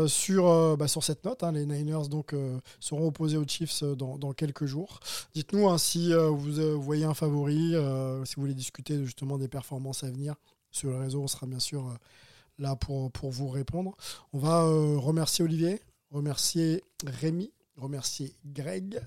sur, 0.08 0.78
bah, 0.78 0.88
sur 0.88 1.04
cette 1.04 1.24
note. 1.26 1.42
hein. 1.42 1.54
Les 1.54 1.66
Niners 1.66 2.10
donc, 2.10 2.36
seront 2.80 3.08
opposés 3.08 3.38
aux 3.38 3.48
Chiefs 3.48 3.82
dans, 3.84 4.18
dans 4.18 4.34
quelques 4.34 4.66
jours. 4.66 5.00
Dites-nous 5.34 5.68
hein, 5.70 5.78
si 5.80 6.14
vous 6.14 6.80
voyez 6.82 7.06
un 7.06 7.16
favori, 7.16 7.74
si 8.26 8.36
vous 8.36 8.42
voulez 8.42 8.54
discuter 8.54 9.04
justement 9.04 9.38
des 9.40 9.48
performances 9.48 10.04
à 10.04 10.12
venir 10.12 10.36
sur 10.70 10.90
le 10.92 10.98
réseau, 10.98 11.22
on 11.24 11.28
sera 11.28 11.48
bien 11.48 11.60
sûr 11.60 11.86
là 12.58 12.76
pour, 12.76 13.12
pour 13.12 13.32
vous 13.32 13.48
répondre. 13.50 13.96
On 14.34 14.40
va 14.40 14.64
euh, 14.64 14.98
remercier 14.98 15.44
Olivier, 15.44 15.82
remercier 16.12 16.84
Rémi, 17.06 17.52
remercier 17.78 18.36
Greg 18.46 19.02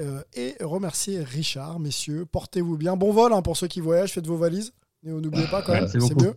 euh, 0.00 0.22
et 0.34 0.56
remercier 0.60 1.22
Richard, 1.22 1.78
messieurs. 1.80 2.26
Portez-vous 2.26 2.76
bien. 2.76 2.96
Bon 2.96 3.12
vol 3.12 3.32
hein, 3.32 3.42
pour 3.42 3.56
ceux 3.56 3.68
qui 3.68 3.80
voyagent, 3.80 4.12
faites 4.12 4.26
vos 4.26 4.36
valises. 4.36 4.72
Et 5.06 5.10
n'oubliez 5.10 5.46
pas 5.46 5.62
quand 5.62 5.72
même, 5.74 5.88
c'est 5.88 6.20
mieux. 6.20 6.34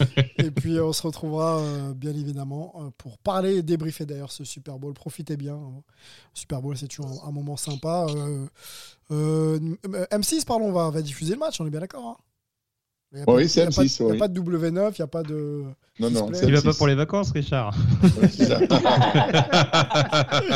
et 0.38 0.50
puis 0.50 0.80
on 0.80 0.92
se 0.92 1.02
retrouvera 1.02 1.58
euh, 1.60 1.94
bien 1.94 2.10
évidemment 2.12 2.90
pour 2.98 3.16
parler 3.18 3.56
et 3.58 3.62
débriefer 3.62 4.06
d'ailleurs 4.06 4.32
ce 4.32 4.42
Super 4.44 4.78
Bowl. 4.78 4.92
Profitez 4.92 5.36
bien. 5.36 5.54
hein. 5.54 5.82
Super 6.34 6.60
Bowl, 6.62 6.76
c'est 6.76 6.88
toujours 6.88 7.24
un, 7.24 7.28
un 7.28 7.32
moment 7.32 7.56
sympa. 7.56 8.06
Euh, 8.08 8.46
euh, 9.12 9.58
M6, 10.10 10.44
pardon, 10.44 10.72
va, 10.72 10.90
va 10.90 11.00
diffuser 11.02 11.34
le 11.34 11.38
match, 11.38 11.60
on 11.60 11.66
est 11.66 11.70
bien 11.70 11.80
d'accord. 11.80 12.06
hein 12.06 12.16
Il 13.12 13.18
y 13.20 13.22
a 13.22 13.24
pas- 13.24 13.34
Oui, 13.34 13.48
c'est 13.48 13.60
il 13.60 13.64
y 13.64 13.66
a 13.66 13.70
pas 13.70 13.82
de- 13.82 13.86
M6, 13.88 13.96
Il 14.00 14.04
n'y 14.04 14.10
oui. 14.12 14.16
a 14.16 14.20
pas 14.20 14.28
de 14.28 14.40
W9, 14.40 14.90
il 14.90 15.00
n'y 15.00 15.02
a 15.02 15.06
pas 15.06 15.22
de. 15.22 15.64
Non, 16.00 16.10
non, 16.10 16.30
Display. 16.30 16.38
c'est 16.38 16.46
Il 16.46 16.52
va 16.52 16.60
M6. 16.60 16.64
pas 16.64 16.74
pour 16.74 16.86
les 16.88 16.94
vacances, 16.94 17.30
Richard. 17.32 17.74
C'est 18.32 18.46
ça. 18.46 18.58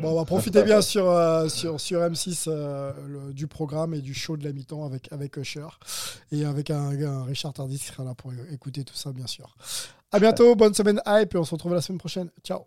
Bon, 0.00 0.12
on 0.12 0.16
va 0.16 0.24
profiter 0.24 0.62
bien 0.62 0.80
sur, 0.82 1.08
euh, 1.10 1.48
sur, 1.48 1.80
sur 1.80 2.00
M6 2.00 2.44
euh, 2.48 2.92
le- 3.06 3.32
du 3.32 3.46
programme 3.46 3.94
et 3.94 4.00
du 4.00 4.14
show 4.14 4.36
de 4.36 4.44
la 4.44 4.52
mi-temps 4.52 4.84
avec, 4.84 5.12
avec 5.12 5.36
Usher 5.36 5.66
et 6.32 6.44
avec 6.44 6.70
un, 6.70 6.90
un 7.02 7.24
Richard 7.24 7.52
Tardis 7.52 7.78
qui 7.78 7.86
sera 7.86 8.04
là 8.04 8.14
pour 8.14 8.32
écouter 8.52 8.84
tout 8.84 8.94
ça, 8.94 9.12
bien 9.12 9.26
sûr. 9.26 9.56
À 10.10 10.18
bientôt, 10.18 10.54
bonne 10.56 10.74
semaine 10.74 11.00
hype 11.06 11.34
et 11.34 11.38
on 11.38 11.44
se 11.44 11.52
retrouve 11.52 11.74
la 11.74 11.80
semaine 11.82 11.98
prochaine. 11.98 12.28
Ciao. 12.44 12.60